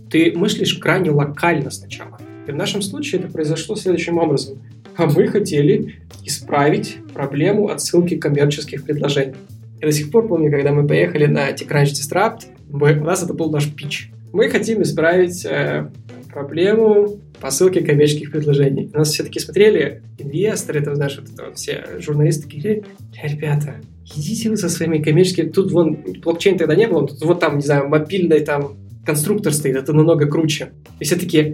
Ты 0.09 0.34
мыслишь 0.36 0.76
крайне 0.76 1.09
локально 1.09 1.72
сначала. 1.72 2.20
И 2.47 2.51
в 2.51 2.55
нашем 2.55 2.82
случае 2.82 3.22
это 3.22 3.32
произошло 3.32 3.76
следующим 3.76 4.18
образом. 4.18 4.59
А 4.97 5.07
мы 5.07 5.28
хотели 5.28 5.95
исправить 6.24 6.97
проблему 7.14 7.70
отсылки 7.70 8.18
коммерческих 8.18 8.84
предложений. 8.84 9.36
Я 9.80 9.88
до 9.88 9.93
сих 9.93 10.12
пор 10.12 10.28
помню, 10.28 10.51
когда 10.51 10.72
мы 10.72 10.88
поехали 10.88 11.26
на 11.26 11.49
TechCrunch 11.51 11.93
Disrupt, 11.93 12.41
мы, 12.70 12.93
у 12.99 13.03
нас 13.03 13.24
это 13.24 13.34
был 13.34 13.49
наш 13.49 13.68
пич. 13.74 14.12
Мы 14.32 14.49
хотим 14.49 14.82
исправить 14.82 15.45
э, 15.45 15.89
проблему 16.32 17.19
посылки 17.39 17.79
коммерческих 17.79 18.32
предложений. 18.32 18.91
У 18.93 18.97
нас 18.97 19.09
все 19.09 19.23
таки 19.23 19.39
смотрели, 19.39 20.03
инвесторы, 20.17 20.79
это, 20.79 20.95
знаешь, 20.95 21.19
вот 21.19 21.29
вот 21.45 21.57
все 21.57 21.86
журналисты 21.99 22.43
такие, 22.43 22.84
ребята, 23.23 23.75
идите 24.15 24.49
вы 24.49 24.57
со 24.57 24.69
своими 24.69 25.01
коммерческими, 25.01 25.49
тут 25.49 25.71
вон 25.71 25.97
блокчейн 26.23 26.57
тогда 26.57 26.75
не 26.75 26.88
было, 26.88 27.07
тут 27.07 27.21
вот 27.23 27.39
там, 27.39 27.57
не 27.57 27.63
знаю, 27.63 27.88
мобильный 27.89 28.41
там 28.41 28.77
конструктор 29.05 29.53
стоит, 29.53 29.75
это 29.75 29.93
намного 29.93 30.27
круче. 30.27 30.71
И 30.99 31.03
все 31.03 31.15
такие, 31.15 31.53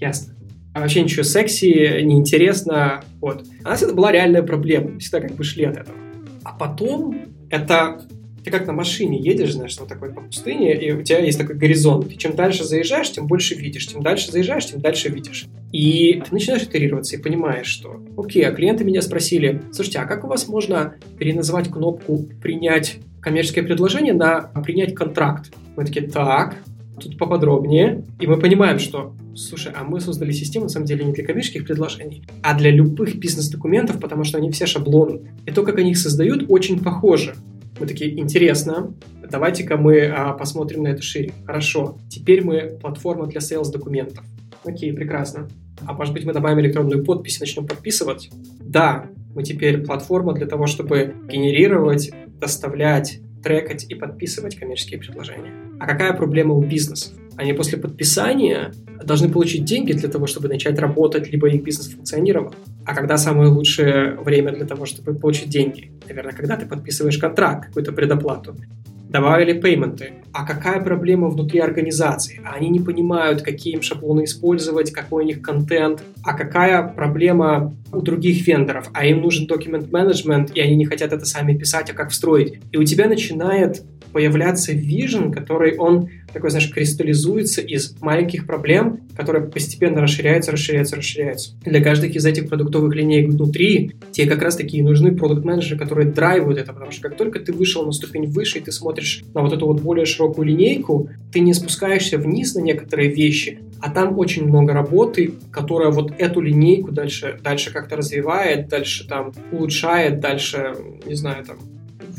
ясно. 0.00 0.34
А 0.74 0.80
вообще 0.80 1.02
ничего 1.02 1.24
секси, 1.24 2.02
неинтересно. 2.02 3.02
Вот. 3.20 3.44
А 3.64 3.68
у 3.68 3.70
нас 3.70 3.82
это 3.82 3.94
была 3.94 4.12
реальная 4.12 4.42
проблема. 4.42 4.90
Мы 4.90 5.00
всегда 5.00 5.20
как 5.20 5.32
бы 5.32 5.42
шли 5.42 5.64
от 5.64 5.78
этого. 5.78 5.96
А 6.44 6.52
потом 6.52 7.16
это 7.50 8.02
ты 8.48 8.56
как 8.56 8.66
на 8.66 8.72
машине 8.72 9.18
едешь, 9.18 9.52
знаешь, 9.52 9.76
вот 9.78 9.88
такой 9.88 10.10
по 10.10 10.22
пустыне, 10.22 10.74
и 10.74 10.90
у 10.92 11.02
тебя 11.02 11.18
есть 11.18 11.38
такой 11.38 11.54
горизонт. 11.54 12.10
И 12.10 12.16
чем 12.16 12.34
дальше 12.34 12.64
заезжаешь, 12.64 13.12
тем 13.12 13.26
больше 13.26 13.54
видишь. 13.54 13.86
Тем 13.86 14.02
дальше 14.02 14.32
заезжаешь, 14.32 14.66
тем 14.66 14.80
дальше 14.80 15.10
видишь. 15.10 15.46
И 15.70 16.22
ты 16.24 16.32
начинаешь 16.32 16.62
итерироваться 16.62 17.16
и 17.16 17.20
понимаешь, 17.20 17.66
что, 17.66 18.02
окей, 18.16 18.46
а 18.46 18.52
клиенты 18.52 18.84
меня 18.84 19.02
спросили, 19.02 19.60
слушайте, 19.70 19.98
а 19.98 20.06
как 20.06 20.24
у 20.24 20.28
вас 20.28 20.48
можно 20.48 20.94
переназвать 21.18 21.68
кнопку 21.68 22.26
«принять 22.40 22.96
коммерческое 23.20 23.64
предложение» 23.64 24.14
на 24.14 24.50
«принять 24.64 24.94
контракт»? 24.94 25.52
Мы 25.76 25.84
такие, 25.84 26.08
так, 26.08 26.56
тут 26.98 27.18
поподробнее. 27.18 28.02
И 28.18 28.26
мы 28.26 28.38
понимаем, 28.38 28.78
что, 28.78 29.14
слушай, 29.36 29.72
а 29.76 29.84
мы 29.84 30.00
создали 30.00 30.32
систему, 30.32 30.64
на 30.64 30.70
самом 30.70 30.86
деле, 30.86 31.04
не 31.04 31.12
для 31.12 31.26
коммерческих 31.26 31.66
предложений, 31.66 32.22
а 32.42 32.56
для 32.56 32.70
любых 32.70 33.16
бизнес-документов, 33.16 34.00
потому 34.00 34.24
что 34.24 34.38
они 34.38 34.50
все 34.50 34.64
шаблоны. 34.64 35.20
И 35.44 35.50
то, 35.50 35.62
как 35.64 35.78
они 35.78 35.90
их 35.90 35.98
создают, 35.98 36.46
очень 36.48 36.80
похоже. 36.82 37.34
Мы 37.78 37.86
такие, 37.86 38.18
интересно, 38.18 38.92
давайте-ка 39.30 39.76
мы 39.76 40.06
а, 40.06 40.32
посмотрим 40.32 40.82
на 40.82 40.88
это 40.88 41.02
шире. 41.02 41.32
Хорошо, 41.46 41.98
теперь 42.08 42.44
мы 42.44 42.78
платформа 42.80 43.26
для 43.26 43.40
sales 43.40 43.70
документов. 43.70 44.24
Окей, 44.64 44.92
прекрасно. 44.92 45.48
А 45.86 45.92
может 45.92 46.12
быть 46.12 46.24
мы 46.24 46.32
добавим 46.32 46.60
электронную 46.60 47.04
подпись 47.04 47.36
и 47.36 47.40
начнем 47.40 47.66
подписывать? 47.66 48.30
Да, 48.60 49.06
мы 49.34 49.44
теперь 49.44 49.84
платформа 49.84 50.32
для 50.32 50.46
того, 50.46 50.66
чтобы 50.66 51.14
генерировать, 51.30 52.10
доставлять, 52.40 53.20
трекать 53.44 53.84
и 53.88 53.94
подписывать 53.94 54.56
коммерческие 54.56 54.98
предложения. 54.98 55.52
А 55.78 55.86
какая 55.86 56.12
проблема 56.12 56.54
у 56.54 56.62
бизнесов? 56.62 57.12
Они 57.38 57.52
после 57.52 57.78
подписания 57.78 58.72
должны 59.04 59.28
получить 59.28 59.64
деньги 59.64 59.92
для 59.92 60.08
того, 60.08 60.26
чтобы 60.26 60.48
начать 60.48 60.76
работать, 60.78 61.30
либо 61.30 61.48
их 61.48 61.62
бизнес 61.62 61.86
функционировал. 61.88 62.52
А 62.84 62.96
когда 62.96 63.16
самое 63.16 63.48
лучшее 63.48 64.16
время 64.16 64.52
для 64.52 64.66
того, 64.66 64.86
чтобы 64.86 65.14
получить 65.14 65.48
деньги? 65.48 65.92
Наверное, 66.08 66.32
когда 66.32 66.56
ты 66.56 66.66
подписываешь 66.66 67.16
контракт, 67.16 67.66
какую-то 67.66 67.92
предоплату 67.92 68.56
добавили 69.08 69.58
пейменты. 69.58 70.10
А 70.32 70.44
какая 70.44 70.80
проблема 70.82 71.28
внутри 71.28 71.60
организации? 71.60 72.40
А 72.44 72.56
они 72.56 72.68
не 72.68 72.80
понимают, 72.80 73.42
какие 73.42 73.74
им 73.74 73.82
шаблоны 73.82 74.24
использовать, 74.24 74.92
какой 74.92 75.24
у 75.24 75.26
них 75.26 75.40
контент. 75.40 76.02
А 76.22 76.34
какая 76.34 76.82
проблема 76.82 77.74
у 77.92 78.02
других 78.02 78.46
вендоров? 78.46 78.90
А 78.92 79.06
им 79.06 79.22
нужен 79.22 79.46
документ 79.46 79.90
менеджмент, 79.90 80.50
и 80.54 80.60
они 80.60 80.76
не 80.76 80.84
хотят 80.84 81.12
это 81.12 81.24
сами 81.24 81.56
писать, 81.56 81.90
а 81.90 81.94
как 81.94 82.10
встроить. 82.10 82.60
И 82.72 82.76
у 82.76 82.84
тебя 82.84 83.08
начинает 83.08 83.82
появляться 84.12 84.72
вижен, 84.72 85.32
который 85.32 85.76
он 85.76 86.08
такой, 86.32 86.50
знаешь, 86.50 86.70
кристаллизуется 86.70 87.60
из 87.60 87.96
маленьких 88.00 88.46
проблем, 88.46 89.00
которые 89.16 89.46
постепенно 89.46 90.00
расширяются, 90.00 90.52
расширяются, 90.52 90.96
расширяются. 90.96 91.54
Для 91.64 91.82
каждой 91.82 92.10
из 92.10 92.24
этих 92.24 92.48
продуктовых 92.48 92.94
линеек 92.94 93.30
внутри 93.30 93.92
тебе 94.12 94.26
как 94.28 94.42
раз 94.42 94.56
таки 94.56 94.82
нужны 94.82 95.14
продукт-менеджеры, 95.14 95.78
которые 95.78 96.10
драйвуют 96.10 96.58
это, 96.58 96.72
потому 96.72 96.92
что 96.92 97.02
как 97.02 97.16
только 97.16 97.40
ты 97.40 97.52
вышел 97.52 97.84
на 97.84 97.92
ступень 97.92 98.26
выше, 98.26 98.58
и 98.58 98.60
ты 98.60 98.72
смотришь 98.72 99.24
на 99.34 99.42
вот 99.42 99.52
эту 99.52 99.66
вот 99.66 99.80
более 99.80 100.06
широкую 100.06 100.48
линейку, 100.48 101.08
ты 101.32 101.40
не 101.40 101.54
спускаешься 101.54 102.18
вниз 102.18 102.54
на 102.54 102.60
некоторые 102.60 103.10
вещи, 103.10 103.60
а 103.80 103.90
там 103.90 104.18
очень 104.18 104.46
много 104.46 104.72
работы, 104.72 105.32
которая 105.50 105.90
вот 105.90 106.12
эту 106.18 106.40
линейку 106.40 106.92
дальше, 106.92 107.38
дальше 107.42 107.72
как-то 107.72 107.96
развивает, 107.96 108.68
дальше 108.68 109.06
там 109.06 109.32
улучшает, 109.52 110.20
дальше, 110.20 110.74
не 111.06 111.14
знаю, 111.14 111.44
там 111.44 111.58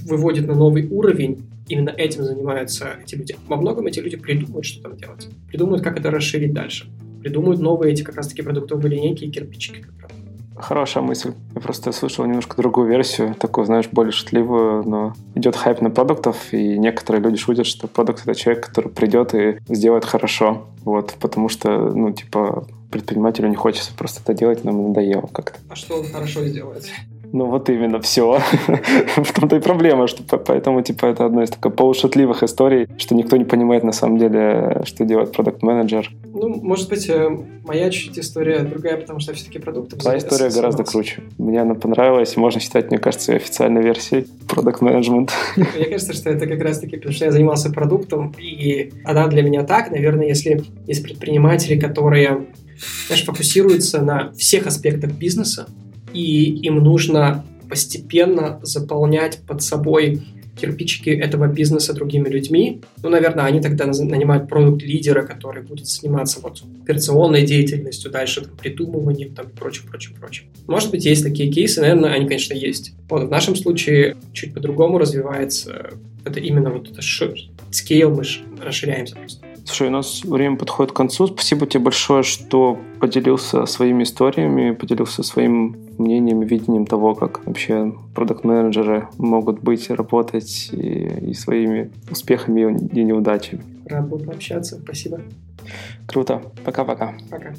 выводит 0.06 0.48
на 0.48 0.56
новый 0.56 0.88
уровень 0.88 1.44
именно 1.70 1.90
этим 1.90 2.24
занимаются 2.24 2.98
эти 3.02 3.16
люди. 3.16 3.38
Во 3.48 3.56
многом 3.56 3.86
эти 3.86 4.00
люди 4.00 4.18
придумают, 4.18 4.66
что 4.66 4.82
там 4.82 4.98
делать. 4.98 5.30
Придумают, 5.48 5.84
как 5.84 5.98
это 5.98 6.12
расширить 6.12 6.54
дальше. 6.54 6.92
Придумают 7.22 7.62
новые 7.62 7.94
эти 7.94 8.04
как 8.04 8.16
раз-таки 8.16 8.42
продуктовые 8.42 8.96
линейки 8.96 9.26
и 9.26 9.32
кирпичики, 9.32 9.82
как 9.82 10.02
раз. 10.02 10.12
Хорошая 10.56 11.04
мысль. 11.04 11.34
Я 11.56 11.62
просто 11.62 11.94
слышал 11.94 12.26
немножко 12.26 12.58
другую 12.58 12.90
версию, 12.90 13.34
такую, 13.36 13.66
знаешь, 13.66 13.88
более 13.90 14.12
шутливую, 14.12 14.84
но 14.84 15.14
идет 15.36 15.56
хайп 15.56 15.80
на 15.80 15.90
продуктов, 15.90 16.54
и 16.54 16.78
некоторые 16.78 17.24
люди 17.24 17.38
шутят, 17.38 17.66
что 17.66 17.88
продукт— 17.88 18.24
это 18.26 18.36
человек, 18.36 18.68
который 18.68 18.92
придет 18.92 19.34
и 19.34 19.58
сделает 19.70 20.04
хорошо. 20.04 20.68
Вот, 20.84 21.16
потому 21.22 21.48
что, 21.48 21.92
ну, 21.92 22.12
типа, 22.12 22.68
предпринимателю 22.92 23.48
не 23.48 23.56
хочется 23.56 23.94
просто 23.94 24.22
это 24.22 24.34
делать, 24.34 24.66
нам 24.66 24.90
надоело 24.90 25.28
как-то. 25.28 25.60
А 25.70 25.76
что 25.76 26.00
он 26.00 26.06
хорошо 26.08 26.44
сделает? 26.46 26.90
Ну 27.32 27.46
вот 27.46 27.70
именно, 27.70 28.00
все. 28.02 28.40
В 29.18 29.34
том-то 29.34 29.58
и 29.58 29.60
проблема, 29.60 30.08
что 30.08 30.24
поэтому 30.38 30.82
типа 30.82 31.06
это 31.06 31.26
одна 31.26 31.44
из 31.44 31.50
таких 31.50 31.76
полушутливых 31.76 32.44
историй, 32.44 32.88
что 32.98 33.16
никто 33.16 33.38
не 33.38 33.46
понимает 33.46 33.84
на 33.84 33.92
самом 33.92 34.18
деле, 34.18 34.82
что 34.86 35.06
делает 35.06 35.32
продукт-менеджер. 35.32 36.12
Ну, 36.26 36.50
может 36.62 36.90
быть, 36.90 37.08
э, 37.10 37.30
моя 37.64 37.90
чуть 37.92 38.18
история 38.18 38.60
другая, 38.60 38.98
потому 38.98 39.20
что 39.20 39.34
все-таки 39.34 39.60
продукты... 39.60 39.96
Твоя 39.98 40.18
история 40.18 40.50
гораздо 40.50 40.84
круче. 40.84 41.22
Мне 41.38 41.62
она 41.62 41.76
понравилась, 41.76 42.36
можно 42.36 42.60
считать, 42.60 42.90
мне 42.90 42.98
кажется, 42.98 43.34
официальной 43.34 43.84
версией 43.84 44.28
продукт-менеджмент. 44.48 45.32
Мне 45.56 45.86
кажется, 45.86 46.14
что 46.14 46.30
это 46.30 46.48
как 46.48 46.62
раз-таки, 46.62 46.96
потому 46.98 47.14
что 47.14 47.26
я 47.26 47.32
занимался 47.32 47.72
продуктом, 47.72 48.34
и 48.40 48.92
она 49.04 49.28
для 49.28 49.44
меня 49.44 49.64
так, 49.64 49.92
наверное, 49.92 50.28
если 50.28 50.64
есть 50.88 51.04
предприниматели, 51.04 51.80
которые, 51.80 52.48
знаешь, 53.08 53.26
фокусируются 53.26 54.02
на 54.02 54.32
всех 54.34 54.68
аспектах 54.68 55.12
бизнеса, 55.12 55.68
и 56.14 56.58
им 56.62 56.84
нужно 56.84 57.46
постепенно 57.70 58.60
заполнять 58.64 59.40
под 59.48 59.62
собой 59.62 60.22
кирпичики 60.60 61.10
этого 61.10 61.48
бизнеса 61.48 61.94
другими 61.94 62.28
людьми. 62.28 62.82
Ну, 63.02 63.10
наверное, 63.10 63.46
они 63.46 63.62
тогда 63.62 63.86
нанимают 63.86 64.50
продукт-лидера, 64.50 65.24
который 65.24 65.64
будет 65.64 65.88
заниматься 65.88 66.40
вот 66.42 66.64
операционной 66.84 67.46
деятельностью, 67.46 68.12
дальше 68.12 68.42
там, 68.42 68.58
придумыванием 68.58 69.34
там, 69.34 69.48
и 69.48 69.58
прочим, 69.58 69.88
прочим, 69.88 70.16
прочим. 70.20 70.46
Может 70.68 70.92
быть, 70.92 71.06
есть 71.06 71.24
такие 71.24 71.52
кейсы, 71.52 71.82
наверное, 71.82 72.12
они, 72.12 72.28
конечно, 72.28 72.54
есть. 72.54 72.94
Вот 73.10 73.24
в 73.24 73.30
нашем 73.30 73.56
случае 73.56 74.18
чуть 74.34 74.54
по-другому 74.54 74.98
развивается 74.98 75.92
это 76.26 76.40
именно 76.40 76.70
вот 76.70 76.92
это 76.92 77.02
скейл, 77.72 78.10
мы 78.10 78.24
расширяемся 78.62 79.16
просто. 79.16 79.46
Слушай, 79.70 79.90
у 79.90 79.92
нас 79.92 80.24
время 80.24 80.58
подходит 80.58 80.94
к 80.94 80.96
концу. 80.96 81.28
Спасибо 81.28 81.68
тебе 81.68 81.84
большое, 81.84 82.24
что 82.24 82.80
поделился 83.00 83.68
своими 83.68 84.02
историями, 84.02 84.72
поделился 84.72 85.22
своим 85.22 85.78
мнением, 86.00 86.40
видением 86.42 86.88
того, 86.88 87.14
как 87.14 87.46
вообще 87.46 87.94
продукт-менеджеры 88.16 89.10
могут 89.20 89.60
быть, 89.60 89.92
работать 89.92 90.70
и, 90.72 91.30
и 91.30 91.34
своими 91.36 91.92
успехами 92.10 92.80
и 92.92 93.04
неудачами. 93.04 93.62
Рад 93.86 94.10
был 94.10 94.18
пообщаться. 94.18 94.80
Спасибо. 94.84 95.22
Круто. 96.08 96.42
Пока-пока. 96.66 97.14
Пока. 97.30 97.54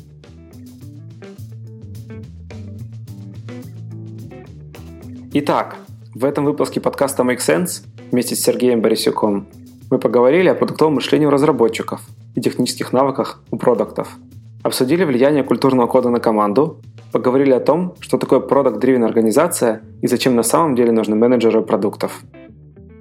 Итак, 5.33 5.77
в 6.13 6.25
этом 6.25 6.45
выпуске 6.45 6.81
подкаста 6.81 7.23
Make 7.23 7.39
Sense 7.39 7.85
вместе 8.11 8.35
с 8.35 8.41
Сергеем 8.41 8.81
Борисюком 8.81 9.47
мы 9.91 9.99
поговорили 9.99 10.49
о 10.49 10.55
продуктовом 10.55 10.95
мышлении 10.95 11.27
у 11.27 11.31
разработчиков 11.31 12.01
и 12.37 12.41
технических 12.41 12.93
навыках 12.93 13.43
у 13.51 13.57
продуктов. 13.57 14.17
Обсудили 14.63 15.05
влияние 15.05 15.43
культурного 15.43 15.89
кода 15.89 16.11
на 16.11 16.21
команду, 16.21 16.81
поговорили 17.13 17.51
о 17.51 17.61
том, 17.61 17.95
что 17.99 18.17
такое 18.17 18.41
продукт-дривен 18.41 19.03
организация 19.03 19.83
и 20.01 20.07
зачем 20.07 20.37
на 20.37 20.45
самом 20.45 20.77
деле 20.77 20.93
нужны 20.93 21.17
менеджеры 21.17 21.63
продуктов. 21.63 22.23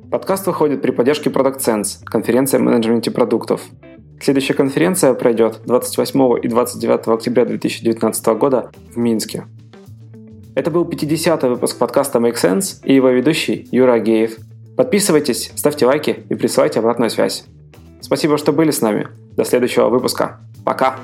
Подкаст 0.10 0.48
выходит 0.48 0.82
при 0.82 0.90
поддержке 0.90 1.30
Product 1.30 1.60
Sense, 1.60 2.04
конференция 2.04 2.60
о 2.60 2.64
менеджменте 2.64 3.12
продуктов. 3.12 3.62
Следующая 4.20 4.56
конференция 4.56 5.14
пройдет 5.14 5.62
28 5.66 6.40
и 6.42 6.48
29 6.48 7.08
октября 7.08 7.46
2019 7.46 8.26
года 8.40 8.72
в 8.92 8.98
Минске. 8.98 9.46
Это 10.56 10.72
был 10.72 10.86
50-й 10.86 11.50
выпуск 11.50 11.78
подкаста 11.78 12.18
Make 12.18 12.36
Sense 12.36 12.80
и 12.84 12.96
его 12.96 13.10
ведущий 13.10 13.68
Юра 13.72 13.94
Агеев– 13.94 14.38
Подписывайтесь, 14.80 15.52
ставьте 15.58 15.86
лайки 15.86 16.24
и 16.30 16.36
присылайте 16.36 16.80
обратную 16.80 17.10
связь. 17.10 17.44
Спасибо, 18.00 18.38
что 18.38 18.54
были 18.54 18.72
с 18.72 18.80
нами. 18.80 19.10
До 19.36 19.44
следующего 19.44 19.90
выпуска. 19.90 20.40
Пока! 20.64 20.96